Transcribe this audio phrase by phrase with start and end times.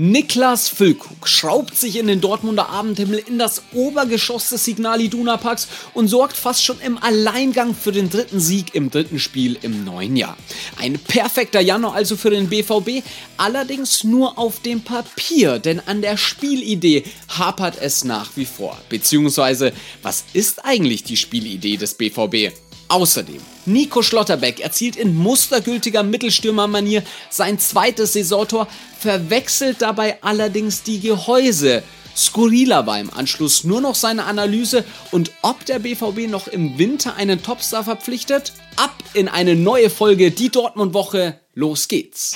[0.00, 5.66] Niklas Füllkrug schraubt sich in den Dortmunder Abendhimmel in das Obergeschoss des Signal Iduna Parks
[5.92, 10.14] und sorgt fast schon im Alleingang für den dritten Sieg im dritten Spiel im neuen
[10.14, 10.36] Jahr.
[10.76, 13.04] Ein perfekter Januar also für den BVB,
[13.38, 17.02] allerdings nur auf dem Papier, denn an der Spielidee
[17.36, 18.78] hapert es nach wie vor.
[18.90, 19.72] Beziehungsweise,
[20.02, 22.52] was ist eigentlich die Spielidee des BVB?
[22.88, 28.66] Außerdem, Nico Schlotterbeck erzielt in mustergültiger Mittelstürmermanier sein zweites Saisontor,
[28.98, 31.82] verwechselt dabei allerdings die Gehäuse.
[32.16, 37.14] Skurriler war im Anschluss nur noch seine Analyse und ob der BVB noch im Winter
[37.14, 38.52] einen Topstar verpflichtet?
[38.76, 41.38] Ab in eine neue Folge Die Dortmund Woche.
[41.54, 42.34] Los geht's.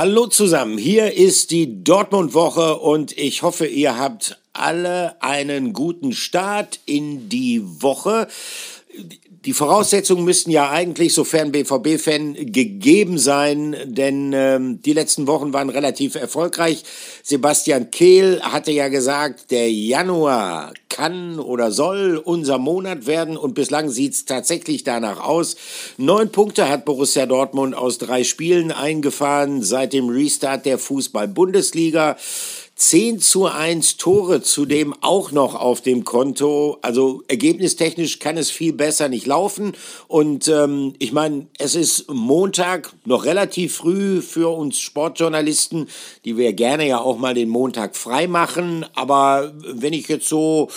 [0.00, 6.78] Hallo zusammen, hier ist die Dortmund-Woche und ich hoffe, ihr habt alle einen guten Start
[6.86, 8.28] in die Woche
[9.48, 15.70] die Voraussetzungen müssten ja eigentlich, sofern BVB-Fan, gegeben sein, denn ähm, die letzten Wochen waren
[15.70, 16.84] relativ erfolgreich.
[17.22, 23.88] Sebastian Kehl hatte ja gesagt, der Januar kann oder soll unser Monat werden und bislang
[23.88, 25.56] sieht's tatsächlich danach aus.
[25.96, 32.18] Neun Punkte hat Borussia Dortmund aus drei Spielen eingefahren seit dem Restart der Fußball-Bundesliga.
[32.78, 36.78] 10 zu 1 Tore zudem auch noch auf dem Konto.
[36.80, 39.72] Also ergebnistechnisch kann es viel besser nicht laufen.
[40.06, 45.88] Und ähm, ich meine, es ist Montag, noch relativ früh für uns Sportjournalisten,
[46.24, 48.86] die wir gerne ja auch mal den Montag frei machen.
[48.94, 50.68] Aber wenn ich jetzt so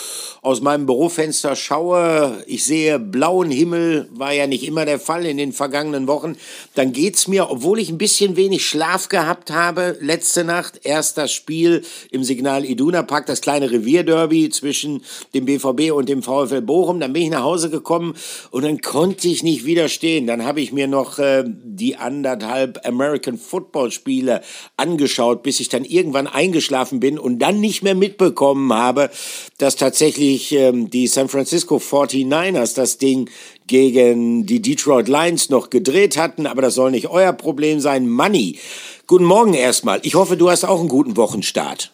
[0.42, 5.36] aus meinem Bürofenster schaue, ich sehe blauen Himmel, war ja nicht immer der Fall in
[5.36, 6.36] den vergangenen Wochen,
[6.74, 11.30] dann geht's mir, obwohl ich ein bisschen wenig Schlaf gehabt habe, letzte Nacht, erst das
[11.30, 15.02] Spiel im Signal Iduna Park, das kleine Revierderby zwischen
[15.34, 17.00] dem BVB und dem VfL Bochum.
[17.00, 18.14] Dann bin ich nach Hause gekommen
[18.50, 20.26] und dann konnte ich nicht widerstehen.
[20.26, 24.42] Dann habe ich mir noch äh, die anderthalb American Football Spiele
[24.76, 29.10] angeschaut, bis ich dann irgendwann eingeschlafen bin und dann nicht mehr mitbekommen habe,
[29.58, 33.28] dass tatsächlich ähm, die San Francisco 49ers das Ding
[33.66, 38.08] gegen die Detroit Lions noch gedreht hatten, aber das soll nicht euer Problem sein.
[38.08, 38.58] Money.
[39.06, 40.00] Guten Morgen erstmal.
[40.02, 41.90] Ich hoffe, du hast auch einen guten Wochenstart.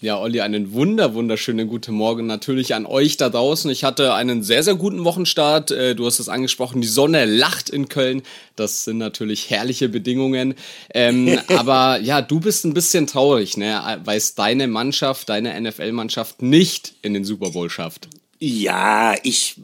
[0.00, 3.68] Ja, Olli, einen wunder, wunderschönen guten Morgen natürlich an euch da draußen.
[3.70, 5.72] Ich hatte einen sehr, sehr guten Wochenstart.
[5.72, 8.22] Äh, du hast es angesprochen, die Sonne lacht in Köln.
[8.54, 10.54] Das sind natürlich herrliche Bedingungen.
[10.94, 14.00] Ähm, aber ja, du bist ein bisschen traurig, ne?
[14.04, 18.08] weil es deine Mannschaft, deine NFL-Mannschaft nicht in den Super Bowl schafft.
[18.38, 19.56] Ja, ich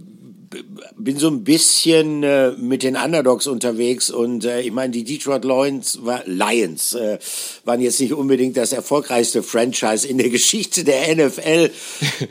[0.97, 5.45] bin so ein bisschen äh, mit den Underdogs unterwegs und äh, ich meine, die Detroit
[5.45, 7.19] Lions, war, Lions äh,
[7.65, 11.71] waren jetzt nicht unbedingt das erfolgreichste Franchise in der Geschichte der NFL.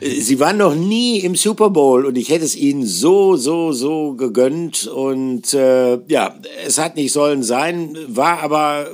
[0.18, 4.14] Sie waren noch nie im Super Bowl und ich hätte es ihnen so, so, so
[4.14, 6.34] gegönnt und äh, ja,
[6.66, 8.88] es hat nicht sollen sein, war aber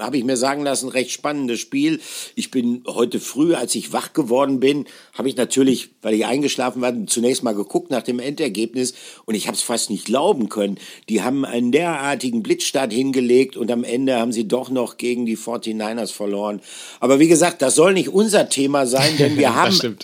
[0.00, 2.00] habe ich mir sagen lassen, recht spannendes Spiel.
[2.34, 6.82] Ich bin heute früh, als ich wach geworden bin, habe ich natürlich, weil ich eingeschlafen
[6.82, 8.94] war, zunächst mal geguckt nach dem Endergebnis
[9.26, 10.78] und ich habe es fast nicht glauben können.
[11.08, 15.36] Die haben einen derartigen Blitzstart hingelegt und am Ende haben sie doch noch gegen die
[15.36, 16.60] 49ers verloren.
[17.00, 19.96] Aber wie gesagt, das soll nicht unser Thema sein, denn wir haben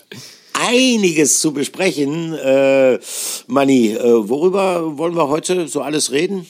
[0.53, 2.34] einiges zu besprechen.
[2.34, 2.99] Äh,
[3.47, 6.47] Manni, äh, worüber wollen wir heute so alles reden?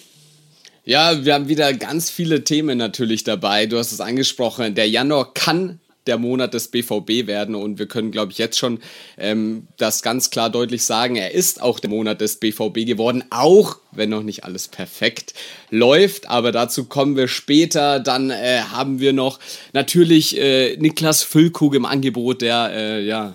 [0.89, 3.67] Ja, wir haben wieder ganz viele Themen natürlich dabei.
[3.67, 4.77] Du hast es angesprochen.
[4.77, 8.79] Der Januar kann der Monat des BVB werden und wir können, glaube ich, jetzt schon
[9.19, 11.17] ähm, das ganz klar deutlich sagen.
[11.17, 15.35] Er ist auch der Monat des BVB geworden, auch wenn noch nicht alles perfekt
[15.71, 16.31] läuft.
[16.31, 17.99] Aber dazu kommen wir später.
[17.99, 19.41] Dann äh, haben wir noch
[19.73, 23.35] natürlich äh, Niklas Füllkrug im Angebot, der äh, ja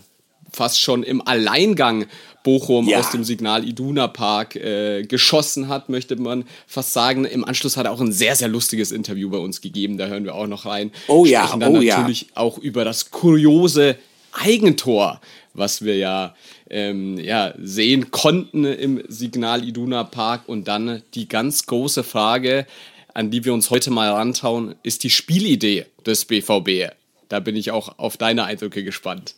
[0.53, 2.05] fast schon im Alleingang
[2.43, 2.99] Bochum ja.
[2.99, 7.25] aus dem Signal Iduna Park äh, geschossen hat, möchte man fast sagen.
[7.25, 10.23] Im Anschluss hat er auch ein sehr, sehr lustiges Interview bei uns gegeben, da hören
[10.23, 10.91] wir auch noch rein.
[11.07, 12.27] Oh ja, Sprechen dann oh natürlich ja.
[12.35, 13.97] auch über das kuriose
[14.33, 15.19] Eigentor,
[15.53, 16.35] was wir ja,
[16.69, 20.43] ähm, ja sehen konnten im Signal Iduna Park.
[20.47, 22.65] Und dann die ganz große Frage,
[23.13, 26.93] an die wir uns heute mal rantauen, ist die Spielidee des BVB.
[27.29, 29.35] Da bin ich auch auf deine Eindrücke gespannt.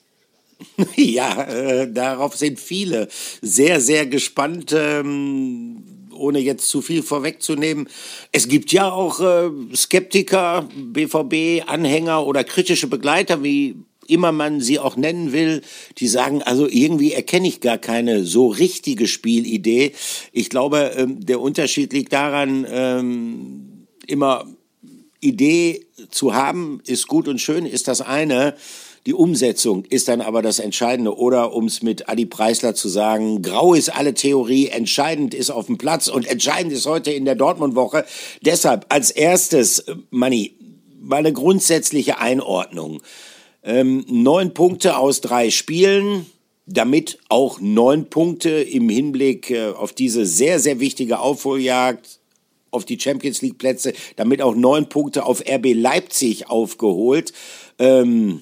[0.95, 3.07] Ja, äh, darauf sind viele
[3.41, 4.73] sehr, sehr gespannt.
[4.73, 5.83] Ähm
[6.15, 7.89] ohne jetzt zu viel vorwegzunehmen.
[8.31, 13.75] Es gibt ja auch äh, Skeptiker, BVB-Anhänger oder kritische Begleiter, wie
[14.07, 15.61] immer man sie auch nennen will,
[15.97, 19.93] die sagen, also irgendwie erkenne ich gar keine so richtige Spielidee.
[20.31, 24.45] Ich glaube, ähm, der Unterschied liegt daran, ähm, immer
[25.23, 28.55] Idee zu haben, ist gut und schön, ist das eine
[29.05, 31.17] Die Umsetzung ist dann aber das Entscheidende.
[31.17, 35.65] Oder um es mit Adi Preisler zu sagen, grau ist alle Theorie, entscheidend ist auf
[35.65, 38.05] dem Platz und entscheidend ist heute in der Dortmund-Woche.
[38.41, 40.55] Deshalb als erstes, äh, Manni,
[41.01, 43.01] mal eine grundsätzliche Einordnung.
[43.61, 46.25] Ähm, neun Punkte aus drei Spielen,
[46.65, 52.19] damit auch neun Punkte im Hinblick äh, auf diese sehr, sehr wichtige Aufholjagd
[52.73, 57.33] auf die Champions League Plätze, damit auch neun Punkte auf RB Leipzig aufgeholt.
[57.79, 58.41] Ähm,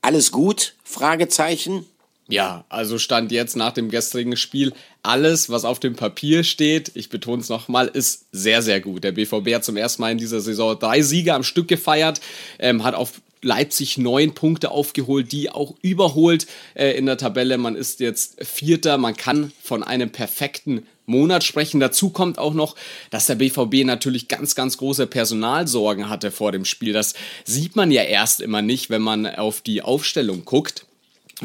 [0.00, 0.74] alles gut?
[0.84, 1.86] Fragezeichen.
[2.28, 4.72] Ja, also stand jetzt nach dem gestrigen Spiel
[5.02, 9.04] alles, was auf dem Papier steht, ich betone es nochmal, ist sehr, sehr gut.
[9.04, 12.20] Der BVB hat zum ersten Mal in dieser Saison drei Siege am Stück gefeiert,
[12.58, 17.58] ähm, hat auf Leipzig neun Punkte aufgeholt, die auch überholt äh, in der Tabelle.
[17.58, 21.78] Man ist jetzt Vierter, man kann von einem perfekten Monat sprechen.
[21.78, 22.74] Dazu kommt auch noch,
[23.10, 26.92] dass der BVB natürlich ganz, ganz große Personalsorgen hatte vor dem Spiel.
[26.92, 27.14] Das
[27.44, 30.86] sieht man ja erst immer nicht, wenn man auf die Aufstellung guckt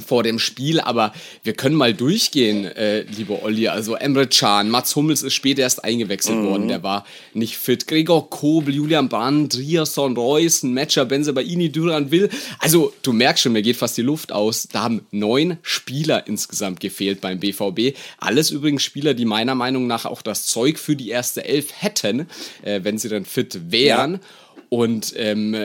[0.01, 1.13] vor dem Spiel, aber
[1.43, 3.67] wir können mal durchgehen, äh, liebe Olli.
[3.67, 6.45] Also Emre Can, Mats Hummels ist später erst eingewechselt mhm.
[6.45, 7.87] worden, der war nicht fit.
[7.87, 12.29] Gregor Kobel, Julian Brandt, Rierson, Reus, ein Matcher, Benzebaini, Duran Will.
[12.59, 14.67] Also du merkst schon, mir geht fast die Luft aus.
[14.71, 17.97] Da haben neun Spieler insgesamt gefehlt beim BVB.
[18.17, 22.27] Alles übrigens Spieler, die meiner Meinung nach auch das Zeug für die erste Elf hätten,
[22.63, 24.13] äh, wenn sie dann fit wären.
[24.13, 24.19] Ja.
[24.69, 25.55] Und ähm,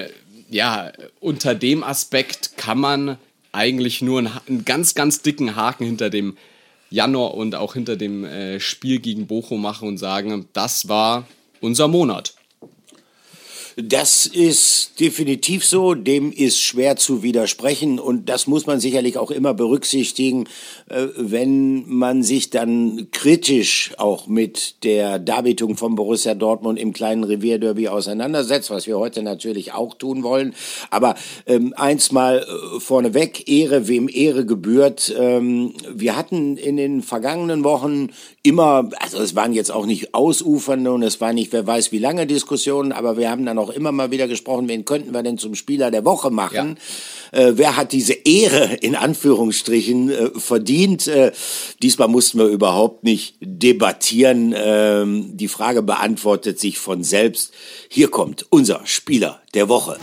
[0.52, 3.18] ja, unter dem Aspekt kann man
[3.52, 6.36] eigentlich nur einen, einen ganz, ganz dicken Haken hinter dem
[6.90, 11.26] Januar und auch hinter dem äh, Spiel gegen Bochum machen und sagen, das war
[11.60, 12.34] unser Monat.
[13.76, 19.30] Das ist definitiv so, dem ist schwer zu widersprechen und das muss man sicherlich auch
[19.30, 20.44] immer berücksichtigen,
[20.88, 27.24] äh, wenn man sich dann kritisch auch mit der Darbietung von Borussia Dortmund im kleinen
[27.24, 30.54] Revierderby auseinandersetzt, was wir heute natürlich auch tun wollen.
[30.90, 31.14] Aber
[31.46, 35.14] ähm, eins mal äh, vorneweg, Ehre, wem Ehre gebührt.
[35.18, 38.10] Ähm, wir hatten in den vergangenen Wochen
[38.42, 41.98] immer, also es waren jetzt auch nicht ausufernde und es war nicht, wer weiß wie
[41.98, 45.38] lange Diskussionen, aber wir haben dann auch immer mal wieder gesprochen, wen könnten wir denn
[45.38, 46.78] zum Spieler der Woche machen?
[47.32, 47.40] Ja.
[47.40, 51.06] Äh, wer hat diese Ehre in Anführungsstrichen äh, verdient?
[51.06, 51.32] Äh,
[51.82, 54.54] diesmal mussten wir überhaupt nicht debattieren.
[54.56, 57.52] Ähm, die Frage beantwortet sich von selbst.
[57.88, 59.98] Hier kommt unser Spieler der Woche.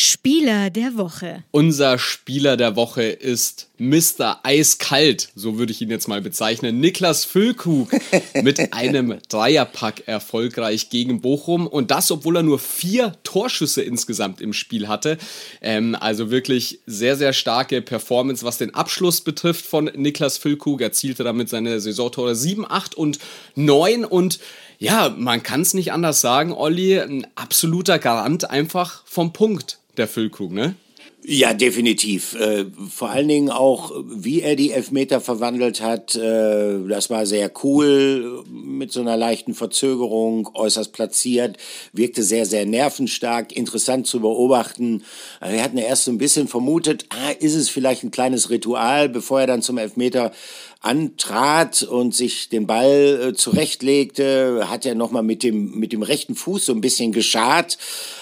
[0.00, 1.44] Spieler der Woche.
[1.50, 4.40] Unser Spieler der Woche ist Mr.
[4.42, 6.80] Eiskalt, so würde ich ihn jetzt mal bezeichnen.
[6.80, 7.90] Niklas Füllkrug
[8.42, 14.54] mit einem Dreierpack erfolgreich gegen Bochum und das, obwohl er nur vier Torschüsse insgesamt im
[14.54, 15.18] Spiel hatte.
[15.60, 20.80] Ähm, also wirklich sehr, sehr starke Performance, was den Abschluss betrifft von Niklas Füllkrug.
[20.80, 23.18] Erzielte damit seine Saisontore 7, 8 und
[23.54, 24.40] 9 und
[24.78, 30.08] ja, man kann es nicht anders sagen, Olli, ein absoluter Garant einfach vom Punkt der
[30.08, 30.74] Füllkrug, ne?
[31.22, 32.34] Ja, definitiv.
[32.34, 36.14] Äh, vor allen Dingen auch, wie er die Elfmeter verwandelt hat.
[36.14, 41.58] Äh, das war sehr cool, mit so einer leichten Verzögerung, äußerst platziert,
[41.92, 45.04] wirkte sehr, sehr nervenstark, interessant zu beobachten.
[45.40, 49.10] Also wir hatten erst so ein bisschen vermutet, ah, ist es vielleicht ein kleines Ritual,
[49.10, 50.32] bevor er dann zum Elfmeter
[50.80, 56.34] antrat und sich den Ball äh, zurechtlegte, hat er nochmal mit dem, mit dem rechten
[56.34, 57.76] Fuß so ein bisschen geschart.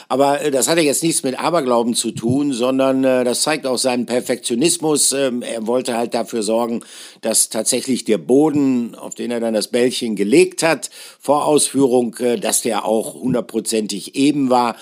[0.08, 3.64] Aber äh, das hat ja jetzt nichts mit Aberglauben zu tun, sondern äh, das zeigt
[3.64, 5.12] auch seinen Perfektionismus.
[5.12, 6.80] Ähm, er wollte halt dafür sorgen,
[7.20, 12.40] dass tatsächlich der Boden, auf den er dann das Bällchen gelegt hat, vor Ausführung, äh,
[12.40, 14.74] dass der auch hundertprozentig eben war.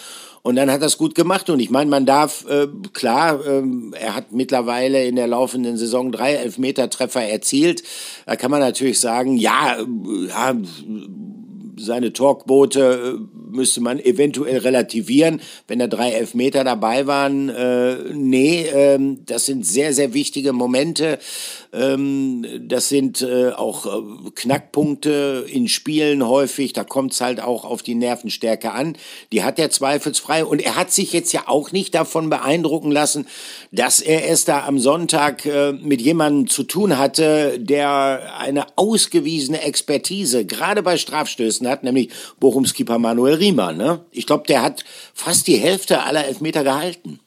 [0.47, 1.50] Und dann hat es gut gemacht.
[1.50, 3.65] Und ich meine, man darf, äh, klar, äh,
[3.99, 7.83] er hat mittlerweile in der laufenden Saison drei Elfmeter-Treffer erzielt.
[8.26, 10.55] Da kann man natürlich sagen, ja, äh, ja
[11.76, 17.49] seine Talkboote äh, müsste man eventuell relativieren, wenn da drei Elfmeter dabei waren.
[17.49, 21.18] Äh, nee, ähm, das sind sehr, sehr wichtige Momente.
[21.73, 26.73] Ähm, das sind äh, auch äh, Knackpunkte in Spielen häufig.
[26.73, 28.97] Da kommt es halt auch auf die Nervenstärke an.
[29.33, 30.45] Die hat er zweifelsfrei.
[30.45, 33.26] Und er hat sich jetzt ja auch nicht davon beeindrucken lassen,
[33.73, 39.62] dass er es da am Sonntag äh, mit jemandem zu tun hatte, der eine ausgewiesene
[39.62, 43.76] Expertise gerade bei Strafstößen hat, nämlich Bochums Keeper Manuel Riemann.
[43.76, 44.00] Ne?
[44.11, 47.20] Ich glaube, der hat fast die Hälfte aller Elfmeter gehalten.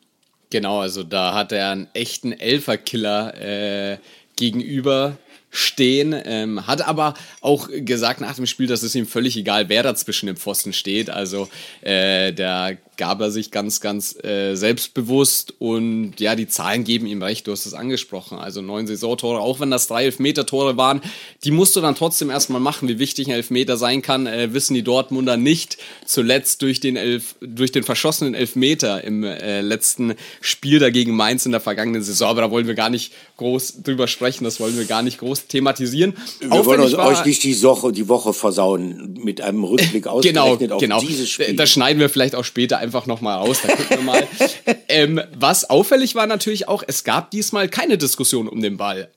[0.50, 3.98] Genau, also da hat er einen echten Elferkiller äh,
[4.36, 5.18] gegenüber
[5.52, 9.84] stehen, ähm, hat aber auch gesagt nach dem Spiel, dass es ihm völlig egal, wer
[9.84, 11.10] da zwischen dem Pfosten steht.
[11.10, 11.50] Also
[11.82, 17.24] äh, der gab er sich ganz, ganz äh, selbstbewusst und ja, die Zahlen geben ihm
[17.24, 18.38] recht, du hast es angesprochen.
[18.38, 21.02] Also neun Saisontore, auch wenn das drei Elfmeter-Tore waren,
[21.44, 22.90] die musst du dann trotzdem erstmal machen.
[22.90, 25.78] Wie wichtig ein Elfmeter sein kann, äh, wissen die Dortmunder nicht.
[26.06, 31.54] Zuletzt durch den, Elf, durch den verschossenen Elfmeter im äh, letzten Spiel dagegen Mainz in
[31.54, 32.30] der vergangenen Saison.
[32.30, 35.48] Aber da wollen wir gar nicht groß drüber sprechen, das wollen wir gar nicht groß
[35.48, 36.18] thematisieren.
[36.42, 40.60] Wir wollen uns euch nicht die Woche, die Woche versauen mit einem Rückblick genau, ausgerechnet
[40.60, 41.00] genau, auf genau.
[41.00, 41.56] dieses Spiel.
[41.56, 44.28] Das schneiden wir vielleicht auch später einfach nochmal raus, da gucken wir mal.
[44.88, 49.10] ähm, was auffällig war natürlich auch, es gab diesmal keine Diskussion um den Ball.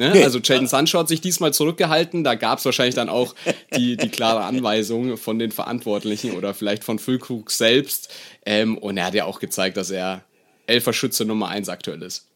[0.00, 0.12] Ne?
[0.14, 0.24] Nee.
[0.24, 2.24] Also Jaden Sancho hat sich diesmal zurückgehalten.
[2.24, 3.34] Da gab es wahrscheinlich dann auch
[3.76, 8.10] die, die klare Anweisung von den Verantwortlichen oder vielleicht von Füllkrug selbst.
[8.46, 10.24] Ähm, und er hat ja auch gezeigt, dass er
[10.66, 12.29] Elferschütze Nummer 1 aktuell ist.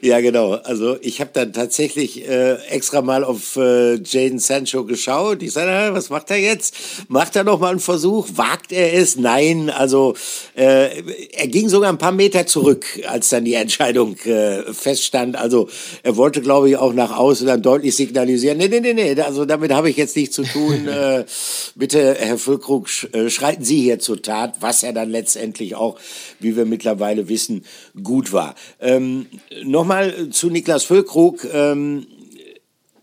[0.00, 0.52] Ja, genau.
[0.52, 5.42] Also ich habe dann tatsächlich äh, extra mal auf äh, Jaden Sancho geschaut.
[5.42, 6.74] Ich sage, was macht er jetzt?
[7.08, 8.28] Macht er noch mal einen Versuch?
[8.34, 9.16] Wagt er es?
[9.16, 9.70] Nein.
[9.70, 10.14] Also
[10.54, 15.36] äh, er ging sogar ein paar Meter zurück, als dann die Entscheidung äh, feststand.
[15.36, 15.68] Also
[16.02, 18.58] er wollte, glaube ich, auch nach außen dann deutlich signalisieren.
[18.58, 19.20] Nee, nee, nee, nee.
[19.20, 20.88] Also damit habe ich jetzt nichts zu tun.
[20.88, 21.24] äh,
[21.74, 25.98] bitte, Herr Füllkrug, äh, schreiten Sie hier zur Tat, was er dann letztendlich auch,
[26.38, 27.64] wie wir mittlerweile wissen,
[28.02, 28.54] gut war.
[28.80, 29.26] Ähm,
[29.64, 31.46] Nochmal zu Niklas Füllkrug.
[31.52, 32.06] Ähm,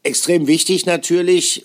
[0.04, 1.64] extrem wichtig natürlich,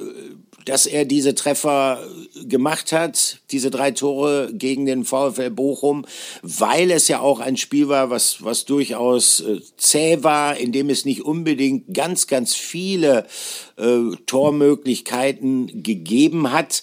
[0.65, 2.07] dass er diese Treffer
[2.45, 6.05] gemacht hat, diese drei Tore gegen den VfL Bochum,
[6.43, 10.91] weil es ja auch ein Spiel war, was, was durchaus äh, zäh war, in dem
[10.91, 13.27] es nicht unbedingt ganz, ganz viele
[13.77, 16.83] äh, Tormöglichkeiten gegeben hat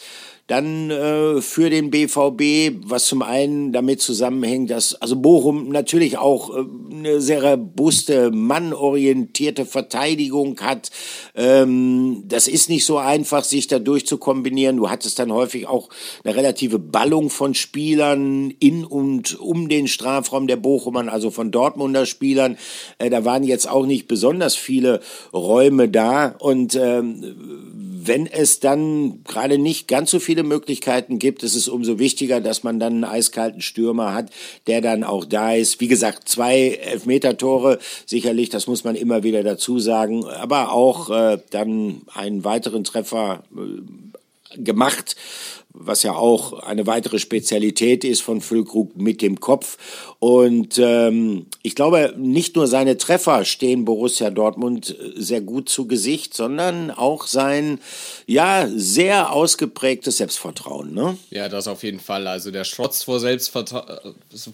[0.50, 6.50] dann äh, für den BVB, was zum einen damit zusammenhängt, dass also Bochum natürlich auch
[6.50, 10.90] äh, eine sehr robuste, mannorientierte Verteidigung hat.
[11.36, 14.78] Ähm, das ist nicht so einfach, sich da durchzukombinieren.
[14.78, 15.90] Du hattest dann häufig auch
[16.24, 22.08] eine relative Ballung von Spielern in und um den Strafraum der Bochumern, also von Dortmunder
[22.08, 22.58] Spielern.
[22.98, 25.02] Äh, da waren jetzt auch nicht besonders viele
[25.32, 31.56] Räume da und ähm, wenn es dann gerade nicht ganz so viele Möglichkeiten gibt, ist
[31.56, 34.30] es umso wichtiger, dass man dann einen eiskalten Stürmer hat,
[34.68, 35.80] der dann auch da ist.
[35.80, 41.40] Wie gesagt, zwei Elfmeter-Tore, sicherlich, das muss man immer wieder dazu sagen, aber auch äh,
[41.50, 45.16] dann einen weiteren Treffer äh, gemacht
[45.72, 49.78] was ja auch eine weitere Spezialität ist von Füllkrug mit dem Kopf.
[50.18, 55.88] Und ähm, ich glaube, nicht nur seine Treffer stehen Borussia Dortmund äh, sehr gut zu
[55.88, 57.80] Gesicht, sondern auch sein
[58.26, 60.94] ja sehr ausgeprägtes Selbstvertrauen.
[60.94, 61.18] Ne?
[61.30, 62.28] Ja, das auf jeden Fall.
[62.28, 64.00] Also der strotzt vor, Selbstvertra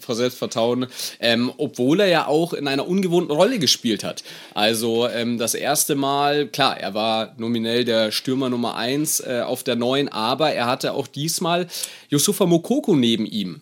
[0.00, 0.86] vor Selbstvertrauen,
[1.18, 4.22] ähm, obwohl er ja auch in einer ungewohnten Rolle gespielt hat.
[4.54, 9.64] Also ähm, das erste Mal, klar, er war nominell der Stürmer Nummer eins äh, auf
[9.64, 11.66] der neuen, aber er hatte auch diesmal
[12.10, 13.60] Yusufa Mokoko neben ihm.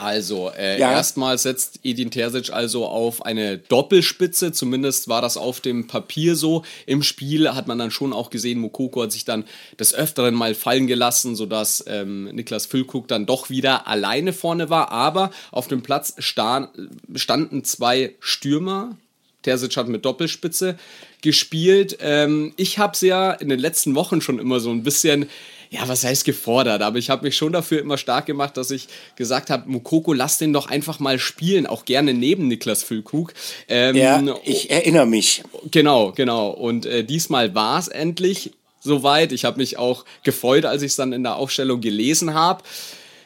[0.00, 0.92] Also, äh, ja.
[0.92, 6.64] erstmal setzt Edin Terzic also auf eine Doppelspitze, zumindest war das auf dem Papier so.
[6.86, 9.44] Im Spiel hat man dann schon auch gesehen, Mokoko hat sich dann
[9.78, 14.90] des Öfteren mal fallen gelassen, sodass ähm, Niklas Füllkrug dann doch wieder alleine vorne war.
[14.90, 18.96] Aber auf dem Platz standen zwei Stürmer.
[19.42, 20.78] Terzic hat mit Doppelspitze
[21.22, 21.98] gespielt.
[22.00, 25.28] Ähm, ich habe es ja in den letzten Wochen schon immer so ein bisschen
[25.70, 28.88] ja, was heißt gefordert, aber ich habe mich schon dafür immer stark gemacht, dass ich
[29.14, 33.32] gesagt habe, Mukoko, lass den doch einfach mal spielen, auch gerne neben Niklas Füllkrug.
[33.68, 35.44] Ähm, ja, ich erinnere mich.
[35.70, 36.50] Genau, genau.
[36.50, 38.50] Und äh, diesmal war es endlich
[38.80, 39.30] soweit.
[39.30, 42.64] Ich habe mich auch gefreut, als ich es dann in der Aufstellung gelesen habe.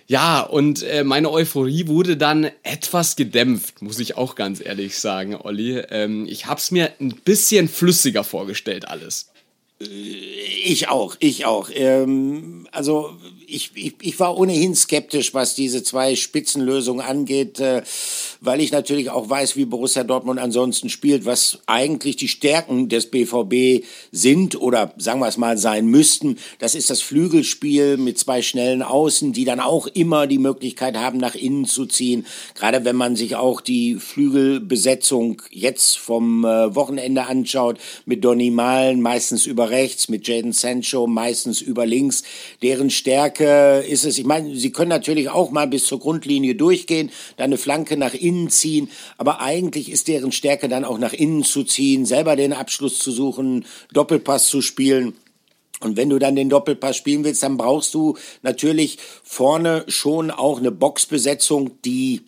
[0.07, 5.35] Ja, und äh, meine Euphorie wurde dann etwas gedämpft, muss ich auch ganz ehrlich sagen,
[5.35, 5.79] Olli.
[5.91, 9.31] Ähm, ich habe es mir ein bisschen flüssiger vorgestellt alles.
[10.65, 11.71] Ich auch, ich auch.
[11.73, 13.11] Ähm, also
[13.55, 17.83] ich, ich, ich war ohnehin skeptisch, was diese zwei Spitzenlösungen angeht, äh,
[18.41, 23.11] weil ich natürlich auch weiß, wie Borussia Dortmund ansonsten spielt, was eigentlich die Stärken des
[23.11, 26.39] BVB sind oder sagen wir es mal sein müssten.
[26.59, 31.19] Das ist das Flügelspiel mit zwei schnellen Außen, die dann auch immer die Möglichkeit haben,
[31.19, 32.27] nach innen zu ziehen.
[32.55, 39.01] Gerade wenn man sich auch die Flügelbesetzung jetzt vom äh, Wochenende anschaut, mit Donny Malen
[39.01, 42.25] meistens über rechts, mit Jaden Sancho meistens über links,
[42.61, 46.55] deren Stärke Flanke ist es, ich meine, sie können natürlich auch mal bis zur Grundlinie
[46.55, 51.13] durchgehen, dann eine Flanke nach innen ziehen, aber eigentlich ist deren Stärke dann auch nach
[51.13, 55.15] innen zu ziehen, selber den Abschluss zu suchen, Doppelpass zu spielen.
[55.81, 60.59] Und wenn du dann den Doppelpass spielen willst, dann brauchst du natürlich vorne schon auch
[60.59, 62.23] eine Boxbesetzung, die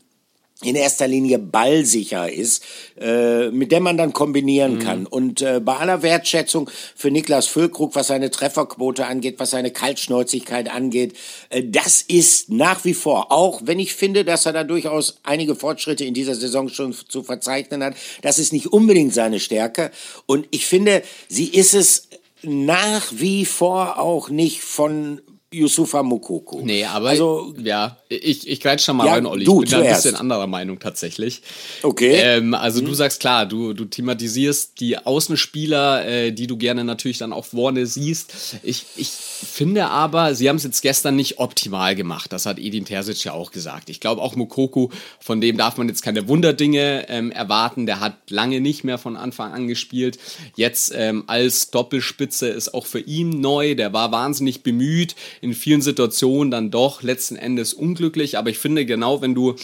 [0.63, 2.63] in erster Linie ballsicher ist,
[2.99, 4.79] äh, mit der man dann kombinieren mhm.
[4.79, 5.07] kann.
[5.07, 10.71] Und äh, bei aller Wertschätzung für Niklas Füllkrug, was seine Trefferquote angeht, was seine Kaltschnäuzigkeit
[10.71, 11.15] angeht,
[11.51, 15.57] äh, das ist nach wie vor, auch wenn ich finde, dass er da durchaus einige
[15.57, 19.91] Fortschritte in dieser Saison schon zu verzeichnen hat, das ist nicht unbedingt seine Stärke.
[20.25, 22.09] Und ich finde, sie ist es
[22.43, 25.21] nach wie vor auch nicht von
[25.53, 26.61] Yusufa Mukoko.
[26.63, 29.45] Nee, aber also, ja, ich, ich greife schon mal ja, rein, Olli.
[29.45, 31.41] Du, ich bin da ein bisschen anderer Meinung tatsächlich.
[31.85, 32.17] Okay.
[32.17, 32.87] Ähm, also mhm.
[32.87, 37.45] du sagst klar, du, du thematisierst die Außenspieler, äh, die du gerne natürlich dann auch
[37.45, 38.59] vorne siehst.
[38.65, 42.33] Ich, ich finde aber, sie haben es jetzt gestern nicht optimal gemacht.
[42.33, 43.89] Das hat Edin Terzic ja auch gesagt.
[43.89, 47.87] Ich glaube auch Mukoko, von dem darf man jetzt keine Wunderdinge ähm, erwarten.
[47.87, 50.19] Der hat lange nicht mehr von Anfang an gespielt.
[50.57, 53.77] Jetzt ähm, als Doppelspitze ist auch für ihn neu.
[53.77, 58.39] Der war wahnsinnig bemüht in vielen Situationen dann doch letzten Endes unglücklich.
[58.39, 59.55] Aber ich finde, genau wenn du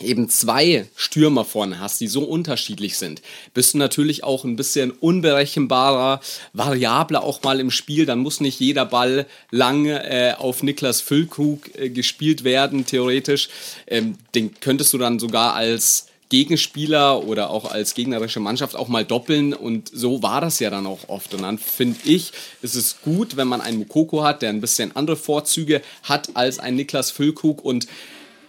[0.00, 3.22] eben zwei Stürmer vorne hast, die so unterschiedlich sind,
[3.54, 6.20] bist du natürlich auch ein bisschen unberechenbarer,
[6.52, 8.06] variabler auch mal im Spiel.
[8.06, 13.48] Dann muss nicht jeder Ball lang äh, auf Niklas Füllkrug äh, gespielt werden, theoretisch.
[13.86, 19.04] Ähm, den könntest du dann sogar als Gegenspieler oder auch als gegnerische Mannschaft auch mal
[19.04, 19.52] doppeln.
[19.52, 21.34] Und so war das ja dann auch oft.
[21.34, 24.96] Und dann finde ich, ist es gut, wenn man einen Mukoko hat, der ein bisschen
[24.96, 27.62] andere Vorzüge hat als ein Niklas Füllkrug.
[27.62, 27.86] Und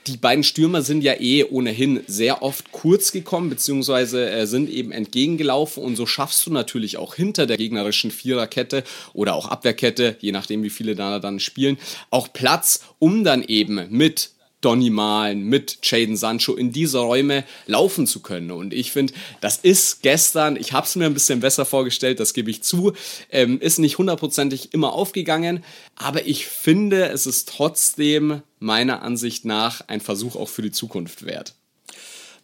[0.08, 4.94] die beiden Stürmer sind ja eh ohnehin sehr oft kurz gekommen, beziehungsweise äh, sind eben
[4.94, 5.84] entgegengelaufen.
[5.84, 10.64] Und so schaffst du natürlich auch hinter der gegnerischen Viererkette oder auch Abwehrkette, je nachdem
[10.64, 11.78] wie viele da dann spielen,
[12.12, 14.30] auch Platz, um dann eben mit
[14.64, 18.52] Donny Malen, mit Jaden Sancho in diese Räume laufen zu können.
[18.52, 22.34] Und ich finde, das ist gestern, ich habe es mir ein bisschen besser vorgestellt, das
[22.34, 22.94] gebe ich zu,
[23.32, 25.64] ähm, ist nicht hundertprozentig immer aufgegangen,
[25.96, 31.26] aber ich finde, es ist trotzdem meiner Ansicht nach ein Versuch auch für die Zukunft
[31.26, 31.56] wert.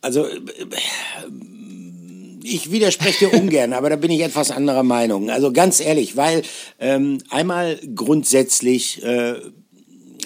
[0.02, 0.40] Also äh,
[2.44, 5.30] ich widerspreche dir ungern, aber da bin ich etwas anderer Meinung.
[5.30, 6.44] Also ganz ehrlich, weil
[6.80, 9.36] ähm, einmal grundsätzlich äh,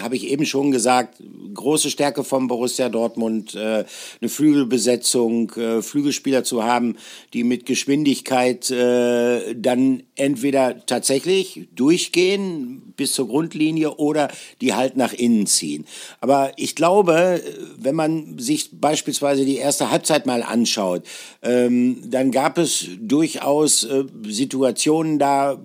[0.01, 1.21] habe ich eben schon gesagt,
[1.53, 3.85] große Stärke von Borussia Dortmund, äh,
[4.21, 6.97] eine Flügelbesetzung, äh, Flügelspieler zu haben,
[7.33, 14.29] die mit Geschwindigkeit äh, dann entweder tatsächlich durchgehen bis zur Grundlinie oder
[14.61, 15.85] die halt nach innen ziehen.
[16.21, 17.41] Aber ich glaube,
[17.77, 21.03] wenn man sich beispielsweise die erste Halbzeit mal anschaut,
[21.41, 25.59] ähm, dann gab es durchaus äh, Situationen da,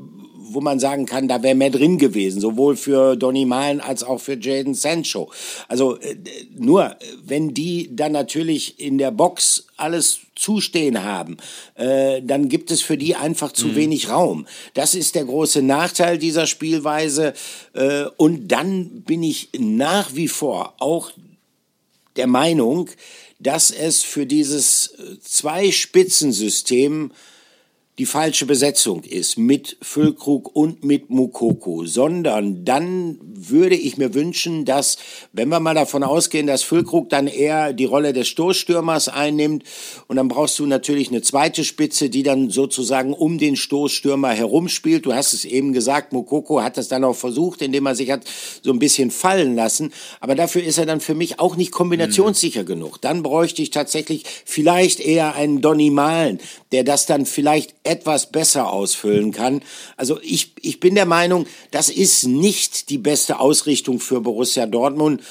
[0.50, 4.20] wo man sagen kann, da wäre mehr drin gewesen, sowohl für Donny Malen als auch
[4.20, 5.30] für Jaden Sancho.
[5.68, 6.16] Also äh,
[6.56, 11.36] nur, wenn die dann natürlich in der Box alles zustehen haben,
[11.74, 13.76] äh, dann gibt es für die einfach zu mhm.
[13.76, 14.46] wenig Raum.
[14.74, 17.34] Das ist der große Nachteil dieser Spielweise.
[17.74, 21.10] Äh, und dann bin ich nach wie vor auch
[22.16, 22.90] der Meinung,
[23.38, 27.12] dass es für dieses äh, Zwei-Spitzen-System
[27.98, 34.64] die falsche Besetzung ist mit Füllkrug und mit Mukoko, sondern dann würde ich mir wünschen,
[34.64, 34.98] dass,
[35.32, 39.64] wenn wir mal davon ausgehen, dass Füllkrug dann eher die Rolle des Stoßstürmers einnimmt
[40.06, 45.04] und dann brauchst du natürlich eine zweite Spitze, die dann sozusagen um den Stoßstürmer herumspielt.
[45.04, 48.22] Du hast es eben gesagt, Mukoko hat das dann auch versucht, indem er sich hat
[48.62, 52.62] so ein bisschen fallen lassen, aber dafür ist er dann für mich auch nicht kombinationssicher
[52.62, 52.66] mhm.
[52.66, 53.00] genug.
[53.00, 56.38] Dann bräuchte ich tatsächlich vielleicht eher einen Donny Malen,
[56.70, 59.62] der das dann vielleicht etwas besser ausfüllen kann.
[59.96, 65.22] Also ich, ich bin der Meinung, das ist nicht die beste Ausrichtung für Borussia Dortmund.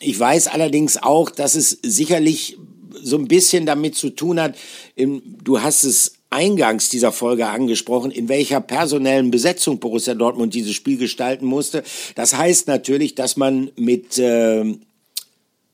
[0.00, 2.58] Ich weiß allerdings auch, dass es sicherlich
[3.02, 4.56] so ein bisschen damit zu tun hat,
[4.96, 10.96] du hast es eingangs dieser Folge angesprochen, in welcher personellen Besetzung Borussia Dortmund dieses Spiel
[10.96, 11.82] gestalten musste.
[12.14, 14.76] Das heißt natürlich, dass man mit äh,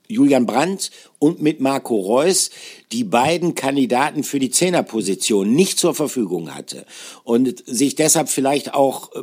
[0.09, 2.51] Julian Brandt und mit Marco Reus
[2.93, 6.87] die beiden Kandidaten für die Zehnerposition nicht zur Verfügung hatte
[7.25, 9.23] und sich deshalb vielleicht auch äh,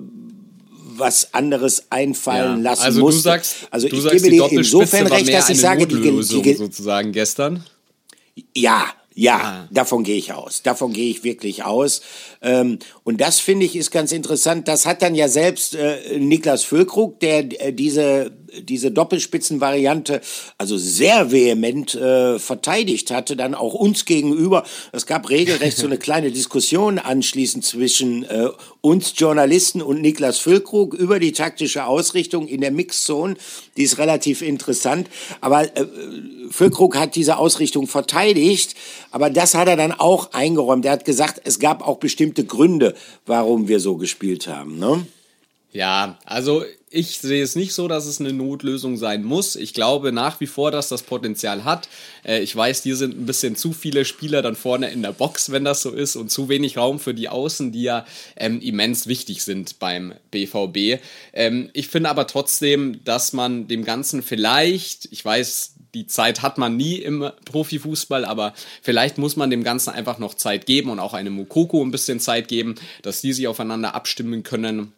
[0.98, 3.18] was anderes einfallen ja, lassen also musste.
[3.18, 6.42] Du sagst, also du ich sagst, gebe dir insofern recht, dass ich sage, die, die,
[6.42, 7.66] die sozusagen gestern.
[8.56, 8.86] Ja,
[9.18, 9.68] ja, ah.
[9.72, 10.62] davon gehe ich aus.
[10.62, 12.02] Davon gehe ich wirklich aus.
[12.42, 14.68] Ähm, und das finde ich ist ganz interessant.
[14.68, 20.22] Das hat dann ja selbst äh, Niklas Füllkrug, der äh, diese diese Doppelspitzenvariante
[20.58, 24.64] also sehr vehement äh, verteidigt hatte, dann auch uns gegenüber.
[24.92, 28.50] Es gab regelrecht so eine kleine Diskussion anschließend zwischen äh,
[28.82, 33.36] uns Journalisten und Niklas Füllkrug über die taktische Ausrichtung in der Mixzone.
[33.78, 35.10] Die ist relativ interessant.
[35.42, 35.86] Aber äh,
[36.50, 38.76] Füllkrug hat diese Ausrichtung verteidigt,
[39.12, 40.86] aber das hat er dann auch eingeräumt.
[40.86, 44.78] Er hat gesagt, es gab auch bestimmte Gründe, warum wir so gespielt haben.
[44.80, 45.06] Ne?
[45.72, 46.64] Ja, also
[46.96, 49.58] ich sehe es nicht so, dass es eine Notlösung sein muss.
[49.58, 51.90] Ich glaube nach wie vor, dass das Potenzial hat.
[52.24, 55.52] Äh, ich weiß, hier sind ein bisschen zu viele Spieler dann vorne in der Box,
[55.52, 58.06] wenn das so ist, und zu wenig Raum für die Außen, die ja
[58.38, 61.02] ähm, immens wichtig sind beim BVB.
[61.34, 66.58] Ähm, ich finde aber trotzdem, dass man dem Ganzen vielleicht, ich weiß, die Zeit hat
[66.58, 71.00] man nie im Profifußball, aber vielleicht muss man dem Ganzen einfach noch Zeit geben und
[71.00, 74.94] auch einem Mukoko ein bisschen Zeit geben, dass die sich aufeinander abstimmen können.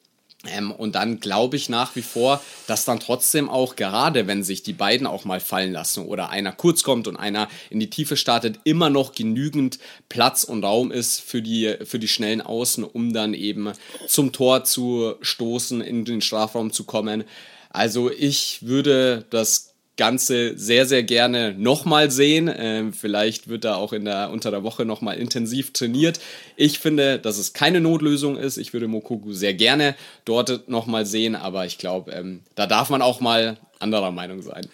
[0.48, 4.64] Ähm, und dann glaube ich nach wie vor, dass dann trotzdem auch gerade, wenn sich
[4.64, 8.18] die beiden auch mal fallen lassen oder einer kurz kommt und einer in die Tiefe
[8.18, 9.80] startet, immer noch genügend
[10.10, 13.72] Platz und Raum ist für die, für die schnellen Außen, um dann eben
[14.08, 17.24] zum Tor zu stoßen, in den Strafraum zu kommen.
[17.70, 22.50] Also ich würde das Ganze sehr, sehr gerne nochmal sehen.
[22.56, 26.20] Ähm, vielleicht wird da auch in der, unter der Woche nochmal intensiv trainiert.
[26.56, 28.58] Ich finde, dass es keine Notlösung ist.
[28.58, 33.02] Ich würde Mokoku sehr gerne dort nochmal sehen, aber ich glaube, ähm, da darf man
[33.02, 34.68] auch mal anderer Meinung sein.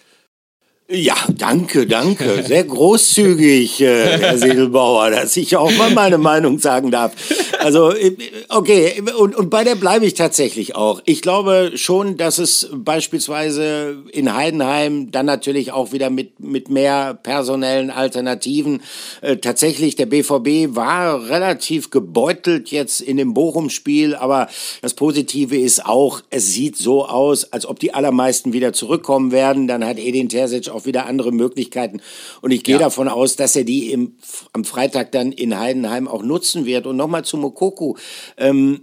[0.86, 2.42] Ja, danke, danke.
[2.46, 7.12] Sehr großzügig, äh, Herr Sedelbauer, dass ich auch mal meine Meinung sagen darf.
[7.58, 8.14] Also, äh,
[8.50, 11.00] okay, und, und bei der bleibe ich tatsächlich auch.
[11.06, 17.14] Ich glaube schon, dass es beispielsweise in Heidenheim dann natürlich auch wieder mit, mit mehr
[17.14, 18.82] personellen Alternativen
[19.22, 24.48] äh, tatsächlich der BVB war relativ gebeutelt jetzt in dem Bochum-Spiel, aber
[24.82, 29.66] das Positive ist auch, es sieht so aus, als ob die allermeisten wieder zurückkommen werden.
[29.66, 32.00] Dann hat Edin Terzic auch wieder andere Möglichkeiten.
[32.40, 32.80] Und ich gehe ja.
[32.80, 34.16] davon aus, dass er die im,
[34.52, 36.86] am Freitag dann in Heidenheim auch nutzen wird.
[36.86, 37.94] Und nochmal zu Mokoku.
[38.36, 38.80] Ähm,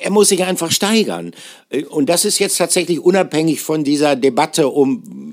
[0.00, 1.32] er muss sich einfach steigern.
[1.90, 5.27] Und das ist jetzt tatsächlich unabhängig von dieser Debatte um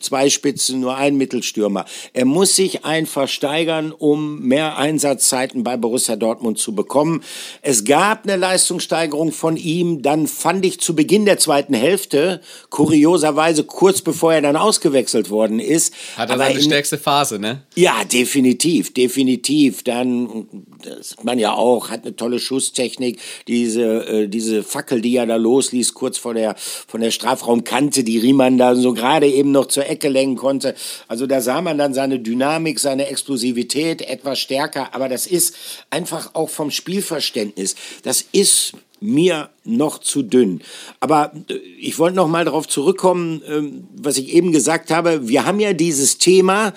[0.00, 1.84] zwei Spitzen, nur ein Mittelstürmer.
[2.12, 7.22] Er muss sich einfach steigern, um mehr Einsatzzeiten bei Borussia Dortmund zu bekommen.
[7.62, 13.64] Es gab eine Leistungssteigerung von ihm, dann fand ich zu Beginn der zweiten Hälfte, kurioserweise
[13.64, 15.94] kurz bevor er dann ausgewechselt worden ist.
[16.16, 17.62] Hat er seine in, stärkste Phase, ne?
[17.74, 19.82] Ja, definitiv, definitiv.
[19.82, 20.46] Dann,
[20.82, 25.36] das man ja auch, hat eine tolle Schusstechnik, diese, äh, diese Fackel, die er da
[25.36, 29.87] losließ, kurz vor der, von der Strafraumkante, die Riemann da so gerade eben noch zur
[29.88, 30.74] Ecke lenken konnte.
[31.08, 35.56] Also da sah man dann seine Dynamik, seine Explosivität etwas stärker, aber das ist
[35.90, 37.74] einfach auch vom Spielverständnis.
[38.02, 40.62] Das ist mir noch zu dünn.
[41.00, 45.28] Aber äh, ich wollte noch mal darauf zurückkommen, ähm, was ich eben gesagt habe.
[45.28, 46.72] Wir haben ja dieses Thema.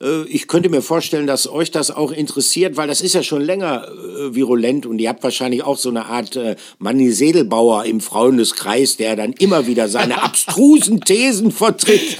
[0.00, 3.42] Äh, ich könnte mir vorstellen, dass euch das auch interessiert, weil das ist ja schon
[3.42, 6.38] länger äh, virulent und ihr habt wahrscheinlich auch so eine Art
[6.78, 12.18] Manni Sedelbauer im Freundeskreis, der dann immer wieder seine abstrusen Thesen vertritt.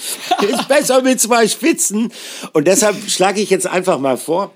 [0.48, 2.12] ist besser mit zwei Spitzen.
[2.52, 4.52] Und deshalb schlage ich jetzt einfach mal vor,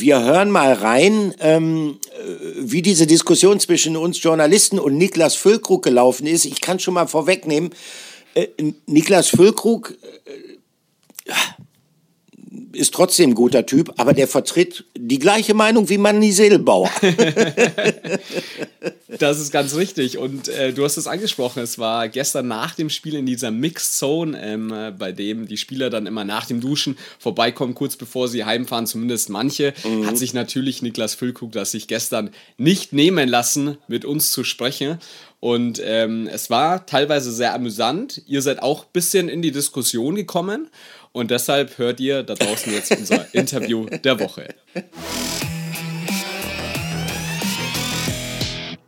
[0.00, 1.98] wir hören mal rein, ähm,
[2.58, 6.44] wie diese Diskussion zwischen uns Journalisten und Niklas Füllkrug gelaufen ist.
[6.44, 7.70] Ich kann schon mal vorwegnehmen,
[8.34, 8.48] äh,
[8.86, 11.32] Niklas Füllkrug äh,
[12.76, 16.90] ist trotzdem ein guter Typ, aber der vertritt die gleiche Meinung wie Manni Sedelbauer.
[19.18, 20.18] das ist ganz richtig.
[20.18, 23.94] Und äh, du hast es angesprochen, es war gestern nach dem Spiel in dieser Mixed
[23.94, 28.28] Zone, ähm, äh, bei dem die Spieler dann immer nach dem Duschen vorbeikommen, kurz bevor
[28.28, 30.06] sie heimfahren, zumindest manche, mhm.
[30.06, 34.98] hat sich natürlich Niklas Füllkrug das sich gestern nicht nehmen lassen, mit uns zu sprechen.
[35.40, 38.22] Und ähm, es war teilweise sehr amüsant.
[38.26, 40.68] Ihr seid auch ein bisschen in die Diskussion gekommen.
[41.16, 44.54] Und deshalb hört ihr da draußen jetzt unser Interview der Woche.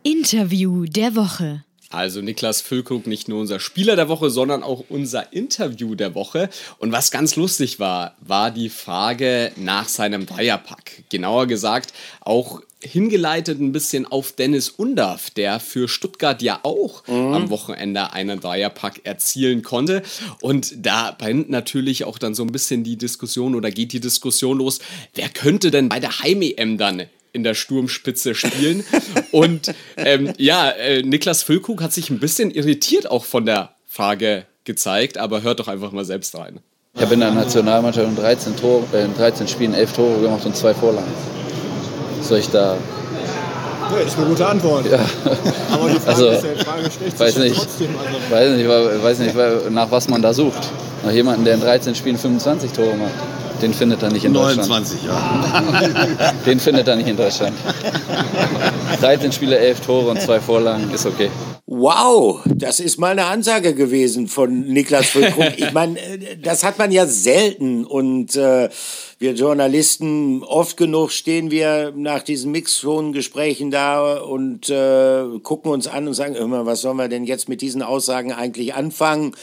[0.02, 1.64] Interview der Woche.
[1.90, 6.50] Also Niklas Füllkrug nicht nur unser Spieler der Woche, sondern auch unser Interview der Woche.
[6.78, 11.04] Und was ganz lustig war, war die Frage nach seinem Dreierpack.
[11.08, 17.34] Genauer gesagt, auch hingeleitet ein bisschen auf Dennis Undaff, der für Stuttgart ja auch mhm.
[17.34, 20.02] am Wochenende einen Dreierpack erzielen konnte.
[20.42, 24.58] Und da brennt natürlich auch dann so ein bisschen die Diskussion oder geht die Diskussion
[24.58, 24.78] los,
[25.14, 28.84] wer könnte denn bei der Heim-EM dann in der Sturmspitze spielen.
[29.30, 34.46] Und ähm, ja, äh, Niklas Füllkrug hat sich ein bisschen irritiert auch von der Frage
[34.64, 36.60] gezeigt, aber hört doch einfach mal selbst rein.
[36.94, 40.44] Ich habe in der Nationalmannschaft in 13, Tor, äh, in 13 Spielen 11 Tore gemacht
[40.44, 41.12] und zwei Vorlagen.
[42.22, 42.76] Soll ich da
[43.90, 44.84] ja, ist eine gute Antwort.
[44.90, 44.98] Ja.
[45.72, 47.88] Aber die Frage, also, ist ja, die Frage stellt weiß nicht, trotzdem.
[47.98, 48.30] Also.
[48.30, 50.70] Weiß nicht, weiß nicht, nach was man da sucht.
[51.04, 53.14] Nach jemandem, der in 13 Spielen 25 Tore macht.
[53.62, 55.72] Den findet er nicht in 29, Deutschland.
[55.72, 56.32] 29, ja.
[56.46, 57.56] Den findet er nicht in Deutschland.
[59.00, 61.30] 13 Spiele, 11 Tore und zwei Vorlagen ist okay.
[61.70, 65.52] Wow, das ist mal eine Ansage gewesen von Niklas Füllkrug.
[65.58, 68.70] Ich meine, äh, das hat man ja selten und äh,
[69.18, 76.08] wir Journalisten, oft genug stehen wir nach diesen Mixzone-Gesprächen da und äh, gucken uns an
[76.08, 79.34] und sagen, immer, was sollen wir denn jetzt mit diesen Aussagen eigentlich anfangen?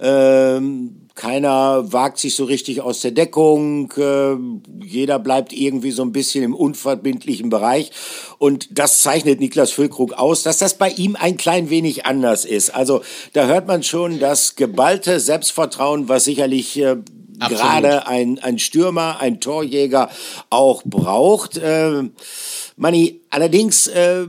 [0.00, 3.92] Ähm, keiner wagt sich so richtig aus der Deckung.
[3.98, 4.36] Äh,
[4.82, 7.92] jeder bleibt irgendwie so ein bisschen im unverbindlichen Bereich.
[8.38, 12.70] Und das zeichnet Niklas Füllkrug aus, dass das bei ihm ein klein wenig anders ist.
[12.70, 13.02] Also
[13.34, 16.96] da hört man schon das geballte Selbstvertrauen, was sicherlich äh,
[17.38, 20.10] gerade ein, ein Stürmer, ein Torjäger
[20.48, 21.58] auch braucht.
[21.58, 22.04] Äh,
[22.76, 24.26] Manni, allerdings äh,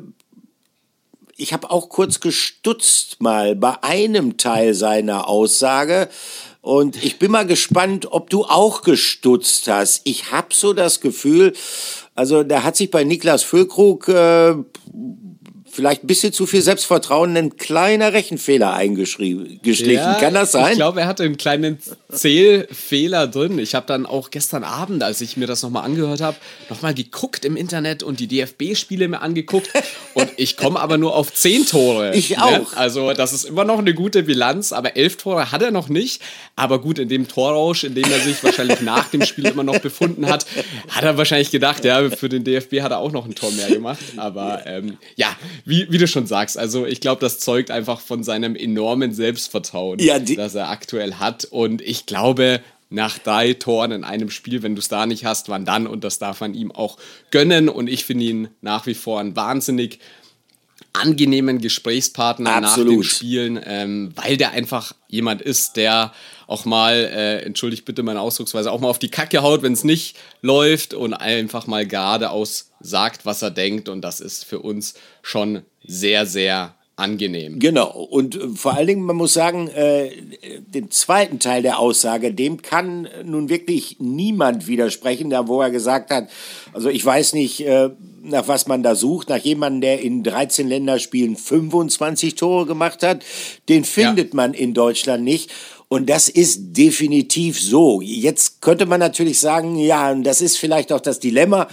[1.37, 6.09] ich habe auch kurz gestutzt mal bei einem Teil seiner Aussage.
[6.61, 10.01] Und ich bin mal gespannt, ob du auch gestutzt hast.
[10.03, 11.53] Ich habe so das Gefühl,
[12.13, 14.55] also da hat sich bei Niklas Füllkrug äh,
[15.71, 19.59] vielleicht ein bisschen zu viel Selbstvertrauen, ein kleiner Rechenfehler eingeschlichen.
[19.63, 20.71] Ja, Kann das sein?
[20.71, 21.79] Ich glaube, er hatte einen kleinen
[22.11, 23.57] Zählfehler drin.
[23.59, 26.37] Ich habe dann auch gestern Abend, als ich mir das nochmal angehört habe,
[26.69, 29.69] nochmal geguckt im Internet und die DFB-Spiele mir angeguckt.
[30.13, 32.15] und ich komme aber nur auf zehn Tore.
[32.15, 32.43] Ich ne?
[32.43, 32.73] auch.
[32.75, 36.21] Also, das ist immer noch eine gute Bilanz, aber elf Tore hat er noch nicht.
[36.55, 39.79] Aber gut, in dem Torrausch, in dem er sich wahrscheinlich nach dem Spiel immer noch
[39.79, 40.45] befunden hat,
[40.89, 43.69] hat er wahrscheinlich gedacht, ja, für den DFB hat er auch noch ein Tor mehr
[43.69, 44.01] gemacht.
[44.17, 48.23] Aber ähm, ja, wie, wie du schon sagst, also ich glaube, das zeugt einfach von
[48.23, 51.45] seinem enormen Selbstvertrauen, ja, das er aktuell hat.
[51.45, 55.49] Und ich glaube, nach drei Toren in einem Spiel, wenn du es da nicht hast,
[55.49, 55.87] wann dann?
[55.87, 56.97] Und das darf man ihm auch
[57.31, 57.69] gönnen.
[57.69, 59.99] Und ich finde ihn nach wie vor ein wahnsinnig
[60.93, 62.87] angenehmen Gesprächspartner Absolut.
[62.87, 66.11] nach den Spielen, ähm, weil der einfach jemand ist, der
[66.51, 69.83] auch mal, äh, entschuldigt bitte meine Ausdrucksweise, auch mal auf die Kacke haut, wenn es
[69.83, 73.87] nicht läuft und einfach mal geradeaus sagt, was er denkt.
[73.87, 77.59] Und das ist für uns schon sehr, sehr angenehm.
[77.59, 77.89] Genau.
[77.89, 80.11] Und äh, vor allen Dingen, man muss sagen, äh,
[80.59, 86.11] den zweiten Teil der Aussage, dem kann nun wirklich niemand widersprechen, da wo er gesagt
[86.11, 86.29] hat,
[86.73, 87.89] also ich weiß nicht, äh,
[88.23, 93.23] nach was man da sucht, nach jemandem, der in 13 Länderspielen 25 Tore gemacht hat,
[93.69, 94.35] den findet ja.
[94.35, 95.49] man in Deutschland nicht.
[95.91, 97.99] Und das ist definitiv so.
[97.99, 101.67] Jetzt könnte man natürlich sagen, ja, das ist vielleicht auch das Dilemma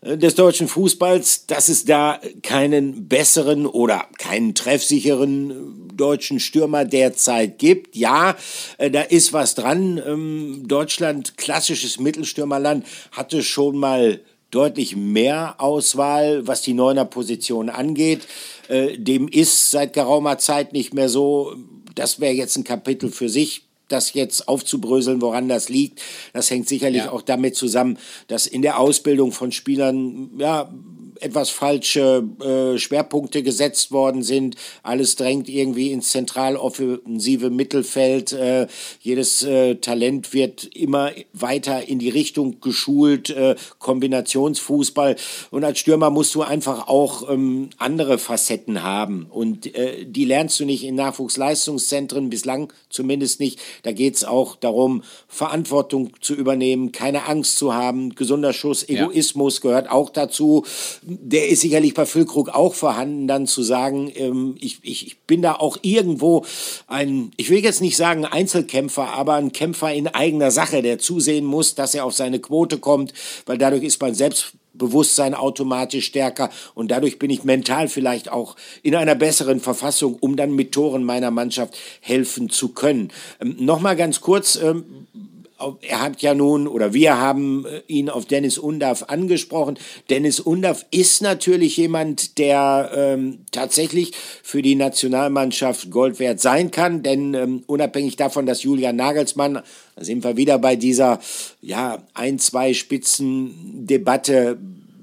[0.00, 6.86] äh, des deutschen Fußballs, dass es da keinen besseren oder keinen treffsicheren äh, deutschen Stürmer
[6.86, 7.94] derzeit gibt.
[7.94, 8.36] Ja,
[8.78, 10.00] äh, da ist was dran.
[10.02, 18.26] Ähm, Deutschland, klassisches Mittelstürmerland, hatte schon mal deutlich mehr Auswahl, was die Neuner-Position angeht.
[18.70, 21.54] Dem ist seit geraumer Zeit nicht mehr so.
[21.98, 26.02] Das wäre jetzt ein Kapitel für sich das jetzt aufzubröseln, woran das liegt.
[26.32, 27.10] Das hängt sicherlich ja.
[27.10, 30.70] auch damit zusammen, dass in der Ausbildung von Spielern ja
[31.20, 34.56] etwas falsche äh, Schwerpunkte gesetzt worden sind.
[34.82, 38.32] Alles drängt irgendwie ins zentraloffensive Mittelfeld.
[38.32, 38.66] Äh,
[39.00, 45.16] jedes äh, Talent wird immer weiter in die Richtung geschult, äh, Kombinationsfußball.
[45.50, 49.26] Und als Stürmer musst du einfach auch ähm, andere Facetten haben.
[49.30, 53.60] Und äh, die lernst du nicht in Nachwuchsleistungszentren, bislang zumindest nicht.
[53.82, 58.14] Da geht es auch darum, Verantwortung zu übernehmen, keine Angst zu haben.
[58.14, 59.62] Gesunder Schuss, Egoismus ja.
[59.62, 60.64] gehört auch dazu
[61.10, 65.40] der ist sicherlich bei Füllkrug auch vorhanden, dann zu sagen, ähm, ich, ich, ich bin
[65.40, 66.44] da auch irgendwo
[66.86, 71.46] ein, ich will jetzt nicht sagen Einzelkämpfer, aber ein Kämpfer in eigener Sache, der zusehen
[71.46, 73.14] muss, dass er auf seine Quote kommt,
[73.46, 78.94] weil dadurch ist mein Selbstbewusstsein automatisch stärker und dadurch bin ich mental vielleicht auch in
[78.94, 83.10] einer besseren Verfassung, um dann mit Toren meiner Mannschaft helfen zu können.
[83.40, 85.06] Ähm, Nochmal ganz kurz, ähm,
[85.80, 89.78] er hat ja nun, oder wir haben äh, ihn auf Dennis Undaff angesprochen.
[90.08, 97.02] Dennis Undaff ist natürlich jemand, der ähm, tatsächlich für die Nationalmannschaft Gold wert sein kann,
[97.02, 99.54] denn ähm, unabhängig davon, dass Julian Nagelsmann,
[99.96, 101.18] da sind wir wieder bei dieser,
[101.60, 104.58] ja, ein, zwei Spitzen Debatte,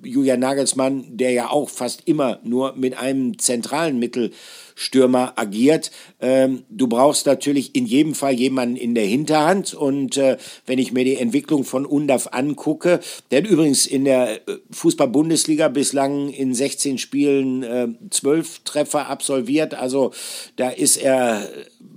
[0.06, 4.32] Julian Nagelsmann, der ja auch fast immer nur mit einem zentralen Mittel
[4.76, 5.89] Stürmer agiert.
[6.20, 9.74] Ähm, du brauchst natürlich in jedem Fall jemanden in der Hinterhand.
[9.74, 13.00] Und äh, wenn ich mir die Entwicklung von Undaf angucke,
[13.32, 19.74] der hat übrigens in der äh, Fußball-Bundesliga bislang in 16 Spielen äh, 12 Treffer absolviert.
[19.74, 20.12] Also
[20.58, 21.48] da ist er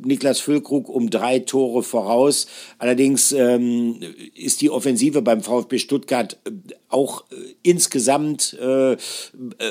[0.04, 2.46] Niklas Füllkrug um drei Tore voraus.
[2.78, 4.00] Allerdings ähm,
[4.34, 6.50] ist die Offensive beim VfB Stuttgart äh,
[6.88, 8.96] auch äh, insgesamt äh, äh,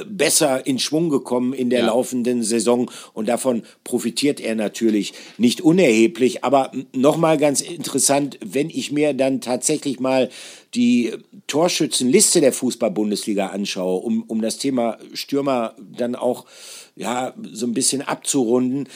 [0.08, 1.86] besser in Schwung gekommen in der ja.
[1.88, 6.44] laufenden Saison und davon profitiert er natürlich nicht unerheblich.
[6.44, 10.30] Aber nochmal ganz interessant, wenn ich mir dann tatsächlich mal
[10.74, 11.14] die
[11.48, 16.46] Torschützenliste der Fußball-Bundesliga anschaue, um, um das Thema Stürmer dann auch
[16.98, 18.90] ja, so ein bisschen abzurunden,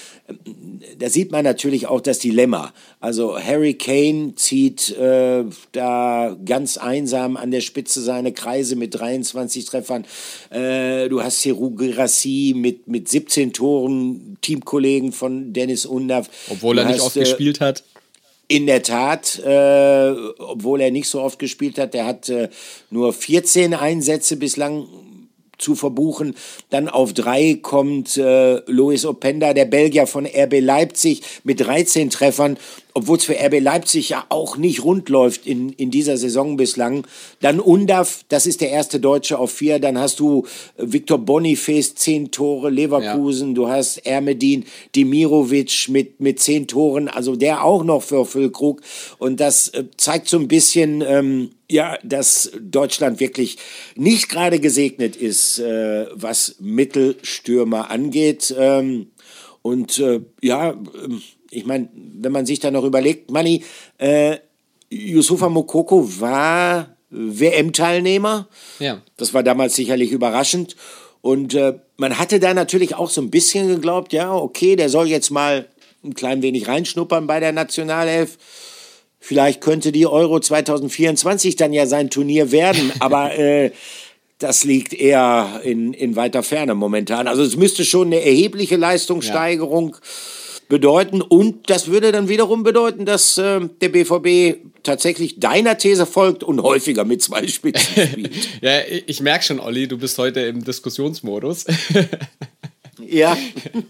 [0.98, 2.74] da sieht man natürlich auch das Dilemma.
[3.00, 9.66] Also Harry Kane zieht äh, da ganz einsam an der Spitze seine Kreise mit 23
[9.66, 10.06] Treffern.
[10.50, 16.28] Äh, du hast Seru Girassi mit, mit 17 Toren, Teamkollegen von Dennis Undav.
[16.50, 17.84] Obwohl er du nicht hast, oft äh, gespielt hat.
[18.48, 22.50] in der Tat, äh, obwohl er nicht so oft gespielt hat, der hat äh,
[22.90, 24.88] nur 14 Einsätze bislang
[25.62, 26.36] zu verbuchen.
[26.70, 32.58] Dann auf drei kommt äh, Luis Openda, der Belgier von RB Leipzig mit 13 Treffern,
[32.94, 37.06] obwohl es für RB Leipzig ja auch nicht rund läuft in, in dieser Saison bislang.
[37.40, 39.80] Dann Undav, das ist der erste Deutsche auf vier.
[39.80, 40.46] Dann hast du
[40.78, 43.56] äh, Viktor Boniface, zehn Tore, Leverkusen.
[43.56, 48.82] Du hast Ermedin Dimirovic mit, mit zehn Toren, also der auch noch für Füllkrug.
[49.18, 53.58] Und das äh, zeigt so ein bisschen, ähm, ja, dass Deutschland wirklich
[53.96, 58.54] nicht gerade gesegnet ist, äh, was Mittelstürmer angeht.
[58.58, 59.08] Ähm,
[59.62, 63.64] und äh, ja, ähm, ich meine, wenn man sich da noch überlegt, Manni,
[63.98, 64.38] äh,
[64.90, 68.48] Yusufa Mokoko war WM-Teilnehmer.
[68.80, 69.02] Ja.
[69.18, 70.76] Das war damals sicherlich überraschend.
[71.22, 75.08] Und äh, man hatte da natürlich auch so ein bisschen geglaubt, ja, okay, der soll
[75.08, 75.68] jetzt mal
[76.04, 78.38] ein klein wenig reinschnuppern bei der Nationalelf.
[79.20, 83.72] Vielleicht könnte die Euro 2024 dann ja sein Turnier werden, aber äh,
[84.40, 87.28] das liegt eher in, in weiter Ferne momentan.
[87.28, 89.98] Also es müsste schon eine erhebliche Leistungssteigerung
[90.72, 96.46] bedeuten und das würde dann wiederum bedeuten, dass äh, der BVB tatsächlich deiner These folgt
[96.46, 98.34] und häufiger mit zwei Spitzen spielt.
[98.62, 101.66] Ja, ich merke schon, Olli, du bist heute im Diskussionsmodus.
[103.06, 103.38] ja.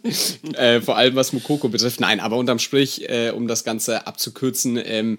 [0.56, 2.00] äh, vor allem was Mukoko betrifft.
[2.00, 5.18] Nein, aber unterm Strich, äh, um das Ganze abzukürzen, ähm,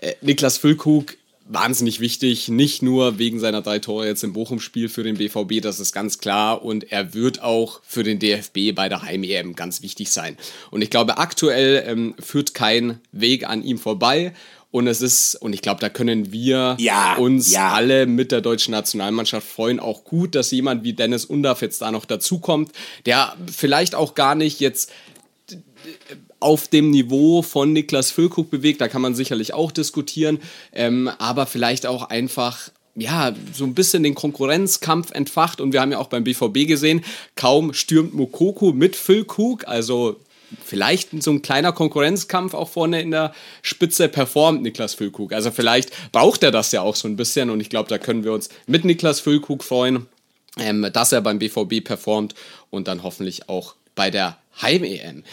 [0.00, 1.16] äh, Niklas Füllkrug
[1.52, 5.80] wahnsinnig wichtig, nicht nur wegen seiner drei Tore jetzt im Bochum-Spiel für den BVB, das
[5.80, 10.10] ist ganz klar und er wird auch für den DFB bei der Heim-EM ganz wichtig
[10.12, 10.36] sein.
[10.70, 14.32] Und ich glaube, aktuell ähm, führt kein Weg an ihm vorbei
[14.70, 17.72] und es ist, und ich glaube, da können wir Ja, uns ja.
[17.72, 19.80] alle mit der deutschen Nationalmannschaft freuen.
[19.80, 22.70] Auch gut, dass jemand wie Dennis Undaff jetzt da noch dazukommt,
[23.04, 24.92] der vielleicht auch gar nicht jetzt
[26.40, 28.80] auf dem Niveau von Niklas Füllkrug bewegt.
[28.80, 30.40] Da kann man sicherlich auch diskutieren.
[30.72, 35.60] Ähm, aber vielleicht auch einfach ja, so ein bisschen den Konkurrenzkampf entfacht.
[35.60, 37.04] Und wir haben ja auch beim BVB gesehen,
[37.36, 39.66] kaum stürmt Mokoko mit Füllkrug.
[39.68, 40.16] Also
[40.64, 45.32] vielleicht so ein kleiner Konkurrenzkampf auch vorne in der Spitze performt Niklas Füllkrug.
[45.32, 47.50] Also vielleicht braucht er das ja auch so ein bisschen.
[47.50, 50.06] Und ich glaube, da können wir uns mit Niklas Füllkrug freuen,
[50.58, 52.34] ähm, dass er beim BVB performt
[52.70, 55.24] und dann hoffentlich auch bei der Heim-EM.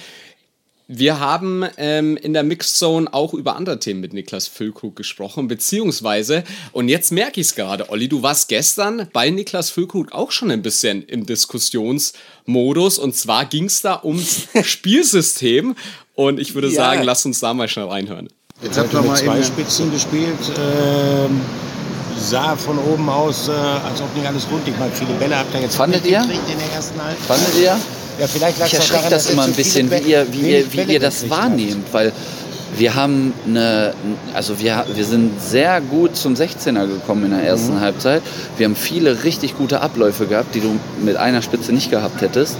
[0.89, 5.49] Wir haben ähm, in der Mixed Zone auch über andere Themen mit Niklas Füllkrug gesprochen,
[5.49, 10.31] beziehungsweise, und jetzt merke ich es gerade, Olli, du warst gestern bei Niklas Füllkrug auch
[10.31, 15.75] schon ein bisschen im Diskussionsmodus, und zwar ging es da ums Spielsystem,
[16.15, 16.75] und ich würde Ja.
[16.75, 18.29] sagen, lass uns da mal schnell reinhören.
[18.63, 20.39] Jetzt habt ihr mit mal zwei Spitzen gespielt.
[20.57, 21.41] Ähm,
[22.17, 24.65] sah von oben aus, äh, als ob nicht alles rund.
[24.79, 26.21] Mal viele Bälle habt ihr jetzt Fandet ihr?
[26.21, 27.27] in der ersten Halbzeit.
[27.37, 27.77] Fandet ihr?
[28.19, 31.29] Ja, vielleicht Ich erschreckt das immer ein bisschen, wie ihr, wie ihr, wie ihr das
[31.29, 32.11] wahrnehmt, weil
[32.75, 33.93] wir haben eine,
[34.33, 37.79] also wir, wir sind sehr gut zum 16er gekommen in der ersten Mhm.
[37.81, 38.21] Halbzeit.
[38.57, 42.55] Wir haben viele richtig gute Abläufe gehabt, die du mit einer Spitze nicht gehabt hättest.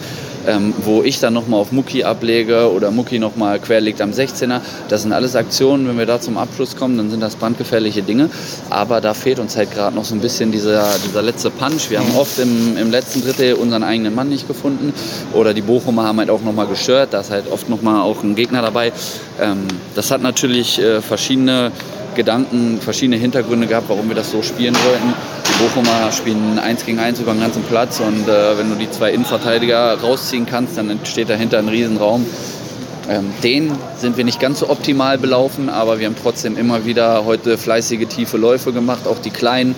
[0.47, 4.61] Ähm, wo ich dann nochmal auf Mucki ablege oder Mucki nochmal querlegt am 16er.
[4.87, 8.29] Das sind alles Aktionen, wenn wir da zum Abschluss kommen, dann sind das brandgefährliche Dinge.
[8.69, 11.89] Aber da fehlt uns halt gerade noch so ein bisschen dieser, dieser letzte Punch.
[11.89, 14.93] Wir haben oft im, im letzten Drittel unseren eigenen Mann nicht gefunden.
[15.33, 17.09] Oder die Bochumer haben halt auch nochmal gestört.
[17.13, 18.93] Da ist halt oft nochmal auch ein Gegner dabei.
[19.41, 21.71] Ähm, das hat natürlich äh, verschiedene
[22.15, 25.13] Gedanken, verschiedene Hintergründe gehabt, warum wir das so spielen wollten.
[25.59, 29.11] Bochumer spielen eins gegen eins über den ganzen Platz und äh, wenn du die zwei
[29.11, 32.27] Innenverteidiger rausziehen kannst, dann entsteht dahinter ein Riesenraum.
[33.09, 37.25] Ähm, den sind wir nicht ganz so optimal belaufen, aber wir haben trotzdem immer wieder
[37.25, 39.73] heute fleißige tiefe Läufe gemacht, auch die kleinen,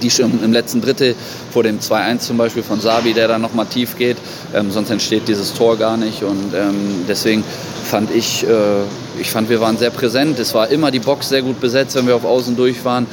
[0.00, 1.16] die schon im letzten Drittel
[1.50, 4.18] vor dem 2-1 zum Beispiel von Sabi, der dann nochmal tief geht.
[4.54, 6.22] Ähm, sonst entsteht dieses Tor gar nicht.
[6.22, 7.42] Und ähm, deswegen
[7.84, 10.38] fand ich, äh, ich fand, wir waren sehr präsent.
[10.38, 13.06] Es war immer die Box sehr gut besetzt, wenn wir auf Außen durch waren.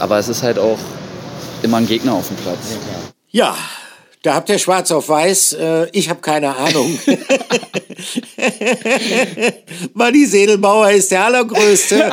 [0.00, 0.78] Aber es ist halt auch
[1.64, 2.78] immer ein Gegner auf dem Platz.
[3.30, 3.56] Ja,
[4.24, 5.52] da habt ihr schwarz auf weiß.
[5.52, 6.98] Äh, ich habe keine Ahnung.
[9.92, 12.10] Manni Sedelmauer ist der Allergrößte.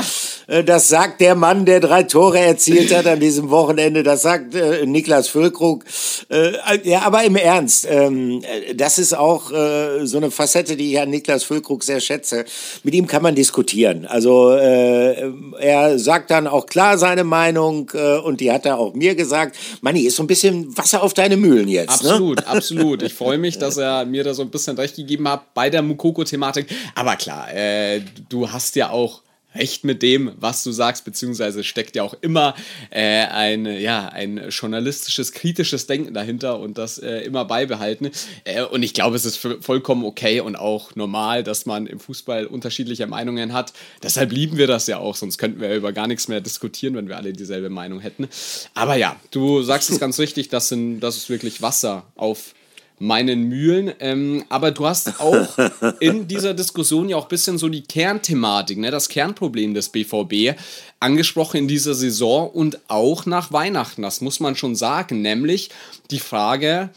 [0.47, 4.03] Äh, das sagt der Mann, der drei Tore erzielt hat an diesem Wochenende.
[4.03, 5.85] Das sagt äh, Niklas Füllkrug.
[6.29, 6.51] Äh,
[6.83, 8.41] ja, aber im Ernst, ähm,
[8.75, 12.43] das ist auch äh, so eine Facette, die ich an Niklas Füllkrug sehr schätze.
[12.83, 14.05] Mit ihm kann man diskutieren.
[14.05, 18.93] Also äh, er sagt dann auch klar seine Meinung äh, und die hat er auch
[18.93, 19.55] mir gesagt.
[19.79, 22.00] Manni, ist so ein bisschen Wasser auf deine Mühlen jetzt.
[22.03, 22.09] Ne?
[22.09, 22.47] Absolut, ne?
[22.47, 23.01] absolut.
[23.03, 25.81] Ich freue mich, dass er mir da so ein bisschen recht gegeben hat bei der
[25.81, 26.67] Mukoko-Thematik.
[26.95, 29.21] Aber klar, äh, du hast ja auch
[29.55, 32.55] recht mit dem, was du sagst, beziehungsweise steckt ja auch immer
[32.89, 38.11] äh, ein, ja, ein journalistisches, kritisches Denken dahinter und das äh, immer beibehalten.
[38.43, 42.45] Äh, und ich glaube, es ist vollkommen okay und auch normal, dass man im Fußball
[42.45, 43.73] unterschiedliche Meinungen hat.
[44.03, 47.07] Deshalb lieben wir das ja auch, sonst könnten wir über gar nichts mehr diskutieren, wenn
[47.07, 48.27] wir alle dieselbe Meinung hätten.
[48.73, 52.53] Aber ja, du sagst es ganz richtig, das, sind, das ist wirklich Wasser auf
[53.01, 53.91] meinen Mühlen.
[53.99, 55.57] Ähm, aber du hast auch
[55.99, 60.55] in dieser Diskussion ja auch ein bisschen so die Kernthematik, ne, das Kernproblem des BVB
[60.99, 64.03] angesprochen in dieser Saison und auch nach Weihnachten.
[64.03, 65.71] Das muss man schon sagen, nämlich
[66.11, 66.91] die Frage,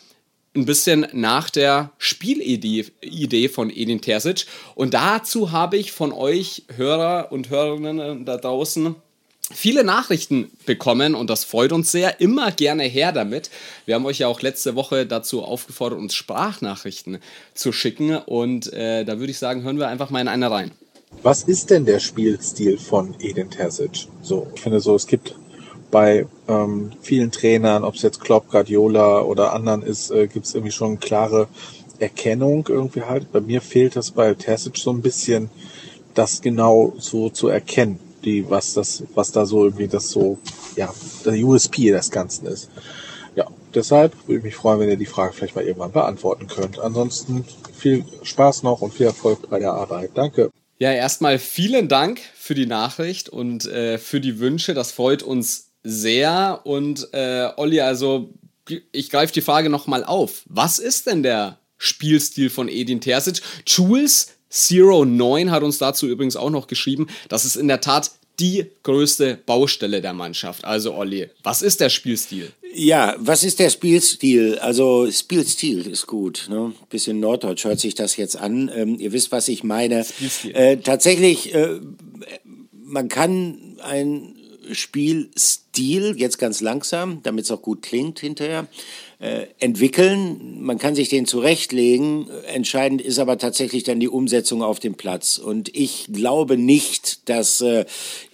[0.55, 4.47] ein bisschen nach der Spielidee Idee von Edin Terzic.
[4.75, 8.95] Und dazu habe ich von euch Hörer und Hörerinnen da draußen
[9.55, 12.21] viele Nachrichten bekommen und das freut uns sehr.
[12.21, 13.51] Immer gerne her damit.
[13.87, 17.19] Wir haben euch ja auch letzte Woche dazu aufgefordert, uns Sprachnachrichten
[17.55, 20.73] zu schicken und äh, da würde ich sagen, hören wir einfach mal in eine rein.
[21.23, 24.09] Was ist denn der Spielstil von Edin Terzic?
[24.21, 25.37] So, ich finde so, es gibt
[25.91, 30.55] bei ähm, vielen Trainern, ob es jetzt Klopp, Guardiola oder anderen ist, äh, gibt es
[30.55, 31.47] irgendwie schon klare
[32.01, 33.31] Erkennung irgendwie halt.
[33.31, 35.51] Bei mir fehlt das bei Terzic so ein bisschen,
[36.15, 40.39] das genau so zu erkennen die, was das, was da so irgendwie das so,
[40.77, 40.93] ja,
[41.25, 42.71] der USP des Ganzen ist.
[43.37, 46.79] Ja, deshalb würde ich mich freuen, wenn ihr die Frage vielleicht mal irgendwann beantworten könnt.
[46.79, 47.45] Ansonsten
[47.77, 50.13] viel Spaß noch und viel Erfolg bei der Arbeit.
[50.15, 50.51] Danke.
[50.79, 54.75] Ja, erstmal vielen Dank für die Nachricht und äh, für die Wünsche.
[54.75, 56.61] Das freut uns sehr.
[56.65, 58.35] Und äh, Olli, also
[58.93, 60.43] ich greife die Frage nochmal auf.
[60.47, 63.43] Was ist denn der Spielstil von Edin Terzic?
[63.67, 68.13] Jules Zero 9 hat uns dazu übrigens auch noch geschrieben, das ist in der Tat
[68.39, 70.65] die größte Baustelle der Mannschaft.
[70.65, 72.53] Also Olli, was ist der Spielstil?
[72.73, 74.59] Ja, was ist der Spielstil?
[74.61, 76.47] Also Spielstil ist gut.
[76.49, 76.73] Ne?
[76.89, 78.71] Bisschen norddeutsch hört sich das jetzt an.
[78.75, 80.07] Ähm, ihr wisst, was ich meine.
[80.53, 81.81] Äh, tatsächlich, äh,
[82.85, 84.37] man kann ein
[84.73, 88.67] Spielstil jetzt ganz langsam, damit es auch gut klingt hinterher,
[89.25, 90.61] äh, entwickeln.
[90.61, 92.29] Man kann sich den zurechtlegen.
[92.53, 95.39] Entscheidend ist aber tatsächlich dann die Umsetzung auf dem Platz.
[95.39, 97.87] Und ich glaube nicht, dass äh,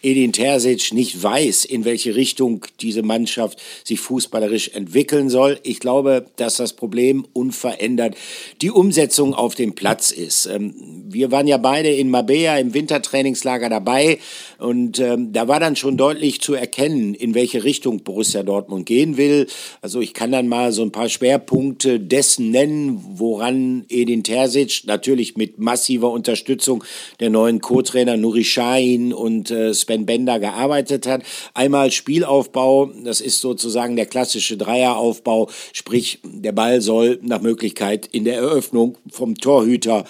[0.02, 5.58] Edin Terzic nicht weiß, in welche Richtung diese Mannschaft sich fußballerisch entwickeln soll.
[5.62, 8.14] Ich glaube, dass das Problem unverändert
[8.60, 10.46] die Umsetzung auf dem Platz ist.
[10.46, 10.74] Ähm,
[11.08, 14.18] wir waren ja beide in Mabea im Wintertrainingslager dabei
[14.58, 19.16] und ähm, da war dann schon deutlich zu erkennen, in welche Richtung Borussia Dortmund gehen
[19.16, 19.46] will.
[19.82, 25.36] Also ich kann dann mal so ein paar Schwerpunkte dessen nennen, woran Edin Terzic natürlich
[25.36, 26.84] mit massiver Unterstützung
[27.20, 31.22] der neuen Co-Trainer Nuri Sahin und äh, Sven Bender gearbeitet hat.
[31.52, 38.24] Einmal Spielaufbau, das ist sozusagen der klassische Dreieraufbau, sprich der Ball soll nach Möglichkeit in
[38.24, 40.04] der Eröffnung vom Torhüter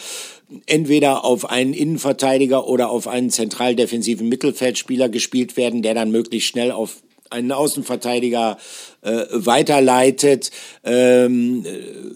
[0.66, 6.49] entweder auf einen Innenverteidiger oder auf einen zentral defensiven Mittelfeldspieler gespielt werden, der dann möglichst
[6.49, 8.59] schnell auf einen Außenverteidiger
[9.03, 10.51] äh, weiterleitet.
[10.85, 11.64] Ähm,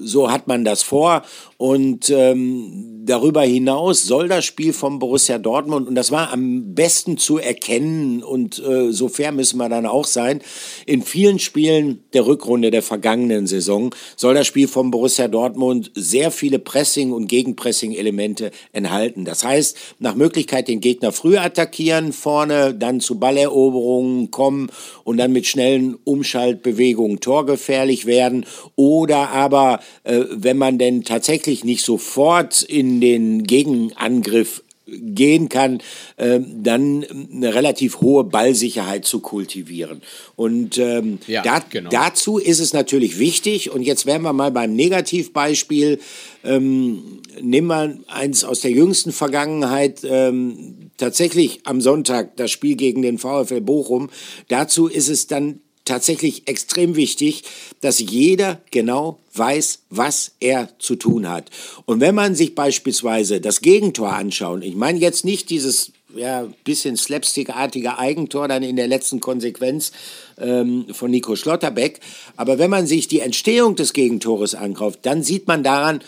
[0.00, 1.22] so hat man das vor.
[1.56, 7.16] Und ähm, darüber hinaus soll das Spiel vom Borussia Dortmund, und das war am besten
[7.16, 10.40] zu erkennen, und äh, so fair müssen wir dann auch sein,
[10.84, 16.30] in vielen Spielen der Rückrunde der vergangenen Saison soll das Spiel vom Borussia Dortmund sehr
[16.30, 19.24] viele Pressing- und Gegenpressing-Elemente enthalten.
[19.24, 24.70] Das heißt, nach Möglichkeit den Gegner früh attackieren, vorne dann zu Balleroberungen kommen
[25.04, 28.46] und dann mit schnellen Umschaltbewegungen torgefährlich werden.
[28.74, 35.80] Oder aber, äh, wenn man denn tatsächlich nicht sofort in den Gegenangriff gehen kann,
[36.16, 40.02] äh, dann eine relativ hohe Ballsicherheit zu kultivieren.
[40.36, 41.90] Und ähm, ja, da, genau.
[41.90, 46.00] dazu ist es natürlich wichtig, und jetzt wären wir mal beim Negativbeispiel,
[46.44, 53.02] ähm, nehmen wir eins aus der jüngsten Vergangenheit, ähm, tatsächlich am Sonntag das Spiel gegen
[53.02, 54.10] den VfL Bochum.
[54.48, 57.42] Dazu ist es dann tatsächlich extrem wichtig,
[57.80, 61.50] dass jeder genau weiß, was er zu tun hat.
[61.84, 66.96] Und wenn man sich beispielsweise das Gegentor anschaut, ich meine jetzt nicht dieses ja, bisschen
[66.96, 69.92] slapstickartige Eigentor dann in der letzten Konsequenz
[70.38, 72.00] ähm, von Nico Schlotterbeck.
[72.36, 76.00] Aber wenn man sich die Entstehung des Gegentores ankauft, dann sieht man daran,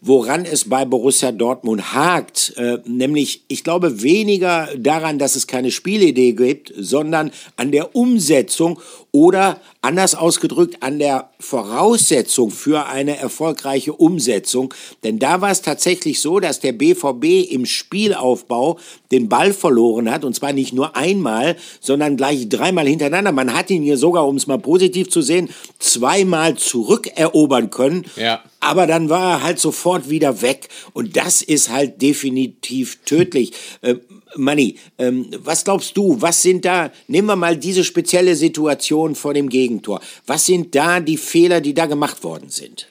[0.00, 2.54] woran es bei Borussia Dortmund hakt.
[2.56, 8.78] Äh, nämlich, ich glaube weniger daran, dass es keine Spielidee gibt, sondern an der Umsetzung
[9.12, 14.74] oder anders ausgedrückt an der Voraussetzung für eine erfolgreiche Umsetzung.
[15.04, 18.78] Denn da war es tatsächlich so, dass der BVB im Spielaufbau
[19.10, 23.32] den Ball verloren hat und zwar nicht nur einmal, sondern gleich dreimal hintereinander.
[23.32, 28.04] Man hat ihn hier sogar, um es mal positiv zu sehen, zweimal zurückerobern können.
[28.16, 28.42] Ja.
[28.66, 33.52] Aber dann war er halt sofort wieder weg und das ist halt definitiv tödlich.
[33.80, 33.94] Äh,
[34.34, 39.34] Manni, ähm, was glaubst du, was sind da, nehmen wir mal diese spezielle Situation vor
[39.34, 42.88] dem Gegentor, was sind da die Fehler, die da gemacht worden sind?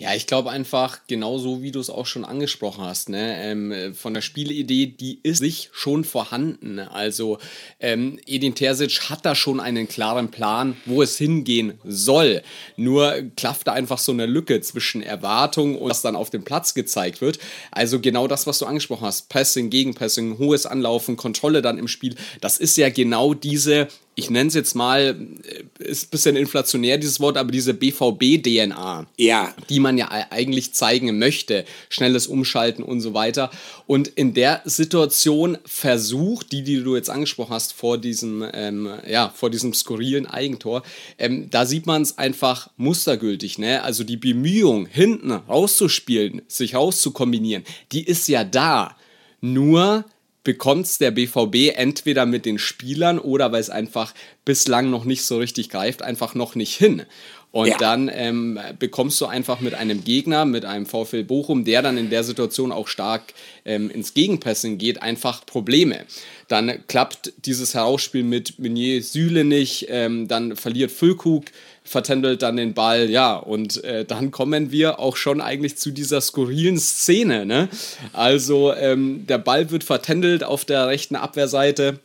[0.00, 4.14] Ja, ich glaube einfach, genauso wie du es auch schon angesprochen hast, ne, ähm, von
[4.14, 6.78] der Spielidee, die ist sich schon vorhanden.
[6.78, 7.36] Also
[7.80, 12.40] ähm, Edin Terzic hat da schon einen klaren Plan, wo es hingehen soll.
[12.76, 16.72] Nur klafft da einfach so eine Lücke zwischen Erwartung und was dann auf dem Platz
[16.72, 17.38] gezeigt wird.
[17.70, 22.14] Also genau das, was du angesprochen hast, Passing, Gegenpassing, hohes Anlaufen, Kontrolle dann im Spiel,
[22.40, 26.98] das ist ja genau diese ich nenne es jetzt mal, äh, ist ein bisschen inflationär
[26.98, 29.54] dieses Wort, aber diese BVB-DNA, ja.
[29.68, 33.50] die man ja eigentlich zeigen möchte, schnelles Umschalten und so weiter.
[33.86, 39.32] Und in der Situation versucht, die, die du jetzt angesprochen hast, vor diesem, ähm, ja,
[39.34, 40.82] vor diesem skurrilen Eigentor,
[41.18, 43.58] ähm, da sieht man es einfach mustergültig.
[43.58, 43.82] Ne?
[43.82, 48.96] Also die Bemühung, hinten rauszuspielen, sich rauszukombinieren, die ist ja da.
[49.40, 50.04] Nur
[50.42, 54.14] bekommt es der BVB entweder mit den Spielern oder weil es einfach
[54.44, 57.04] bislang noch nicht so richtig greift, einfach noch nicht hin.
[57.52, 57.76] Und ja.
[57.78, 62.08] dann ähm, bekommst du einfach mit einem Gegner, mit einem VfL Bochum, der dann in
[62.08, 63.34] der Situation auch stark
[63.64, 66.04] ähm, ins Gegenpressen geht, einfach Probleme.
[66.46, 71.46] Dann klappt dieses Herausspiel mit Meunier Süle nicht, ähm, dann verliert Füllkrug
[71.90, 76.20] vertändelt dann den Ball, ja, und äh, dann kommen wir auch schon eigentlich zu dieser
[76.20, 77.68] skurrilen Szene, ne?
[78.12, 81.98] Also ähm, der Ball wird vertändelt auf der rechten Abwehrseite.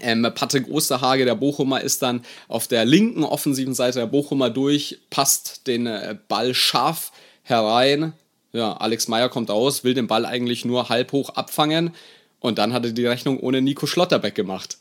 [0.00, 4.98] Ähm, Patrick Osterhage, der Bochumer, ist dann auf der linken offensiven Seite der Bochumer durch,
[5.10, 7.12] passt den äh, Ball scharf
[7.42, 8.14] herein.
[8.54, 11.94] Ja, Alex Meyer kommt aus, will den Ball eigentlich nur halb hoch abfangen
[12.40, 14.78] und dann hat er die Rechnung ohne Nico Schlotterbeck gemacht.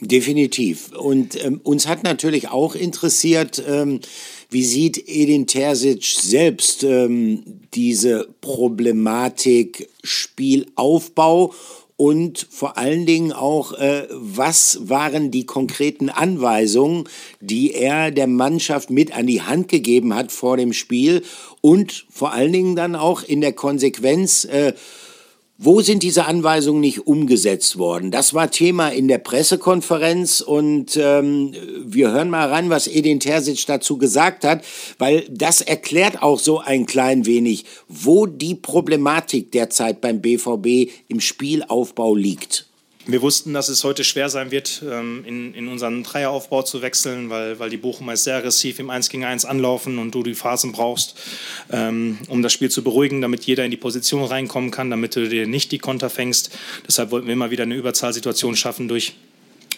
[0.00, 0.92] Definitiv.
[0.92, 4.00] Und ähm, uns hat natürlich auch interessiert, ähm,
[4.50, 7.42] wie sieht Edin Terzic selbst ähm,
[7.72, 11.54] diese Problematik Spielaufbau
[11.96, 17.04] und vor allen Dingen auch, äh, was waren die konkreten Anweisungen,
[17.40, 21.22] die er der Mannschaft mit an die Hand gegeben hat vor dem Spiel
[21.62, 24.74] und vor allen Dingen dann auch in der Konsequenz, äh,
[25.58, 28.10] wo sind diese Anweisungen nicht umgesetzt worden?
[28.10, 33.64] Das war Thema in der Pressekonferenz und ähm, wir hören mal rein, was Edin Terzic
[33.66, 34.62] dazu gesagt hat,
[34.98, 41.20] weil das erklärt auch so ein klein wenig, wo die Problematik derzeit beim BVB im
[41.20, 42.65] Spielaufbau liegt.
[43.08, 47.30] Wir wussten, dass es heute schwer sein wird, ähm, in, in unseren Dreieraufbau zu wechseln,
[47.30, 50.72] weil, weil die Bochumer sehr aggressiv im 1 gegen 1 anlaufen und du die Phasen
[50.72, 51.14] brauchst,
[51.70, 55.28] ähm, um das Spiel zu beruhigen, damit jeder in die Position reinkommen kann, damit du
[55.28, 56.50] dir nicht die Konter fängst.
[56.84, 59.14] Deshalb wollten wir immer wieder eine Überzahlsituation schaffen durch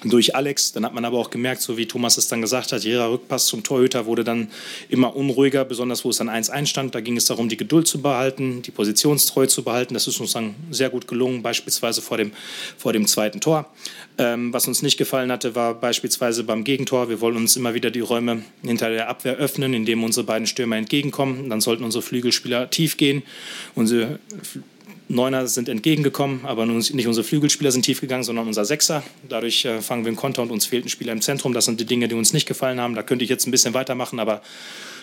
[0.04, 0.72] durch Alex.
[0.72, 3.46] Dann hat man aber auch gemerkt, so wie Thomas es dann gesagt hat, jeder Rückpass
[3.46, 4.48] zum Torhüter wurde dann
[4.88, 6.94] immer unruhiger, besonders wo es dann 1-1 stand.
[6.94, 9.94] Da ging es darum, die Geduld zu behalten, die Positionstreue zu behalten.
[9.94, 12.32] Das ist uns dann sehr gut gelungen, beispielsweise vor dem,
[12.76, 13.70] vor dem zweiten Tor.
[14.18, 17.08] Ähm, was uns nicht gefallen hatte, war beispielsweise beim Gegentor.
[17.08, 20.76] Wir wollen uns immer wieder die Räume hinter der Abwehr öffnen, indem unsere beiden Stürmer
[20.76, 21.48] entgegenkommen.
[21.50, 23.22] Dann sollten unsere Flügelspieler tief gehen.
[23.74, 24.18] Unsere
[25.08, 29.02] Neuner sind entgegengekommen, aber nicht unsere Flügelspieler sind tief gegangen, sondern unser Sechser.
[29.28, 31.54] Dadurch äh, fangen wir einen Konter und uns fehlt ein Spieler im Zentrum.
[31.54, 32.94] Das sind die Dinge, die uns nicht gefallen haben.
[32.94, 34.42] Da könnte ich jetzt ein bisschen weitermachen, aber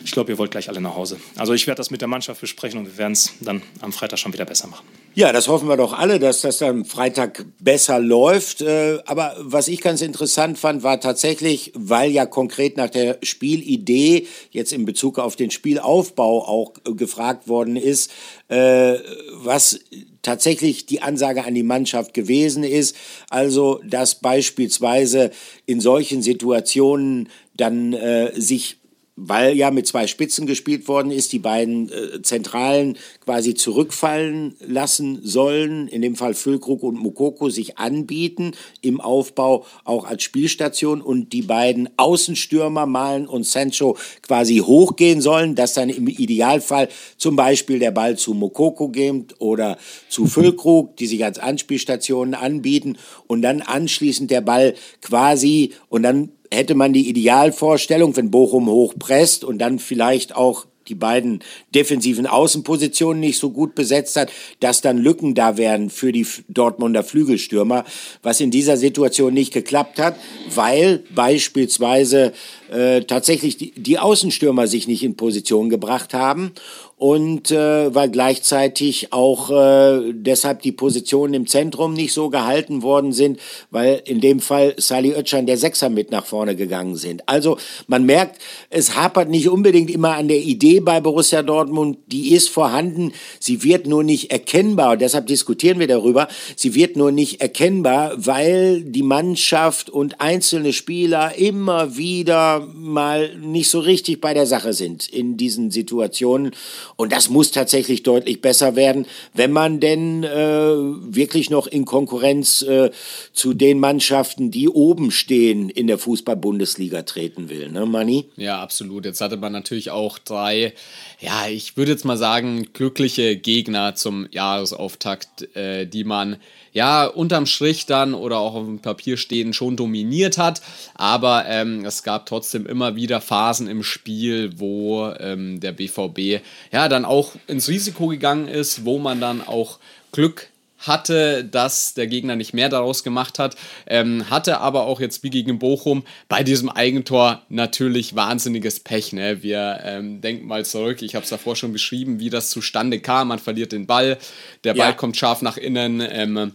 [0.04, 1.18] ich glaube, ihr wollt gleich alle nach Hause.
[1.36, 4.20] Also ich werde das mit der Mannschaft besprechen und wir werden es dann am Freitag
[4.20, 4.86] schon wieder besser machen.
[5.14, 8.62] Ja, das hoffen wir doch alle, dass das dann Freitag besser läuft.
[8.62, 14.28] Äh, aber was ich ganz interessant fand, war tatsächlich, weil ja konkret nach der Spielidee
[14.52, 18.12] jetzt in Bezug auf den Spielaufbau auch gefragt worden ist,
[18.50, 18.96] äh,
[19.32, 19.80] was
[20.22, 22.96] tatsächlich die Ansage an die Mannschaft gewesen ist.
[23.30, 25.32] Also, dass beispielsweise
[25.66, 28.78] in solchen Situationen dann äh, sich
[29.16, 35.20] weil ja mit zwei Spitzen gespielt worden ist, die beiden äh, Zentralen quasi zurückfallen lassen
[35.24, 38.52] sollen, in dem Fall Füllkrug und Mukoko sich anbieten
[38.82, 45.56] im Aufbau auch als Spielstation und die beiden Außenstürmer Malen und Sancho quasi hochgehen sollen,
[45.56, 49.78] dass dann im Idealfall zum Beispiel der Ball zu Mukoko geht oder
[50.10, 52.98] zu Füllkrug, die sich als Anspielstationen anbieten
[53.28, 59.44] und dann anschließend der Ball quasi und dann hätte man die Idealvorstellung, wenn Bochum hochpresst
[59.44, 61.40] und dann vielleicht auch die beiden
[61.74, 67.04] defensiven Außenpositionen nicht so gut besetzt hat, dass dann Lücken da wären für die Dortmunder
[67.04, 67.86] Flügelstürmer,
[68.22, 70.16] was in dieser Situation nicht geklappt hat,
[70.54, 72.34] weil beispielsweise
[72.72, 76.52] äh, tatsächlich die, die Außenstürmer sich nicht in Position gebracht haben
[76.98, 83.12] und äh, weil gleichzeitig auch äh, deshalb die Positionen im Zentrum nicht so gehalten worden
[83.12, 83.40] sind,
[83.70, 87.28] weil in dem Fall Sali Özcan der Sechser mit nach vorne gegangen sind.
[87.28, 92.34] Also man merkt, es hapert nicht unbedingt immer an der Idee bei Borussia Dortmund, die
[92.34, 97.12] ist vorhanden, sie wird nur nicht erkennbar und deshalb diskutieren wir darüber, sie wird nur
[97.12, 104.34] nicht erkennbar, weil die Mannschaft und einzelne Spieler immer wieder mal nicht so richtig bei
[104.34, 106.52] der Sache sind in diesen Situationen
[106.98, 112.62] und das muss tatsächlich deutlich besser werden, wenn man denn äh, wirklich noch in Konkurrenz
[112.62, 112.92] äh,
[113.34, 117.70] zu den Mannschaften, die oben stehen, in der Fußball-Bundesliga treten will.
[117.70, 118.26] Ne, Manni?
[118.38, 119.06] Ja, absolut.
[119.06, 120.74] Jetzt hatte man natürlich auch drei,
[121.20, 126.38] ja, ich würde jetzt mal sagen, glückliche Gegner zum Jahresauftakt, äh, die man
[126.76, 130.62] ja, unterm Strich dann oder auch auf dem Papier stehen schon dominiert hat.
[130.94, 136.44] Aber ähm, es gab trotzdem immer wieder Phasen im Spiel, wo ähm, der BVB
[136.74, 139.80] ja dann auch ins Risiko gegangen ist, wo man dann auch
[140.12, 143.56] Glück hatte, dass der Gegner nicht mehr daraus gemacht hat,
[143.88, 149.14] ähm, hatte aber auch jetzt wie gegen Bochum bei diesem Eigentor natürlich wahnsinniges Pech.
[149.14, 149.42] Ne?
[149.42, 153.30] Wir ähm, denken mal zurück, ich habe es davor schon beschrieben, wie das zustande kam.
[153.30, 154.18] Man verliert den Ball,
[154.64, 154.94] der Ball ja.
[154.94, 156.02] kommt scharf nach innen.
[156.08, 156.54] Ähm,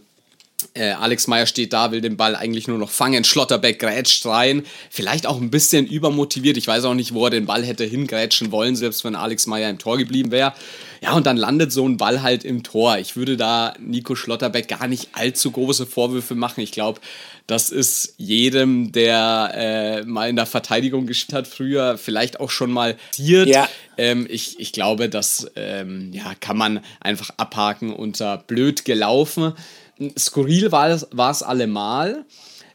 [0.73, 3.23] äh, Alex Meyer steht da, will den Ball eigentlich nur noch fangen.
[3.23, 4.63] Schlotterbeck grätscht rein.
[4.89, 6.57] Vielleicht auch ein bisschen übermotiviert.
[6.57, 9.69] Ich weiß auch nicht, wo er den Ball hätte hingrätschen wollen, selbst wenn Alex Meyer
[9.69, 10.53] im Tor geblieben wäre.
[11.01, 12.97] Ja, und dann landet so ein Ball halt im Tor.
[12.99, 16.61] Ich würde da Nico Schlotterbeck gar nicht allzu große Vorwürfe machen.
[16.61, 17.01] Ich glaube,
[17.47, 22.71] das ist jedem, der äh, mal in der Verteidigung gespielt hat, früher vielleicht auch schon
[22.71, 23.47] mal passiert.
[23.47, 23.67] Ja.
[23.97, 29.53] Ähm, ich, ich glaube, das ähm, ja, kann man einfach abhaken unter blöd gelaufen
[30.17, 32.25] skurril war es, allemal.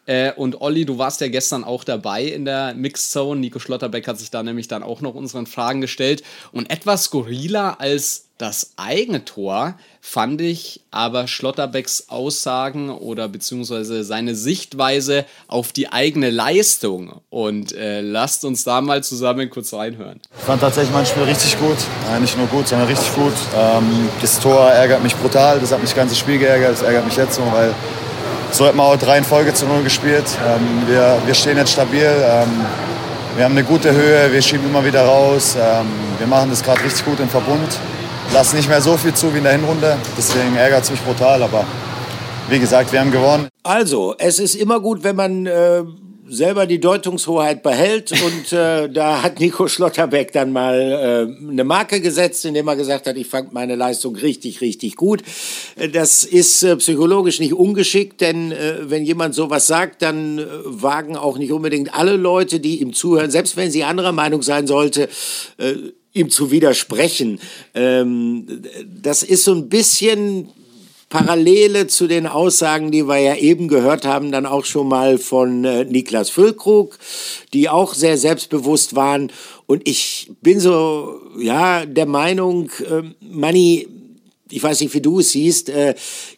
[0.06, 3.40] Äh, und Olli, du warst ja gestern auch dabei in der Mixed Zone.
[3.40, 6.22] Nico Schlotterbeck hat sich da nämlich dann auch noch unseren Fragen gestellt.
[6.52, 14.34] Und etwas skurriler als das eigene Tor fand ich aber Schlotterbecks Aussagen oder beziehungsweise seine
[14.34, 17.22] Sichtweise auf die eigene Leistung.
[17.30, 20.20] Und äh, lasst uns da mal zusammen kurz reinhören.
[20.38, 21.78] Ich fand tatsächlich mein Spiel richtig gut.
[22.10, 23.32] Ja, nicht nur gut, sondern richtig gut.
[23.56, 25.58] Ähm, das Tor ärgert mich brutal.
[25.58, 26.72] Das hat mich das ganze Spiel geärgert.
[26.72, 27.74] Das ärgert mich jetzt so, weil
[28.50, 30.24] so hat man auch drei in Folge zu Null gespielt.
[30.46, 32.02] Ähm, wir, wir stehen jetzt stabil.
[32.04, 32.48] Ähm,
[33.36, 34.32] wir haben eine gute Höhe.
[34.32, 35.56] Wir schieben immer wieder raus.
[35.56, 35.86] Ähm,
[36.18, 37.78] wir machen das gerade richtig gut im Verbund
[38.32, 39.96] lassen nicht mehr so viel zu wie in der Hinrunde.
[40.16, 41.42] Deswegen ärgert es mich brutal.
[41.42, 41.64] Aber
[42.48, 43.48] wie gesagt, wir haben gewonnen.
[43.62, 45.82] Also, es ist immer gut, wenn man äh,
[46.28, 48.12] selber die Deutungshoheit behält.
[48.12, 53.06] Und äh, da hat Nico Schlotterbeck dann mal äh, eine Marke gesetzt, indem er gesagt
[53.06, 55.22] hat, ich fand meine Leistung richtig, richtig gut.
[55.92, 61.16] Das ist äh, psychologisch nicht ungeschickt, denn äh, wenn jemand sowas sagt, dann äh, wagen
[61.16, 65.08] auch nicht unbedingt alle Leute, die ihm zuhören, selbst wenn sie anderer Meinung sein sollte,
[65.58, 65.74] äh,
[66.12, 67.40] ihm zu widersprechen.
[67.74, 68.62] Ähm,
[69.02, 70.48] das ist so ein bisschen
[71.08, 75.64] Parallele zu den Aussagen, die wir ja eben gehört haben, dann auch schon mal von
[75.64, 76.98] äh, Niklas Füllkrug,
[77.52, 79.30] die auch sehr selbstbewusst waren.
[79.66, 83.86] Und ich bin so, ja, der Meinung, äh, Manni,
[84.50, 85.94] ich weiß nicht, wie du es siehst, äh,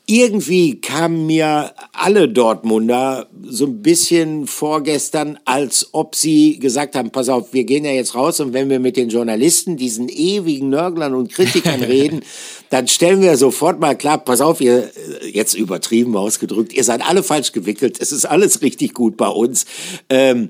[0.06, 7.28] irgendwie kamen mir alle Dortmunder so ein bisschen vorgestern, als ob sie gesagt haben, pass
[7.28, 11.14] auf, wir gehen ja jetzt raus und wenn wir mit den Journalisten, diesen ewigen Nörglern
[11.14, 12.22] und Kritikern reden,
[12.70, 17.06] dann stellen wir sofort mal klar, pass auf, ihr, äh, jetzt übertrieben ausgedrückt, ihr seid
[17.06, 19.66] alle falsch gewickelt, es ist alles richtig gut bei uns.
[20.08, 20.48] Ähm,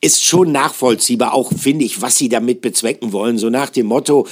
[0.00, 3.36] ist schon nachvollziehbar, auch finde ich, was sie damit bezwecken wollen.
[3.36, 4.28] So nach dem Motto,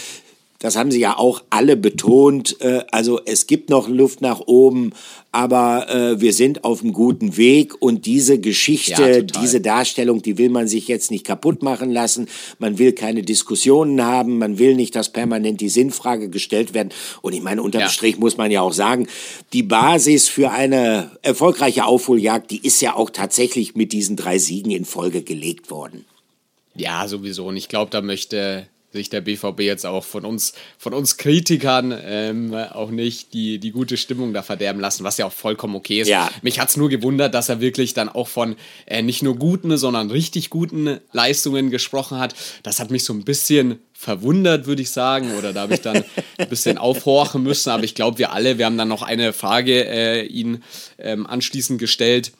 [0.59, 2.61] das haben sie ja auch alle betont.
[2.61, 4.93] Äh, also es gibt noch Luft nach oben,
[5.33, 10.39] aber äh, wir sind auf einem guten Weg und diese Geschichte, ja, diese Darstellung, die
[10.39, 12.29] will man sich jetzt nicht kaputt machen lassen.
[12.59, 16.89] Man will keine Diskussionen haben, man will nicht, dass permanent die Sinnfrage gestellt werden.
[17.21, 17.89] Und ich meine, unterm ja.
[17.89, 19.09] Strich muss man ja auch sagen,
[19.53, 24.71] die Basis für eine erfolgreiche Aufholjagd, die ist ja auch tatsächlich mit diesen drei Siegen
[24.71, 26.07] in Folge gelegt worden.
[26.75, 27.47] Ja, sowieso.
[27.47, 31.97] Und ich glaube, da möchte sich der BVB jetzt auch von uns, von uns Kritikern
[32.05, 36.01] ähm, auch nicht die, die gute Stimmung da verderben lassen, was ja auch vollkommen okay
[36.01, 36.09] ist.
[36.09, 36.31] Ja.
[36.43, 39.77] Mich hat es nur gewundert, dass er wirklich dann auch von äh, nicht nur guten,
[39.77, 42.35] sondern richtig guten Leistungen gesprochen hat.
[42.63, 46.05] Das hat mich so ein bisschen verwundert, würde ich sagen, oder da habe ich dann
[46.39, 47.71] ein bisschen aufhorchen müssen.
[47.71, 50.63] Aber ich glaube, wir alle, wir haben dann noch eine Frage äh, ihn
[50.99, 52.33] ähm, anschließend gestellt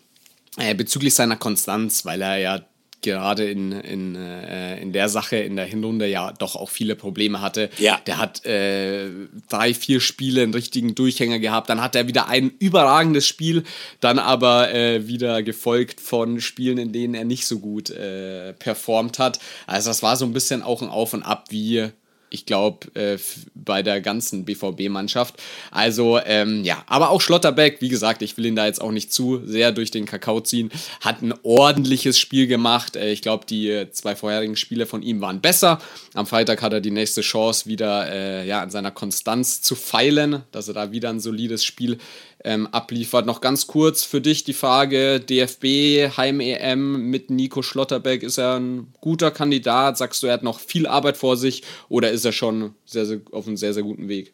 [0.59, 2.65] äh, bezüglich seiner Konstanz, weil er ja
[3.07, 7.41] gerade in, in, äh, in der Sache in der Hinrunde ja doch auch viele Probleme
[7.41, 7.71] hatte.
[7.79, 8.01] Ja.
[8.07, 9.09] Der hat äh,
[9.49, 13.63] drei, vier Spiele einen richtigen Durchhänger gehabt, dann hat er wieder ein überragendes Spiel,
[14.01, 19.21] dann aber äh, wieder gefolgt von Spielen, in denen er nicht so gut äh, performt
[19.21, 19.39] hat.
[19.67, 21.91] Also das war so ein bisschen auch ein Auf und Ab, wie
[22.31, 23.19] ich glaube, äh,
[23.55, 25.35] bei der ganzen BVB-Mannschaft.
[25.71, 29.13] Also, ähm, ja, aber auch Schlotterbeck, wie gesagt, ich will ihn da jetzt auch nicht
[29.13, 30.71] zu sehr durch den Kakao ziehen,
[31.01, 32.97] hat ein ordentliches Spiel gemacht.
[32.97, 35.81] Äh, ich glaube, die zwei vorherigen Spiele von ihm waren besser.
[36.15, 40.43] Am Freitag hat er die nächste Chance, wieder äh, ja, an seiner Konstanz zu feilen,
[40.53, 41.99] dass er da wieder ein solides Spiel
[42.45, 43.27] ähm, abliefert.
[43.27, 48.89] Noch ganz kurz für dich die Frage: DFB, Heim-EM mit Nico Schlotterbeck, ist er ein
[49.01, 49.99] guter Kandidat?
[49.99, 53.21] Sagst du, er hat noch viel Arbeit vor sich oder ist er schon sehr, sehr,
[53.33, 54.33] auf einem sehr, sehr guten Weg?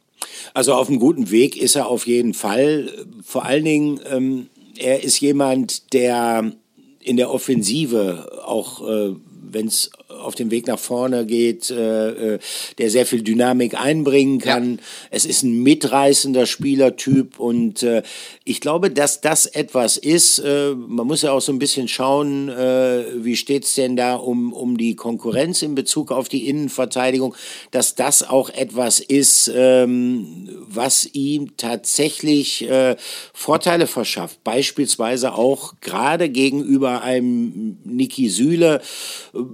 [0.55, 2.91] Also auf einem guten Weg ist er auf jeden Fall.
[3.25, 6.53] Vor allen Dingen, ähm, er ist jemand, der
[7.01, 9.15] in der Offensive auch, äh,
[9.51, 9.91] wenn es
[10.23, 12.39] auf dem Weg nach vorne geht, äh, äh,
[12.79, 14.77] der sehr viel Dynamik einbringen kann.
[14.77, 14.79] Ja.
[15.11, 18.03] Es ist ein mitreißender Spielertyp und äh,
[18.45, 20.39] ich glaube, dass das etwas ist.
[20.39, 24.15] Äh, man muss ja auch so ein bisschen schauen, äh, wie steht es denn da
[24.15, 27.35] um, um die Konkurrenz in Bezug auf die Innenverteidigung,
[27.71, 32.97] dass das auch etwas ist, ähm, was ihm tatsächlich äh,
[33.33, 34.43] Vorteile verschafft.
[34.45, 38.81] Beispielsweise auch gerade gegenüber einem Niki Süle,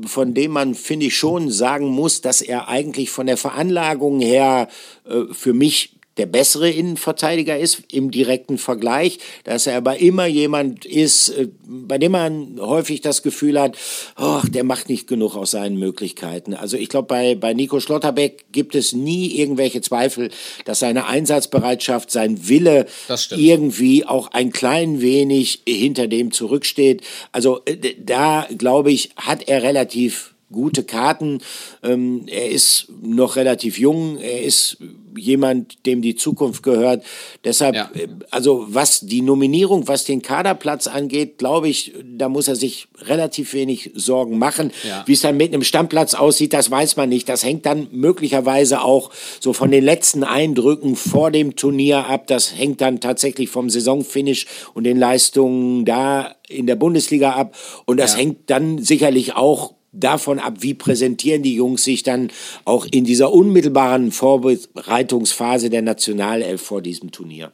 [0.07, 4.69] von dem man, finde ich, schon sagen muss, dass er eigentlich von der Veranlagung her
[5.09, 10.85] äh, für mich der bessere Innenverteidiger ist im direkten Vergleich, dass er aber immer jemand
[10.85, 13.79] ist, äh, bei dem man häufig das Gefühl hat,
[14.21, 16.55] oh, der macht nicht genug aus seinen Möglichkeiten.
[16.55, 20.31] Also ich glaube, bei, bei Nico Schlotterbeck gibt es nie irgendwelche Zweifel,
[20.65, 22.87] dass seine Einsatzbereitschaft, sein Wille
[23.31, 27.03] irgendwie auch ein klein wenig hinter dem zurücksteht.
[27.31, 31.41] Also äh, da, glaube ich, hat er relativ gute Karten.
[31.83, 34.79] Ähm, er ist noch relativ jung, er ist
[35.17, 37.05] jemand, dem die Zukunft gehört.
[37.45, 37.91] Deshalb, ja.
[37.95, 42.89] Äh, also was die Nominierung, was den Kaderplatz angeht, glaube ich, da muss er sich
[43.01, 44.73] relativ wenig Sorgen machen.
[44.87, 45.03] Ja.
[45.07, 47.29] Wie es dann mit einem Stammplatz aussieht, das weiß man nicht.
[47.29, 52.27] Das hängt dann möglicherweise auch so von den letzten Eindrücken vor dem Turnier ab.
[52.27, 57.55] Das hängt dann tatsächlich vom Saisonfinish und den Leistungen da in der Bundesliga ab.
[57.85, 58.21] Und das ja.
[58.21, 62.31] hängt dann sicherlich auch davon ab, wie präsentieren die Jungs sich dann
[62.65, 67.53] auch in dieser unmittelbaren Vorbereitungsphase der Nationalelf vor diesem Turnier.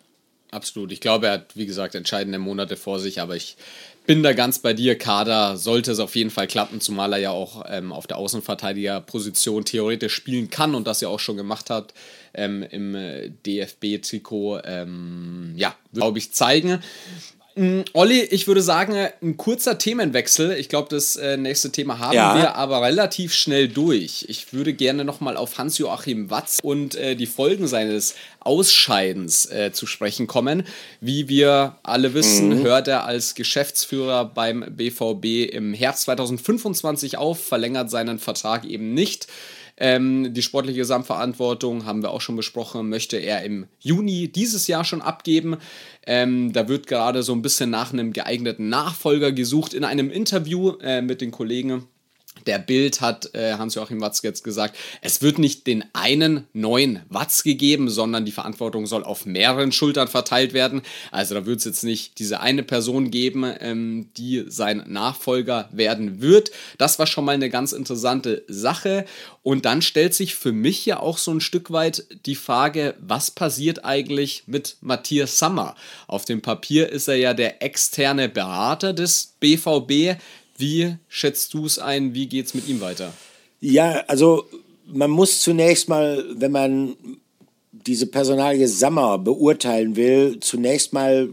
[0.50, 0.92] Absolut.
[0.92, 3.56] Ich glaube, er hat, wie gesagt, entscheidende Monate vor sich, aber ich
[4.06, 4.96] bin da ganz bei dir.
[4.96, 9.64] Kader sollte es auf jeden Fall klappen, zumal er ja auch ähm, auf der Außenverteidigerposition
[9.64, 11.94] theoretisch spielen kann und das ja auch schon gemacht hat
[12.34, 14.60] ähm, im äh, DFB-Trikot.
[14.64, 16.80] Ähm, ja, glaube ich, zeigen.
[17.56, 20.52] Mm, Olli, ich würde sagen, ein kurzer Themenwechsel.
[20.52, 22.36] Ich glaube, das äh, nächste Thema haben ja.
[22.36, 24.26] wir aber relativ schnell durch.
[24.28, 29.86] Ich würde gerne nochmal auf Hans-Joachim Watz und äh, die Folgen seines Ausscheidens äh, zu
[29.86, 30.64] sprechen kommen.
[31.00, 32.62] Wie wir alle wissen, mhm.
[32.64, 39.28] hört er als Geschäftsführer beim BVB im Herbst 2025 auf, verlängert seinen Vertrag eben nicht.
[39.76, 44.84] Ähm, die sportliche Gesamtverantwortung, haben wir auch schon besprochen, möchte er im Juni dieses Jahr
[44.84, 45.56] schon abgeben.
[46.06, 49.74] Ähm, da wird gerade so ein bisschen nach einem geeigneten Nachfolger gesucht.
[49.74, 51.88] In einem Interview äh, mit den Kollegen
[52.46, 57.42] der Bild hat äh, Hans-Joachim Watzke jetzt gesagt, es wird nicht den einen neuen Watz
[57.42, 60.82] gegeben, sondern die Verantwortung soll auf mehreren Schultern verteilt werden.
[61.10, 66.20] Also da wird es jetzt nicht diese eine Person geben, ähm, die sein Nachfolger werden
[66.20, 66.50] wird.
[66.78, 69.06] Das war schon mal eine ganz interessante Sache.
[69.42, 73.30] Und dann stellt sich für mich ja auch so ein Stück weit die Frage, was
[73.30, 75.76] passiert eigentlich mit Matthias Sammer?
[76.06, 80.18] Auf dem Papier ist er ja der externe Berater des BVB.
[80.56, 82.14] Wie schätzt du es ein?
[82.14, 83.12] Wie geht es mit ihm weiter?
[83.60, 84.46] Ja, also
[84.86, 86.96] man muss zunächst mal, wenn man
[87.72, 91.28] diese Personalie Sammer beurteilen will, zunächst mal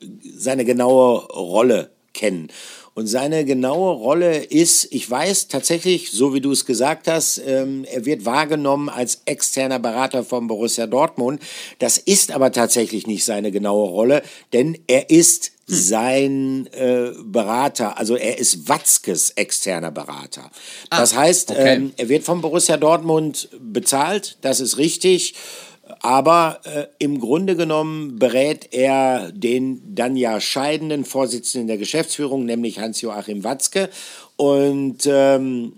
[0.00, 0.06] äh,
[0.36, 2.48] seine genaue Rolle kennen.
[2.94, 7.86] Und seine genaue Rolle ist, ich weiß tatsächlich, so wie du es gesagt hast, ähm,
[7.90, 11.40] er wird wahrgenommen als externer Berater von Borussia Dortmund.
[11.78, 14.22] Das ist aber tatsächlich nicht seine genaue Rolle,
[14.52, 20.50] denn er ist sein äh, Berater, also er ist Watzkes externer Berater.
[20.90, 21.76] das heißt, okay.
[21.76, 25.34] ähm, er wird von Borussia Dortmund bezahlt, das ist richtig.
[26.00, 32.78] Aber äh, im Grunde genommen berät er den dann ja scheidenden Vorsitzenden der Geschäftsführung, nämlich
[32.78, 33.90] Hans-Joachim Watzke.
[34.36, 35.72] Und ähm,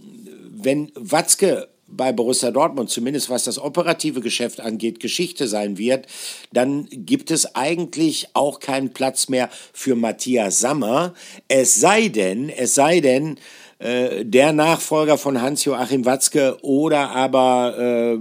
[0.53, 6.07] wenn Watzke bei Borussia Dortmund, zumindest was das operative Geschäft angeht, Geschichte sein wird,
[6.53, 11.15] dann gibt es eigentlich auch keinen Platz mehr für Matthias Sammer.
[11.49, 13.39] Es sei denn, es sei denn,
[13.79, 18.19] äh, der Nachfolger von Hans-Joachim Watzke oder aber äh,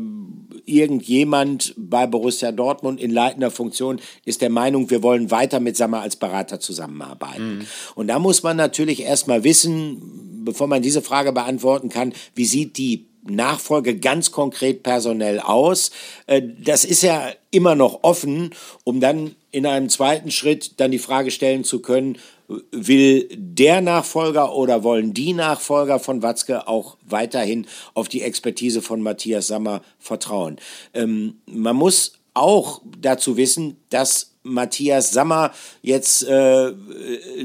[0.65, 6.01] irgendjemand bei Borussia Dortmund in leitender Funktion ist der Meinung, wir wollen weiter mit Sammer
[6.01, 7.67] als Berater zusammenarbeiten.
[7.95, 12.77] Und da muss man natürlich erstmal wissen, bevor man diese Frage beantworten kann, wie sieht
[12.77, 15.91] die Nachfolge ganz konkret personell aus.
[16.27, 18.51] Äh, Das ist ja immer noch offen,
[18.83, 22.17] um dann in einem zweiten Schritt dann die Frage stellen zu können,
[22.71, 29.01] will der Nachfolger oder wollen die Nachfolger von Watzke auch weiterhin auf die Expertise von
[29.01, 30.57] Matthias Sammer vertrauen?
[30.93, 36.73] Ähm, man muss auch dazu wissen, dass Matthias Sammer jetzt äh,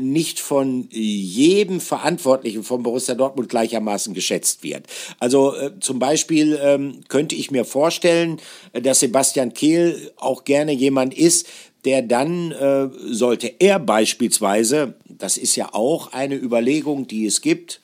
[0.00, 4.86] nicht von jedem Verantwortlichen von Borussia Dortmund gleichermaßen geschätzt wird.
[5.20, 8.40] Also äh, zum Beispiel ähm, könnte ich mir vorstellen,
[8.72, 11.46] äh, dass Sebastian Kehl auch gerne jemand ist,
[11.88, 17.80] der dann, äh, sollte er beispielsweise, das ist ja auch eine Überlegung, die es gibt,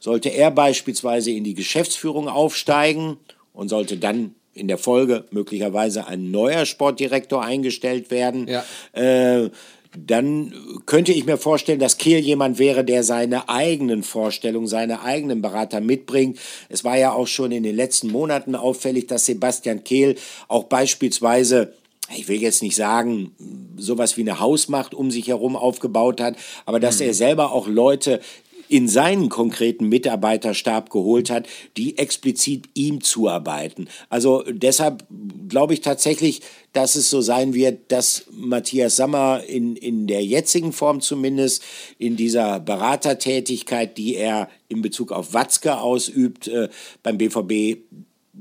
[0.00, 3.16] sollte er beispielsweise in die Geschäftsführung aufsteigen
[3.52, 8.64] und sollte dann in der Folge möglicherweise ein neuer Sportdirektor eingestellt werden, Ja.
[8.92, 9.50] äh,
[9.96, 10.52] dann
[10.86, 15.80] könnte ich mir vorstellen, dass Kehl jemand wäre, der seine eigenen Vorstellungen, seine eigenen Berater
[15.80, 16.40] mitbringt.
[16.68, 20.16] Es war ja auch schon in den letzten Monaten auffällig, dass Sebastian Kehl
[20.48, 21.74] auch beispielsweise
[22.14, 23.32] ich will jetzt nicht sagen,
[23.76, 26.36] sowas wie eine Hausmacht um sich herum aufgebaut hat,
[26.66, 28.20] aber dass er selber auch Leute
[28.68, 31.46] in seinen konkreten Mitarbeiterstab geholt hat,
[31.76, 33.88] die explizit ihm zuarbeiten.
[34.08, 35.04] Also deshalb
[35.48, 36.40] glaube ich tatsächlich,
[36.72, 41.62] dass es so sein wird, dass Matthias Sammer in, in der jetzigen Form zumindest,
[41.98, 46.68] in dieser Beratertätigkeit, die er in Bezug auf Watzke ausübt, äh,
[47.02, 47.78] beim BVB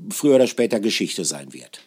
[0.10, 1.82] früher oder später Geschichte sein wird.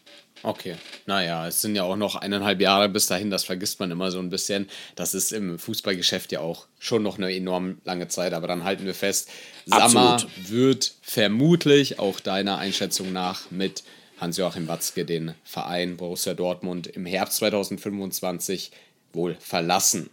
[0.47, 0.77] Okay,
[1.07, 4.21] naja, es sind ja auch noch eineinhalb Jahre bis dahin, das vergisst man immer so
[4.21, 4.69] ein bisschen.
[4.95, 8.87] Das ist im Fußballgeschäft ja auch schon noch eine enorm lange Zeit, aber dann halten
[8.87, 9.29] wir fest,
[9.65, 13.83] Sammer wird vermutlich auch deiner Einschätzung nach mit
[14.21, 18.71] Hans-Joachim Watzke den Verein Borussia Dortmund im Herbst 2025
[19.13, 20.11] wohl verlassen.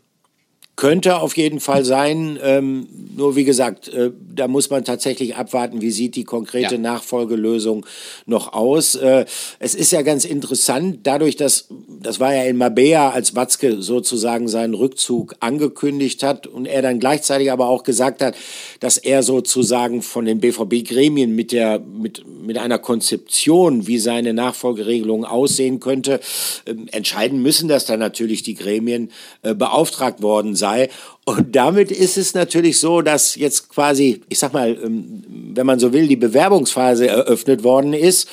[0.75, 2.39] Könnte auf jeden Fall sein.
[2.41, 6.81] Ähm, nur wie gesagt, äh, da muss man tatsächlich abwarten, wie sieht die konkrete Ja.
[6.81, 7.85] Nachfolgelösung
[8.25, 8.95] noch aus.
[8.95, 9.25] Äh,
[9.59, 11.67] es ist ja ganz interessant, dadurch, dass
[12.01, 16.99] das war ja in Mabea, als Watzke sozusagen seinen Rückzug angekündigt hat und er dann
[16.99, 18.35] gleichzeitig aber auch gesagt hat,
[18.79, 25.23] dass er sozusagen von den BVB-Gremien mit der mit mit einer Konzeption, wie seine Nachfolgeregelung
[25.23, 26.19] aussehen könnte,
[26.65, 29.11] ähm, entscheiden müssen, dass dann natürlich die Gremien
[29.43, 30.89] äh, beauftragt worden sei.
[31.25, 35.79] Und damit ist es natürlich so, dass jetzt quasi, ich sag mal, ähm, wenn man
[35.79, 38.29] so will, die Bewerbungsphase eröffnet worden ist.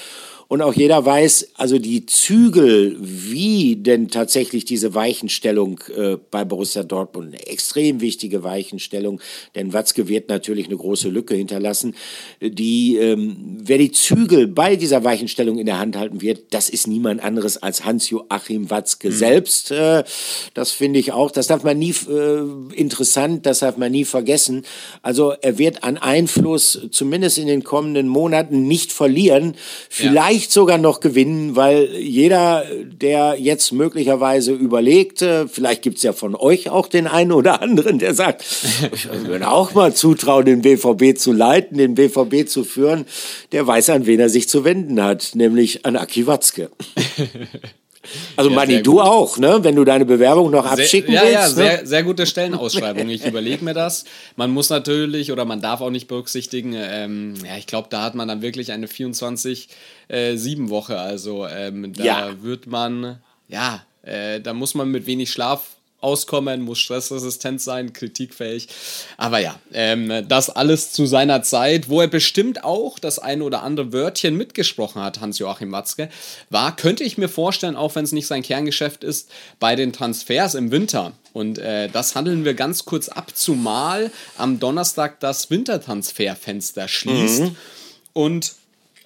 [0.51, 6.83] Und auch jeder weiß, also die Zügel, wie denn tatsächlich diese Weichenstellung äh, bei Borussia
[6.83, 9.21] Dortmund, eine extrem wichtige Weichenstellung,
[9.55, 11.95] denn Watzke wird natürlich eine große Lücke hinterlassen.
[12.43, 16.89] Die, ähm, wer die Zügel bei dieser Weichenstellung in der Hand halten wird, das ist
[16.89, 19.71] niemand anderes als Hans-Joachim Watzke selbst.
[19.71, 20.03] Äh,
[20.55, 24.65] das finde ich auch, das darf man nie, äh, interessant, das darf man nie vergessen.
[25.01, 29.55] Also er wird an Einfluss, zumindest in den kommenden Monaten, nicht verlieren.
[29.89, 36.71] Vielleicht sogar noch gewinnen, weil jeder, der jetzt möglicherweise überlegt, vielleicht gibt's ja von euch
[36.71, 38.45] auch den einen oder anderen, der sagt,
[38.93, 43.07] ich würde auch mal zutrauen, den BVB zu leiten, den BVB zu führen,
[43.53, 46.71] der weiß, an wen er sich zu wenden hat, nämlich an Aki Watzke.
[48.37, 49.01] Also Ja, Manni, du gut.
[49.03, 49.59] auch, ne?
[49.63, 51.35] Wenn du deine Bewerbung noch abschicken sehr, willst.
[51.35, 51.55] Ja, ja, ne?
[51.55, 53.09] sehr, sehr gute Stellenausschreibung.
[53.09, 54.05] Ich überlege mir das.
[54.37, 58.15] Man muss natürlich oder man darf auch nicht berücksichtigen, ähm, ja, ich glaube, da hat
[58.15, 58.87] man dann wirklich eine
[60.09, 60.99] 24-7-Woche.
[60.99, 62.43] also ähm, da Ja.
[62.43, 68.69] wird man, ja, äh, da muss man mit wenig Schlaf auskommen, muss stressresistent sein, kritikfähig.
[69.17, 73.63] Aber ja, ähm, das alles zu seiner Zeit, wo er bestimmt auch das eine oder
[73.63, 76.09] andere Wörtchen mitgesprochen hat, Hans-Joachim Watzke,
[76.49, 80.55] war, könnte ich mir vorstellen, auch wenn es nicht sein Kerngeschäft ist, bei den Transfers
[80.55, 81.13] im Winter.
[81.33, 87.43] Und äh, das handeln wir ganz kurz ab, zumal am Donnerstag das Wintertransferfenster schließt.
[87.43, 87.57] Mhm.
[88.13, 88.55] Und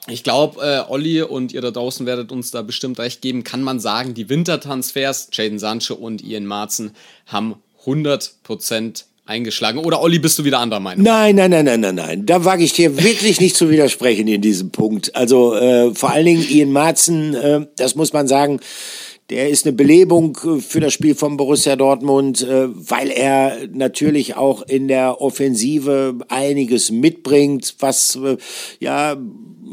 [0.06, 3.62] ich glaube, äh, Olli und ihr da draußen werdet uns da bestimmt recht geben, kann
[3.62, 6.92] man sagen, die Wintertransfers, Jaden Sancho und Ian Marzen,
[7.26, 9.78] haben 100% eingeschlagen.
[9.78, 11.04] Oder Olli, bist du wieder anderer Meinung?
[11.04, 12.26] Nein, nein, nein, nein, nein, nein.
[12.26, 15.14] Da wage ich dir wirklich nicht zu widersprechen in diesem Punkt.
[15.16, 18.60] Also äh, vor allen Dingen Ian Marzen, äh, das muss man sagen,
[19.30, 24.36] der ist eine Belebung äh, für das Spiel von Borussia Dortmund, äh, weil er natürlich
[24.36, 28.36] auch in der Offensive einiges mitbringt, was äh,
[28.80, 29.16] ja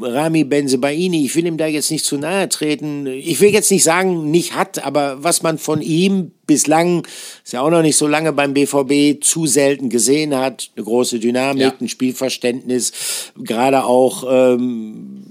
[0.01, 3.05] Rami Benzebaini, ich will ihm da jetzt nicht zu nahe treten.
[3.05, 7.05] Ich will jetzt nicht sagen, nicht hat, aber was man von ihm bislang,
[7.43, 10.71] ist ja auch noch nicht so lange beim BVB, zu selten gesehen hat.
[10.75, 11.73] Eine große Dynamik, ja.
[11.79, 15.30] ein Spielverständnis, gerade auch ähm,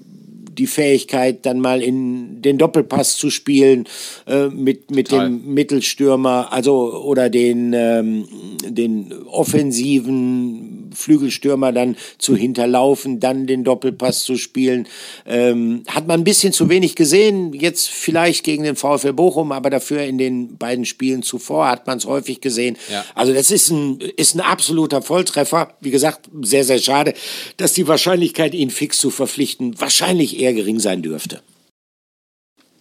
[0.58, 3.86] die Fähigkeit, dann mal in den Doppelpass zu spielen
[4.26, 8.26] äh, mit, mit dem Mittelstürmer, also oder den, ähm,
[8.64, 14.86] den offensiven Flügelstürmer dann zu hinterlaufen, dann den Doppelpass zu spielen.
[15.26, 19.70] Ähm, hat man ein bisschen zu wenig gesehen, jetzt vielleicht gegen den VfL Bochum, aber
[19.70, 22.76] dafür in den beiden Spielen zuvor hat man es häufig gesehen.
[22.90, 23.04] Ja.
[23.14, 25.74] Also das ist ein, ist ein absoluter Volltreffer.
[25.80, 27.14] Wie gesagt, sehr, sehr schade,
[27.56, 31.42] dass die Wahrscheinlichkeit, ihn fix zu verpflichten, wahrscheinlich eher gering sein dürfte.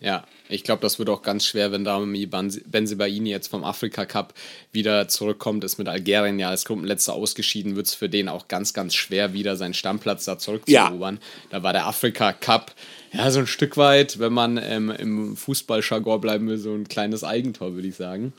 [0.02, 4.34] Ja, ich glaube, das wird auch ganz schwer, wenn Dami Benzibaini jetzt vom Afrika Cup
[4.72, 8.74] wieder zurückkommt, ist mit Algerien ja als Gruppenletzter ausgeschieden, wird es für den auch ganz,
[8.74, 11.16] ganz schwer, wieder seinen Stammplatz da zurückzuerobern.
[11.16, 11.22] Ja.
[11.52, 12.74] Da war der Afrika Cup
[13.14, 17.24] ja so ein Stück weit, wenn man ähm, im Fußballjargon bleiben will, so ein kleines
[17.24, 18.34] Eigentor, würde ich sagen.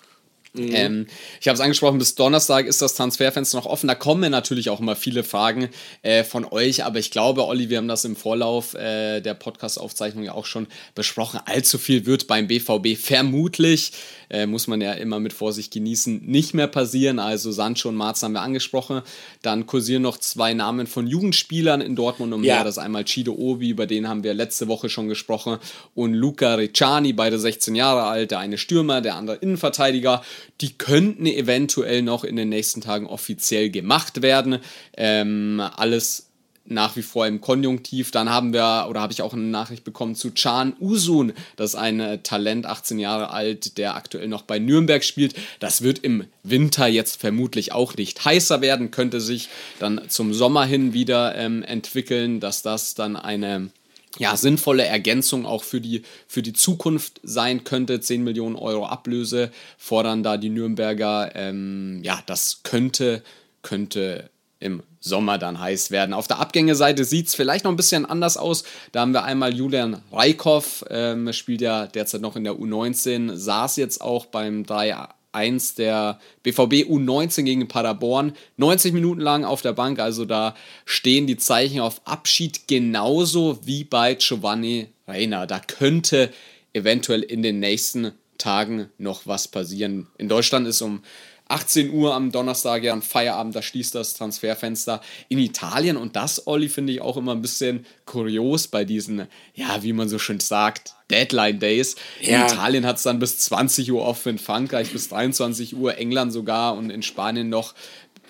[0.52, 0.70] Mhm.
[0.72, 1.06] Ähm,
[1.40, 3.86] ich habe es angesprochen, bis Donnerstag ist das Transferfenster noch offen.
[3.86, 5.68] Da kommen natürlich auch immer viele Fragen
[6.02, 10.24] äh, von euch, aber ich glaube, Olli, wir haben das im Vorlauf äh, der Podcast-Aufzeichnung
[10.24, 11.40] ja auch schon besprochen.
[11.44, 13.92] Allzu viel wird beim BVB vermutlich
[14.30, 17.18] äh, muss man ja immer mit Vorsicht genießen, nicht mehr passieren.
[17.18, 19.02] Also Sancho und Marz haben wir angesprochen.
[19.42, 22.56] Dann kursieren noch zwei Namen von Jugendspielern in Dortmund umher.
[22.56, 22.64] Ja.
[22.64, 25.58] Das ist einmal Chido Obi, über den haben wir letzte Woche schon gesprochen,
[25.94, 30.22] und Luca Ricciani, beide 16 Jahre alt, der eine Stürmer, der andere Innenverteidiger.
[30.60, 34.58] Die könnten eventuell noch in den nächsten Tagen offiziell gemacht werden.
[34.96, 36.29] Ähm, alles
[36.64, 38.10] nach wie vor im Konjunktiv.
[38.10, 41.32] Dann haben wir, oder habe ich auch eine Nachricht bekommen zu Chan Usun.
[41.56, 45.34] Das ist ein äh, Talent, 18 Jahre alt, der aktuell noch bei Nürnberg spielt.
[45.58, 49.48] Das wird im Winter jetzt vermutlich auch nicht heißer werden, könnte sich
[49.78, 53.70] dann zum Sommer hin wieder ähm, entwickeln, dass das dann eine
[54.18, 58.00] ja, sinnvolle Ergänzung auch für die, für die Zukunft sein könnte.
[58.00, 61.34] 10 Millionen Euro Ablöse fordern da die Nürnberger.
[61.34, 63.22] Ähm, ja, das könnte,
[63.62, 66.12] könnte im Sommer dann heiß werden.
[66.12, 68.64] Auf der Abgängeseite sieht es vielleicht noch ein bisschen anders aus.
[68.92, 73.76] Da haben wir einmal Julian Reikhoff, ähm, spielt ja derzeit noch in der U19, saß
[73.76, 78.34] jetzt auch beim 3-1 der BVB U19 gegen Paderborn.
[78.58, 83.84] 90 Minuten lang auf der Bank, also da stehen die Zeichen auf Abschied genauso wie
[83.84, 85.46] bei Giovanni Reina.
[85.46, 86.30] Da könnte
[86.74, 90.08] eventuell in den nächsten Tagen noch was passieren.
[90.18, 91.02] In Deutschland ist um
[91.50, 95.96] 18 Uhr am Donnerstag ja ein Feierabend, da schließt das Transferfenster in Italien.
[95.96, 100.08] Und das, Olli, finde ich auch immer ein bisschen kurios bei diesen, ja, wie man
[100.08, 101.96] so schön sagt, Deadline Days.
[102.20, 102.46] Ja.
[102.46, 106.32] In Italien hat es dann bis 20 Uhr offen, in Frankreich bis 23 Uhr, England
[106.32, 107.74] sogar und in Spanien noch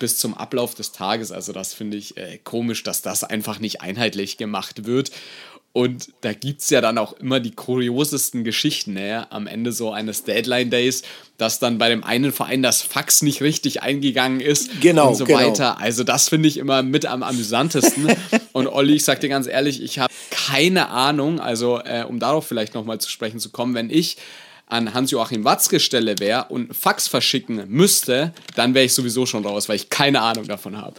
[0.01, 1.31] bis zum Ablauf des Tages.
[1.31, 5.11] Also das finde ich äh, komisch, dass das einfach nicht einheitlich gemacht wird.
[5.73, 9.31] Und da gibt es ja dann auch immer die kuriosesten Geschichten ne?
[9.31, 11.03] am Ende so eines Deadline Days,
[11.37, 15.25] dass dann bei dem einen Verein das Fax nicht richtig eingegangen ist genau, und so
[15.25, 15.39] genau.
[15.39, 15.79] weiter.
[15.79, 18.13] Also das finde ich immer mit am amüsantesten.
[18.51, 22.45] und Olli, ich sag dir ganz ehrlich, ich habe keine Ahnung, also äh, um darauf
[22.45, 24.17] vielleicht nochmal zu sprechen zu kommen, wenn ich
[24.71, 29.69] an Hans-Joachim Watzke Stelle wäre und Fax verschicken müsste, dann wäre ich sowieso schon raus,
[29.69, 30.95] weil ich keine Ahnung davon habe.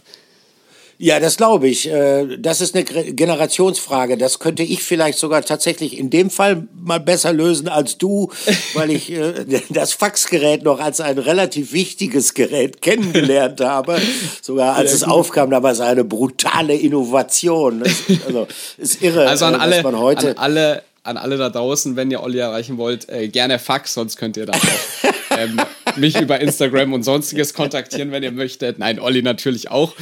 [1.03, 1.91] Ja, das glaube ich.
[1.91, 4.17] Äh, das ist eine Generationsfrage.
[4.17, 8.31] Das könnte ich vielleicht sogar tatsächlich in dem Fall mal besser lösen als du,
[8.73, 9.33] weil ich äh,
[9.69, 13.99] das Faxgerät noch als ein relativ wichtiges Gerät kennengelernt habe.
[14.41, 17.81] Sogar als es aufkam, da war es eine brutale Innovation.
[17.81, 17.91] Das,
[18.25, 18.47] also
[18.77, 22.11] ist irre, also an äh, alle, man heute an alle an alle da draußen, wenn
[22.11, 25.59] ihr Olli erreichen wollt, gerne Fax, sonst könnt ihr dann auch ähm,
[25.97, 28.79] mich über Instagram und sonstiges kontaktieren, wenn ihr möchtet.
[28.79, 29.95] Nein, Olli natürlich auch.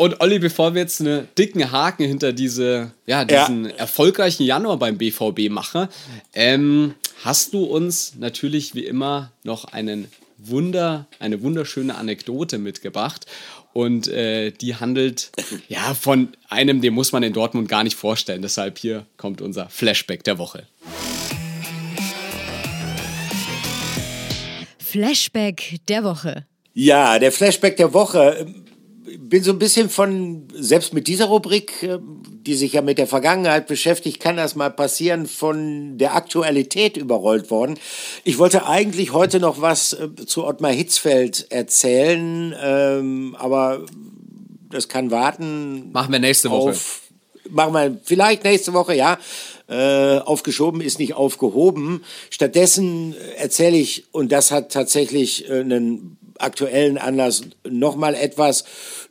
[0.00, 3.72] Und Olli, bevor wir jetzt einen dicken Haken hinter diese, ja, diesen ja.
[3.72, 5.88] erfolgreichen Januar beim BVB machen,
[6.32, 13.26] ähm, hast du uns natürlich wie immer noch einen Wunder, eine wunderschöne Anekdote mitgebracht.
[13.74, 15.32] Und äh, die handelt
[15.68, 18.40] ja von einem, den muss man in Dortmund gar nicht vorstellen.
[18.40, 20.66] Deshalb hier kommt unser Flashback der Woche.
[24.78, 26.46] Flashback der Woche.
[26.72, 28.46] Ja, der Flashback der Woche
[29.18, 31.98] bin so ein bisschen von, selbst mit dieser Rubrik, äh,
[32.46, 37.50] die sich ja mit der Vergangenheit beschäftigt, kann das mal passieren, von der Aktualität überrollt
[37.50, 37.78] worden.
[38.24, 43.84] Ich wollte eigentlich heute noch was äh, zu Ottmar Hitzfeld erzählen, ähm, aber
[44.70, 45.90] das kann warten.
[45.92, 46.70] Machen wir nächste Woche.
[46.70, 47.00] Auf,
[47.48, 49.18] machen wir vielleicht nächste Woche, ja.
[49.68, 52.02] Äh, aufgeschoben ist nicht aufgehoben.
[52.28, 58.64] Stattdessen erzähle ich, und das hat tatsächlich einen aktuellen Anlass, nochmal etwas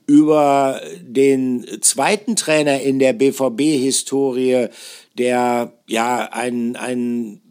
[0.08, 4.68] über den zweiten Trainer in der BVB-Historie,
[5.18, 7.42] der ja einen, einen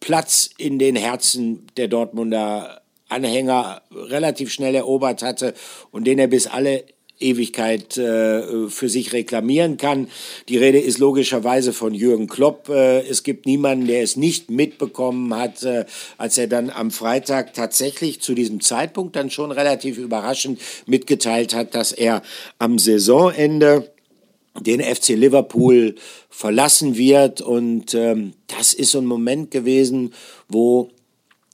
[0.00, 5.54] Platz in den Herzen der Dortmunder Anhänger relativ schnell erobert hatte
[5.90, 6.84] und den er bis alle
[7.20, 10.08] Ewigkeit äh, für sich reklamieren kann.
[10.48, 12.68] Die Rede ist logischerweise von Jürgen Klopp.
[12.68, 15.84] Äh, es gibt niemanden, der es nicht mitbekommen hat, äh,
[16.18, 21.74] als er dann am Freitag tatsächlich zu diesem Zeitpunkt dann schon relativ überraschend mitgeteilt hat,
[21.74, 22.22] dass er
[22.58, 23.90] am Saisonende
[24.58, 25.94] den FC Liverpool
[26.28, 27.40] verlassen wird.
[27.40, 30.12] Und ähm, das ist so ein Moment gewesen,
[30.48, 30.90] wo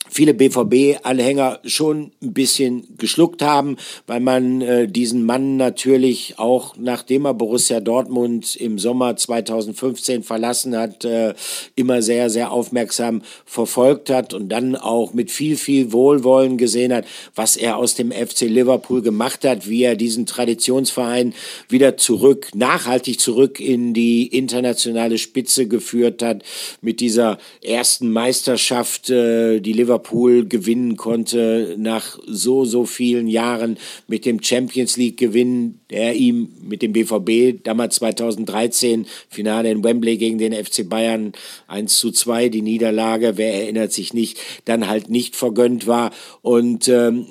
[0.08, 3.76] viele BVB-Anhänger schon ein bisschen geschluckt haben,
[4.06, 10.76] weil man äh, diesen Mann natürlich auch, nachdem er Borussia Dortmund im Sommer 2015 verlassen
[10.76, 11.34] hat, äh,
[11.74, 17.06] immer sehr, sehr aufmerksam verfolgt hat und dann auch mit viel, viel Wohlwollen gesehen hat,
[17.34, 21.34] was er aus dem FC Liverpool gemacht hat, wie er diesen Traditionsverein
[21.68, 26.42] wieder zurück, nachhaltig zurück in die internationale Spitze geführt hat,
[26.80, 33.76] mit dieser ersten Meisterschaft, äh, die Liverpool Liverpool gewinnen konnte nach so, so vielen Jahren
[34.06, 40.16] mit dem Champions League Gewinn, der ihm mit dem BVB damals 2013 Finale in Wembley
[40.16, 41.32] gegen den FC Bayern
[41.66, 46.88] 1 zu 2, die Niederlage, wer erinnert sich nicht, dann halt nicht vergönnt war und
[46.88, 47.26] ähm,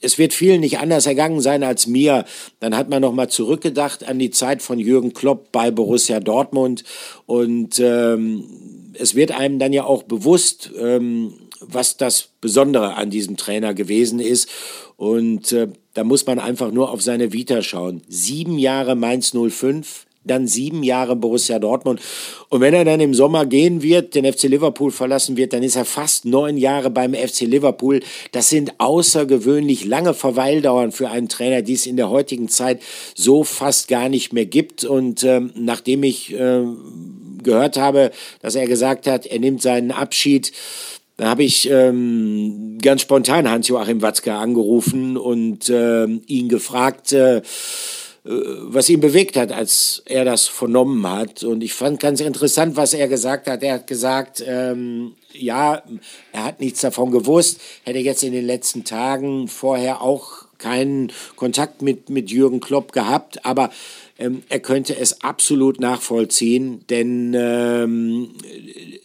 [0.00, 2.26] es wird vielen nicht anders ergangen sein als mir.
[2.60, 6.84] Dann hat man nochmal zurückgedacht an die Zeit von Jürgen Klopp bei Borussia Dortmund
[7.26, 8.44] und ähm,
[8.98, 11.34] es wird einem dann ja auch bewusst, ähm,
[11.68, 14.48] was das Besondere an diesem Trainer gewesen ist.
[14.96, 18.02] Und äh, da muss man einfach nur auf seine Vita schauen.
[18.08, 22.00] Sieben Jahre Mainz 05, dann sieben Jahre Borussia Dortmund.
[22.48, 25.76] Und wenn er dann im Sommer gehen wird, den FC Liverpool verlassen wird, dann ist
[25.76, 28.00] er fast neun Jahre beim FC Liverpool.
[28.32, 32.80] Das sind außergewöhnlich lange Verweildauern für einen Trainer, die es in der heutigen Zeit
[33.14, 34.84] so fast gar nicht mehr gibt.
[34.84, 36.64] Und ähm, nachdem ich äh,
[37.42, 38.10] gehört habe,
[38.40, 40.52] dass er gesagt hat, er nimmt seinen Abschied,
[41.16, 47.42] da habe ich ähm, ganz spontan Hans-Joachim Watzke angerufen und äh, ihn gefragt, äh,
[48.24, 51.44] was ihn bewegt hat, als er das vernommen hat.
[51.44, 53.62] Und ich fand ganz interessant, was er gesagt hat.
[53.62, 55.82] Er hat gesagt, ähm, ja,
[56.32, 61.82] er hat nichts davon gewusst, hätte jetzt in den letzten Tagen vorher auch keinen Kontakt
[61.82, 63.70] mit, mit Jürgen Klopp gehabt, aber
[64.18, 68.30] ähm, er könnte es absolut nachvollziehen, denn ähm,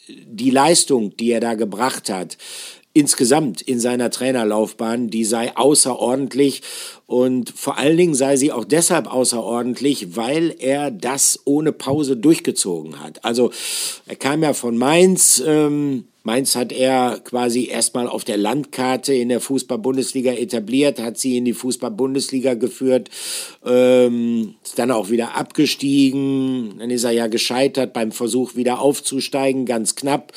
[0.07, 2.37] die Leistung, die er da gebracht hat,
[2.93, 6.61] insgesamt in seiner Trainerlaufbahn, die sei außerordentlich
[7.05, 12.99] und vor allen Dingen sei sie auch deshalb außerordentlich, weil er das ohne Pause durchgezogen
[12.99, 13.23] hat.
[13.23, 13.51] Also
[14.07, 19.29] er kam ja von Mainz, ähm, Mainz hat er quasi erstmal auf der Landkarte in
[19.29, 23.09] der Fußball-Bundesliga etabliert, hat sie in die Fußball-Bundesliga geführt,
[23.65, 29.65] ähm, ist dann auch wieder abgestiegen, dann ist er ja gescheitert beim Versuch wieder aufzusteigen,
[29.65, 30.31] ganz knapp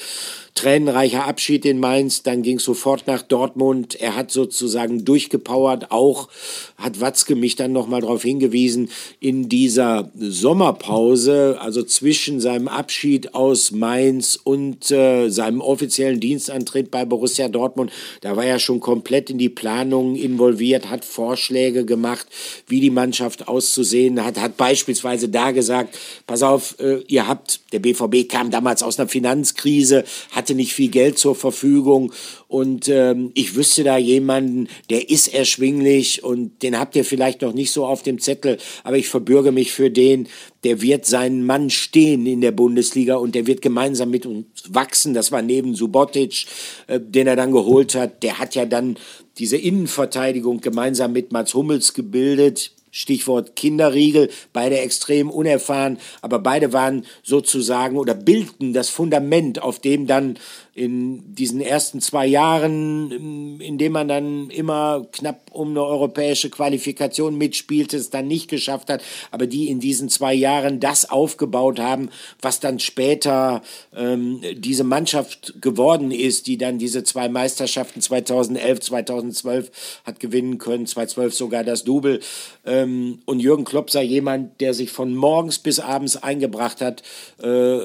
[0.54, 3.94] tränenreicher Abschied in Mainz, dann ging es sofort nach Dortmund.
[4.00, 6.28] Er hat sozusagen durchgepowert, auch
[6.76, 13.70] hat Watzke mich dann nochmal darauf hingewiesen, in dieser Sommerpause, also zwischen seinem Abschied aus
[13.70, 17.90] Mainz und äh, seinem offiziellen Dienstantritt bei Borussia Dortmund,
[18.20, 22.26] da war er schon komplett in die Planung involviert, hat Vorschläge gemacht,
[22.66, 27.78] wie die Mannschaft auszusehen hat, hat beispielsweise da gesagt, pass auf, äh, ihr habt, der
[27.78, 32.12] BVB kam damals aus einer Finanzkrise, hat hatte nicht viel Geld zur Verfügung
[32.48, 37.52] und ähm, ich wüsste da jemanden, der ist erschwinglich und den habt ihr vielleicht noch
[37.52, 40.26] nicht so auf dem Zettel, aber ich verbürge mich für den,
[40.64, 45.14] der wird seinen Mann stehen in der Bundesliga und der wird gemeinsam mit uns wachsen.
[45.14, 46.46] Das war neben Subotic,
[46.88, 48.24] äh, den er dann geholt hat.
[48.24, 48.96] Der hat ja dann
[49.38, 52.72] diese Innenverteidigung gemeinsam mit Mats Hummels gebildet.
[52.92, 60.06] Stichwort Kinderriegel, beide extrem unerfahren, aber beide waren sozusagen oder bildeten das Fundament, auf dem
[60.06, 60.38] dann
[60.74, 67.36] in diesen ersten zwei Jahren, in denen man dann immer knapp um eine europäische Qualifikation
[67.36, 72.08] mitspielte, es dann nicht geschafft hat, aber die in diesen zwei Jahren das aufgebaut haben,
[72.40, 73.60] was dann später
[73.94, 80.86] ähm, diese Mannschaft geworden ist, die dann diese zwei Meisterschaften 2011, 2012 hat gewinnen können,
[80.86, 82.20] 2012 sogar das Double.
[82.64, 87.02] Ähm, und Jürgen Klopp sei jemand, der sich von morgens bis abends eingebracht hat
[87.42, 87.80] äh,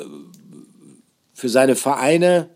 [1.34, 2.50] für seine Vereine,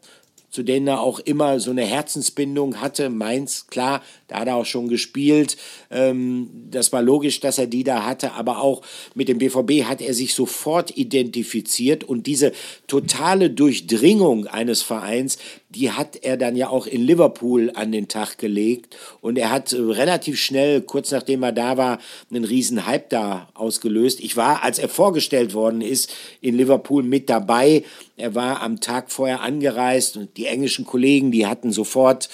[0.52, 3.10] zu denen er auch immer so eine Herzensbindung hatte.
[3.10, 5.58] Mainz, klar, da hat er auch schon gespielt.
[5.90, 8.82] Ähm, das war logisch, dass er die da hatte, aber auch
[9.16, 12.52] mit dem BVB hat er sich sofort identifiziert und diese
[12.88, 15.38] totale Durchdringung eines Vereins,
[15.76, 19.74] die hat er dann ja auch in Liverpool an den Tag gelegt und er hat
[19.74, 22.00] äh, relativ schnell, kurz nachdem er da war,
[22.30, 24.20] einen riesen Hype da ausgelöst.
[24.20, 27.84] Ich war, als er vorgestellt worden ist, in Liverpool mit dabei.
[28.18, 32.30] Er war am Tag vorher angereist und die englischen Kollegen, die hatten sofort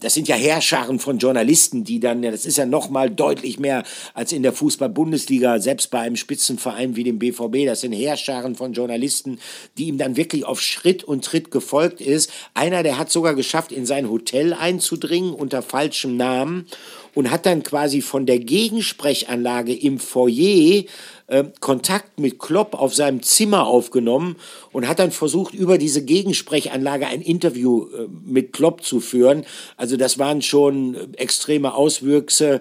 [0.00, 3.84] das sind ja Herrscharen von Journalisten, die dann, das ist ja noch mal deutlich mehr
[4.14, 8.72] als in der Fußball-Bundesliga, selbst bei einem Spitzenverein wie dem BVB, das sind Herrscharen von
[8.72, 9.38] Journalisten,
[9.76, 12.30] die ihm dann wirklich auf Schritt und Tritt gefolgt ist.
[12.54, 16.66] Einer, der hat sogar geschafft, in sein Hotel einzudringen unter falschem Namen
[17.14, 20.84] und hat dann quasi von der Gegensprechanlage im Foyer
[21.28, 24.36] äh, Kontakt mit Klopp auf seinem Zimmer aufgenommen
[24.72, 29.44] und hat dann versucht, über diese Gegensprechanlage ein Interview äh, mit Klopp zu führen.
[29.76, 32.60] Also das waren schon äh, extreme Auswüchse.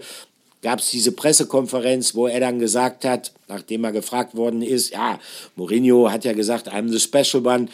[0.61, 5.19] Gab es diese Pressekonferenz, wo er dann gesagt hat, nachdem er gefragt worden ist, ja,
[5.55, 7.67] Mourinho hat ja gesagt, I'm the special one.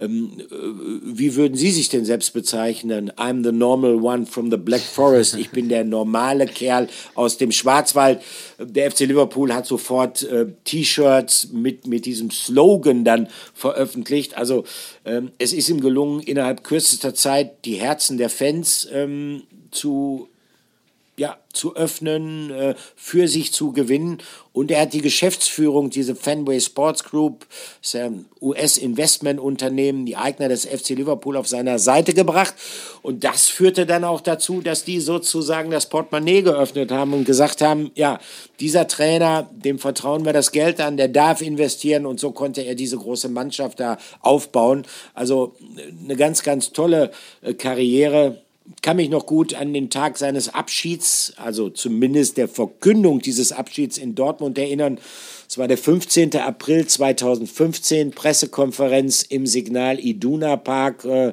[0.00, 0.54] Ähm, äh,
[1.02, 3.10] wie würden Sie sich denn selbst bezeichnen?
[3.12, 5.36] I'm the normal one from the Black Forest.
[5.36, 8.20] Ich bin der normale Kerl aus dem Schwarzwald.
[8.60, 14.36] Der FC Liverpool hat sofort äh, T-Shirts mit, mit diesem Slogan dann veröffentlicht.
[14.36, 14.64] Also
[15.04, 20.28] ähm, es ist ihm gelungen, innerhalb kürzester Zeit die Herzen der Fans ähm, zu
[21.18, 24.18] ja, zu öffnen, äh, für sich zu gewinnen.
[24.52, 27.46] Und er hat die Geschäftsführung, diese Fenway Sports Group,
[27.82, 32.54] das ein US-Investmentunternehmen, die Eigner des FC Liverpool auf seiner Seite gebracht.
[33.02, 37.60] Und das führte dann auch dazu, dass die sozusagen das Portemonnaie geöffnet haben und gesagt
[37.60, 38.18] haben, ja,
[38.60, 42.06] dieser Trainer, dem vertrauen wir das Geld an, der darf investieren.
[42.06, 44.86] Und so konnte er diese große Mannschaft da aufbauen.
[45.14, 45.54] Also
[46.04, 47.10] eine ganz, ganz tolle
[47.42, 48.42] äh, Karriere
[48.82, 53.98] kann mich noch gut an den Tag seines Abschieds, also zumindest der Verkündung dieses Abschieds
[53.98, 54.98] in Dortmund erinnern.
[55.48, 56.36] Es war der 15.
[56.36, 61.04] April 2015, Pressekonferenz im Signal Iduna Park.
[61.04, 61.32] Äh,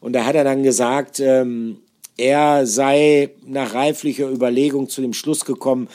[0.00, 1.78] und da hat er dann gesagt, ähm,
[2.16, 5.88] er sei nach reiflicher Überlegung zu dem Schluss gekommen,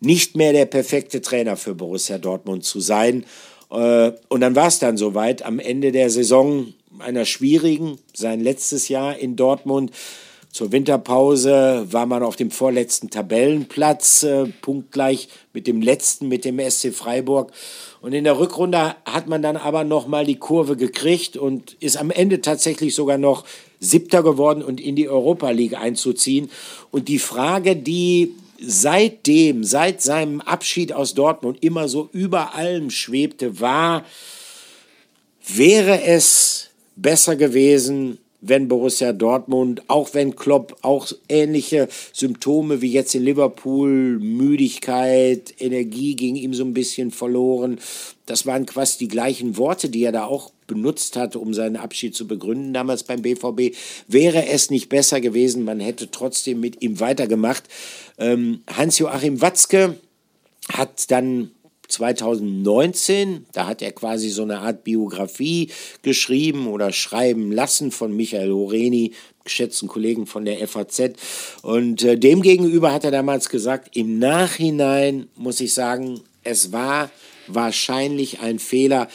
[0.00, 3.24] nicht mehr der perfekte Trainer für Borussia Dortmund zu sein.
[3.70, 5.42] Äh, und dann war es dann soweit.
[5.42, 9.92] Am Ende der Saison einer schwierigen, sein letztes Jahr in Dortmund.
[10.52, 16.58] Zur Winterpause war man auf dem vorletzten Tabellenplatz, äh, punktgleich mit dem letzten, mit dem
[16.58, 17.52] SC Freiburg.
[18.00, 22.10] Und in der Rückrunde hat man dann aber nochmal die Kurve gekriegt und ist am
[22.10, 23.44] Ende tatsächlich sogar noch
[23.78, 26.50] Siebter geworden und in die Europa League einzuziehen.
[26.90, 33.60] Und die Frage, die seitdem, seit seinem Abschied aus Dortmund immer so über allem schwebte,
[33.60, 34.04] war,
[35.46, 36.69] wäre es
[37.02, 44.18] besser gewesen, wenn Borussia Dortmund, auch wenn Klopp auch ähnliche Symptome wie jetzt in Liverpool,
[44.18, 47.78] Müdigkeit, Energie ging ihm so ein bisschen verloren.
[48.26, 52.14] Das waren quasi die gleichen Worte, die er da auch benutzt hat, um seinen Abschied
[52.14, 53.76] zu begründen, damals beim BVB.
[54.08, 57.64] Wäre es nicht besser gewesen, man hätte trotzdem mit ihm weitergemacht.
[58.18, 59.96] Ähm, Hans-Joachim Watzke
[60.72, 61.50] hat dann
[61.90, 65.70] 2019, da hat er quasi so eine Art Biografie
[66.02, 69.12] geschrieben oder schreiben lassen von Michael Horeni,
[69.44, 71.12] geschätzten Kollegen von der FAZ.
[71.62, 77.10] Und äh, demgegenüber hat er damals gesagt, im Nachhinein muss ich sagen, es war
[77.46, 79.08] wahrscheinlich ein Fehler,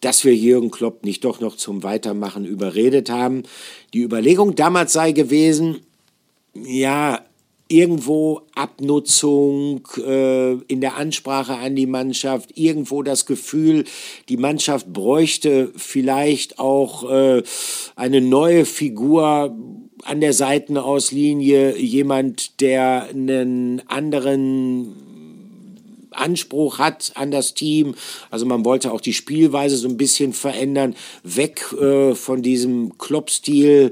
[0.00, 3.42] dass wir Jürgen Klopp nicht doch noch zum Weitermachen überredet haben.
[3.92, 5.80] Die Überlegung damals sei gewesen,
[6.54, 7.24] ja,
[7.68, 13.84] irgendwo Abnutzung äh, in der Ansprache an die Mannschaft, irgendwo das Gefühl,
[14.28, 17.42] die Mannschaft bräuchte vielleicht auch äh,
[17.94, 19.54] eine neue Figur
[20.04, 24.94] an der Seitenauslinie, jemand, der einen anderen
[26.10, 27.94] Anspruch hat an das Team.
[28.30, 33.90] Also man wollte auch die Spielweise so ein bisschen verändern, weg äh, von diesem Klopp-Stil,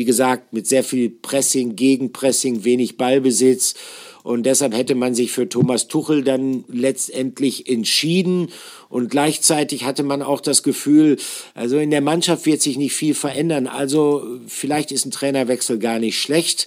[0.00, 3.74] wie gesagt, mit sehr viel Pressing, Gegenpressing, wenig Ballbesitz.
[4.22, 8.48] Und deshalb hätte man sich für Thomas Tuchel dann letztendlich entschieden.
[8.88, 11.18] Und gleichzeitig hatte man auch das Gefühl,
[11.52, 13.66] also in der Mannschaft wird sich nicht viel verändern.
[13.66, 16.66] Also vielleicht ist ein Trainerwechsel gar nicht schlecht.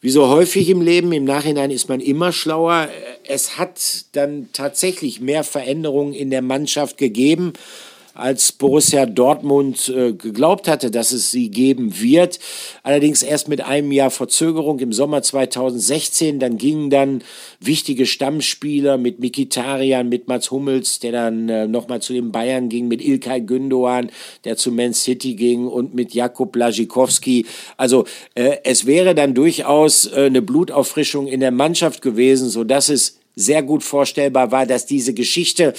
[0.00, 2.88] Wie so häufig im Leben, im Nachhinein ist man immer schlauer.
[3.24, 7.52] Es hat dann tatsächlich mehr Veränderungen in der Mannschaft gegeben
[8.18, 12.40] als Borussia Dortmund äh, geglaubt hatte, dass es sie geben wird.
[12.82, 16.40] Allerdings erst mit einem Jahr Verzögerung im Sommer 2016.
[16.40, 17.22] Dann gingen dann
[17.60, 22.88] wichtige Stammspieler mit Mikitarian, mit Mats Hummels, der dann äh, nochmal zu den Bayern ging,
[22.88, 24.08] mit Ilkay Gündoğan,
[24.44, 27.46] der zu Man City ging und mit Jakub Blazikowski.
[27.76, 28.04] Also
[28.34, 33.18] äh, es wäre dann durchaus äh, eine Blutauffrischung in der Mannschaft gewesen, so dass es
[33.38, 35.72] sehr gut vorstellbar war, dass diese Geschichte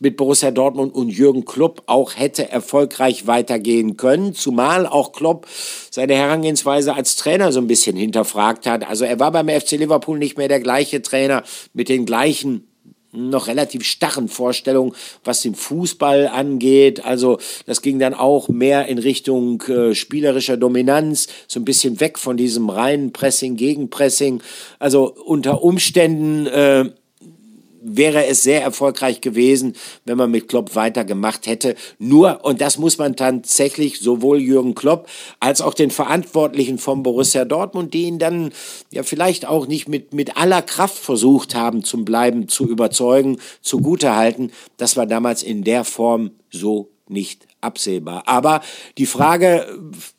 [0.00, 5.46] mit Borussia Dortmund und Jürgen Klopp auch hätte erfolgreich weitergehen können, zumal auch Klopp
[5.90, 8.86] seine Herangehensweise als Trainer so ein bisschen hinterfragt hat.
[8.86, 12.66] Also er war beim FC Liverpool nicht mehr der gleiche Trainer mit den gleichen
[13.16, 14.92] noch relativ starren Vorstellungen,
[15.24, 17.04] was den Fußball angeht.
[17.04, 22.18] Also das ging dann auch mehr in Richtung äh, spielerischer Dominanz, so ein bisschen weg
[22.18, 24.42] von diesem reinen Pressing, Gegenpressing.
[24.78, 26.90] Also unter Umständen äh,
[27.86, 31.76] wäre es sehr erfolgreich gewesen, wenn man mit Klopp weitergemacht hätte.
[31.98, 35.08] Nur, und das muss man tatsächlich sowohl Jürgen Klopp
[35.40, 38.52] als auch den Verantwortlichen vom Borussia Dortmund, die ihn dann
[38.90, 44.52] ja vielleicht auch nicht mit, mit aller Kraft versucht haben zum Bleiben zu überzeugen, zugutehalten.
[44.76, 48.24] Das war damals in der Form so nicht absehbar.
[48.26, 48.62] Aber
[48.98, 49.66] die Frage,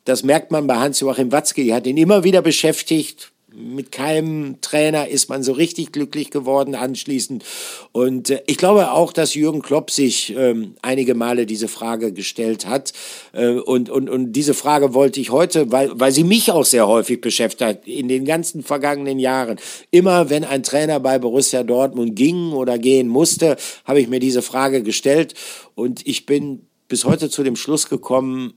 [0.04, 5.08] das merkt man bei Hans-Joachim Watzke, die hat ihn immer wieder beschäftigt, mit keinem Trainer
[5.08, 7.44] ist man so richtig glücklich geworden anschließend.
[7.92, 12.66] Und äh, ich glaube auch, dass Jürgen Klopp sich ähm, einige Male diese Frage gestellt
[12.66, 12.92] hat.
[13.32, 16.86] Äh, und, und, und diese Frage wollte ich heute, weil, weil sie mich auch sehr
[16.86, 19.58] häufig beschäftigt hat, in den ganzen vergangenen Jahren.
[19.90, 24.42] Immer wenn ein Trainer bei Borussia Dortmund ging oder gehen musste, habe ich mir diese
[24.42, 25.34] Frage gestellt.
[25.74, 28.54] Und ich bin bis heute zu dem Schluss gekommen,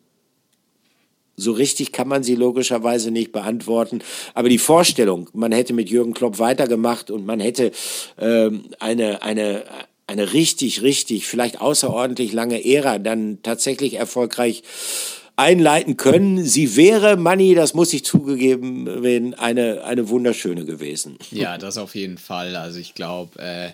[1.36, 4.00] so richtig kann man sie logischerweise nicht beantworten.
[4.34, 7.72] Aber die Vorstellung, man hätte mit Jürgen Klopp weitergemacht und man hätte
[8.20, 9.64] ähm, eine, eine,
[10.08, 14.64] eine richtig, richtig, vielleicht außerordentlich lange Ära dann tatsächlich erfolgreich
[15.36, 16.44] einleiten können.
[16.44, 21.18] Sie wäre, Manni, das muss ich zugegeben werden, eine, eine wunderschöne gewesen.
[21.32, 22.56] Ja, das auf jeden Fall.
[22.56, 23.70] Also ich glaube, äh,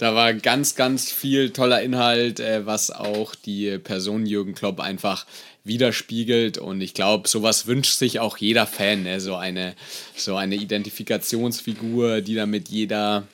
[0.00, 5.26] da war ganz, ganz viel toller Inhalt, äh, was auch die Person Jürgen Klopp einfach
[5.62, 6.56] widerspiegelt.
[6.56, 9.20] Und ich glaube, sowas wünscht sich auch jeder Fan, ne?
[9.20, 9.74] so, eine,
[10.16, 13.24] so eine Identifikationsfigur, die damit jeder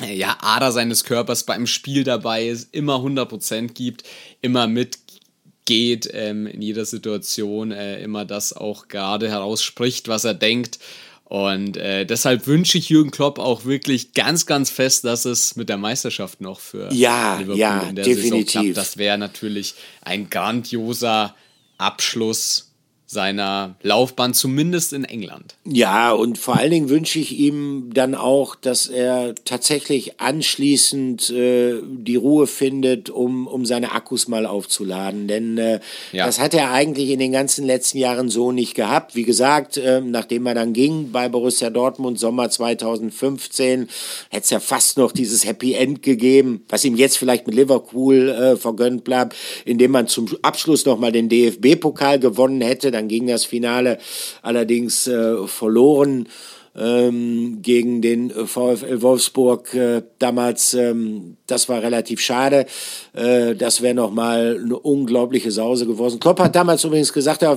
[0.00, 4.04] äh, ja, Ader seines Körpers beim Spiel dabei ist, immer 100% gibt,
[4.40, 10.78] immer mitgeht ähm, in jeder Situation, äh, immer das auch gerade herausspricht, was er denkt.
[11.24, 15.68] Und äh, deshalb wünsche ich Jürgen Klopp auch wirklich ganz, ganz fest, dass es mit
[15.68, 18.52] der Meisterschaft noch für ja, Liverpool ja, in der definitiv.
[18.52, 18.76] Saison klappt.
[18.76, 21.34] Das wäre natürlich ein grandioser
[21.78, 22.73] Abschluss
[23.06, 25.56] seiner Laufbahn, zumindest in England.
[25.64, 31.80] Ja, und vor allen Dingen wünsche ich ihm dann auch, dass er tatsächlich anschließend äh,
[31.84, 35.28] die Ruhe findet, um, um seine Akkus mal aufzuladen.
[35.28, 35.80] Denn äh,
[36.12, 36.24] ja.
[36.24, 39.14] das hat er eigentlich in den ganzen letzten Jahren so nicht gehabt.
[39.14, 43.88] Wie gesagt, äh, nachdem er dann ging bei Borussia Dortmund Sommer 2015,
[44.30, 48.30] hätte es ja fast noch dieses Happy End gegeben, was ihm jetzt vielleicht mit Liverpool
[48.30, 49.36] äh, vergönnt bleibt,
[49.66, 53.98] indem man zum Abschluss nochmal den DFB-Pokal gewonnen hätte dann ging das Finale
[54.42, 56.28] allerdings äh, verloren
[56.76, 60.74] ähm, gegen den VfL Wolfsburg äh, damals.
[60.74, 62.66] Ähm, das war relativ schade.
[63.12, 66.20] Äh, das wäre nochmal eine unglaubliche Sause geworden.
[66.20, 67.56] Klopp hat damals übrigens gesagt, ja,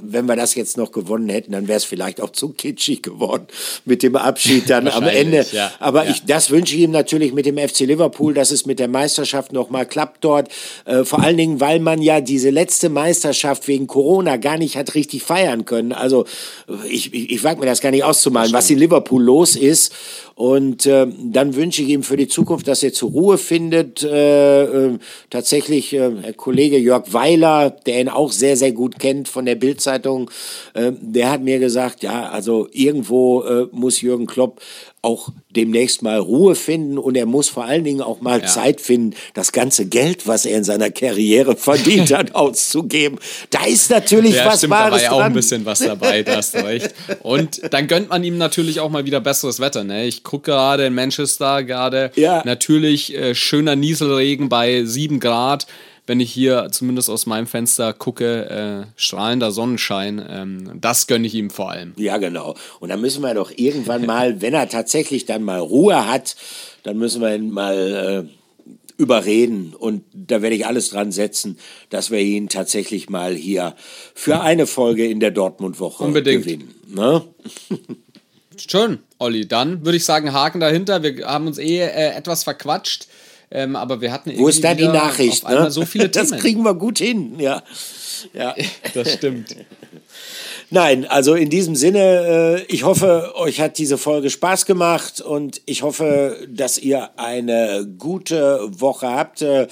[0.00, 3.46] wenn wir das jetzt noch gewonnen hätten, dann wäre es vielleicht auch zu kitschig geworden
[3.84, 5.46] mit dem Abschied dann am Ende.
[5.52, 6.10] Ja, Aber ja.
[6.10, 9.52] Ich, das wünsche ich ihm natürlich mit dem FC Liverpool, dass es mit der Meisterschaft
[9.52, 10.48] noch mal klappt dort.
[10.84, 14.94] Äh, vor allen Dingen, weil man ja diese letzte Meisterschaft wegen Corona gar nicht hat
[14.94, 15.92] richtig feiern können.
[15.92, 16.26] Also
[16.88, 19.92] ich, ich, ich wage mir das gar nicht auszumalen, was in Liverpool los ist.
[20.38, 24.04] Und äh, dann wünsche ich ihm für die Zukunft, dass er zur Ruhe findet.
[24.04, 24.98] Äh, äh,
[25.30, 29.56] tatsächlich, äh, Herr Kollege Jörg Weiler, der ihn auch sehr, sehr gut kennt von der
[29.56, 30.30] Bildzeitung,
[30.74, 34.60] äh, der hat mir gesagt, ja, also irgendwo äh, muss Jürgen Klopp
[35.02, 38.46] auch demnächst mal Ruhe finden und er muss vor allen Dingen auch mal ja.
[38.46, 43.18] Zeit finden, das ganze Geld, was er in seiner Karriere verdient hat, auszugeben.
[43.50, 46.22] Da ist natürlich ja, was stimmt, Wahres da war ja auch ein bisschen was dabei,
[46.22, 46.94] da hast du recht.
[47.22, 49.84] Und dann gönnt man ihm natürlich auch mal wieder besseres Wetter.
[49.84, 50.06] Ne?
[50.06, 52.42] Ich gucke gerade in Manchester gerade ja.
[52.44, 55.66] natürlich äh, schöner Nieselregen bei 7 Grad
[56.08, 60.24] wenn ich hier zumindest aus meinem Fenster gucke, äh, strahlender Sonnenschein.
[60.26, 61.92] Ähm, das gönne ich ihm vor allem.
[61.96, 62.54] Ja, genau.
[62.80, 66.34] Und dann müssen wir doch irgendwann mal, wenn er tatsächlich dann mal Ruhe hat,
[66.82, 68.38] dann müssen wir ihn mal äh,
[68.96, 69.74] überreden.
[69.78, 71.58] Und da werde ich alles dran setzen,
[71.90, 73.74] dass wir ihn tatsächlich mal hier
[74.14, 76.44] für eine Folge in der Dortmund-Woche Unbedingt.
[76.44, 76.74] gewinnen.
[76.88, 77.22] Ne?
[78.56, 79.46] Schön, Olli.
[79.46, 81.02] Dann würde ich sagen, Haken dahinter.
[81.02, 83.08] Wir haben uns eh äh, etwas verquatscht.
[83.50, 85.48] Ähm, aber wir hatten Wo ist da die Nachricht?
[85.48, 85.70] Ne?
[85.70, 87.62] so viele das kriegen wir gut hin, ja.
[88.34, 88.54] ja.
[88.94, 89.56] Das stimmt.
[90.70, 95.62] Nein, also in diesem Sinne, äh, ich hoffe, euch hat diese Folge Spaß gemacht und
[95.64, 99.40] ich hoffe, dass ihr eine gute Woche habt.
[99.40, 99.66] Äh,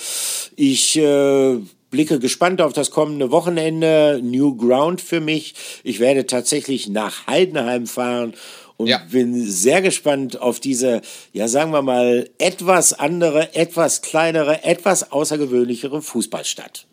[0.56, 1.58] Ich äh,
[1.90, 4.20] blicke gespannt auf das kommende Wochenende.
[4.22, 5.54] New Ground für mich.
[5.84, 8.32] Ich werde tatsächlich nach Heidenheim fahren
[8.76, 8.98] und Ja.
[9.10, 11.00] bin sehr gespannt auf diese,
[11.32, 16.86] ja sagen wir mal, etwas andere, etwas kleinere, etwas außergewöhnlichere Fußballstadt.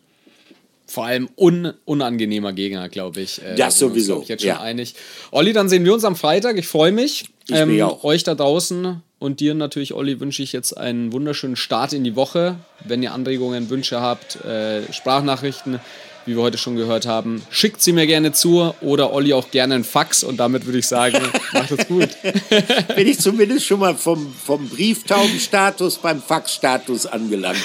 [0.86, 3.42] Vor allem un unangenehmer Gegner, glaube ich.
[3.42, 4.60] Äh, Das uns, sowieso, glaub Ich jetzt schon ja.
[4.60, 4.94] einig.
[5.30, 6.56] Olli, dann sehen wir uns am Freitag.
[6.58, 7.24] Ich freue mich.
[7.50, 8.04] Ähm, Ich mich auch.
[8.04, 12.16] Euch da draußen und dir natürlich, Olli, wünsche ich jetzt einen wunderschönen Start in die
[12.16, 12.56] Woche.
[12.84, 15.80] Wenn ihr Anregungen, Wünsche habt, äh, Sprachnachrichten,
[16.26, 19.74] wie wir heute schon gehört haben, schickt sie mir gerne zu oder Olli auch gerne
[19.74, 21.18] einen Fax und damit würde ich sagen,
[21.52, 22.08] macht es gut.
[22.96, 27.62] bin ich zumindest schon mal vom, vom Brieftaubenstatus beim Faxstatus angelangt.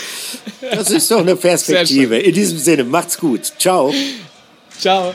[0.62, 2.18] Das ist doch eine Perspektive.
[2.18, 3.52] In diesem Sinne, macht's gut.
[3.58, 3.94] Ciao.
[4.80, 5.14] Ciao.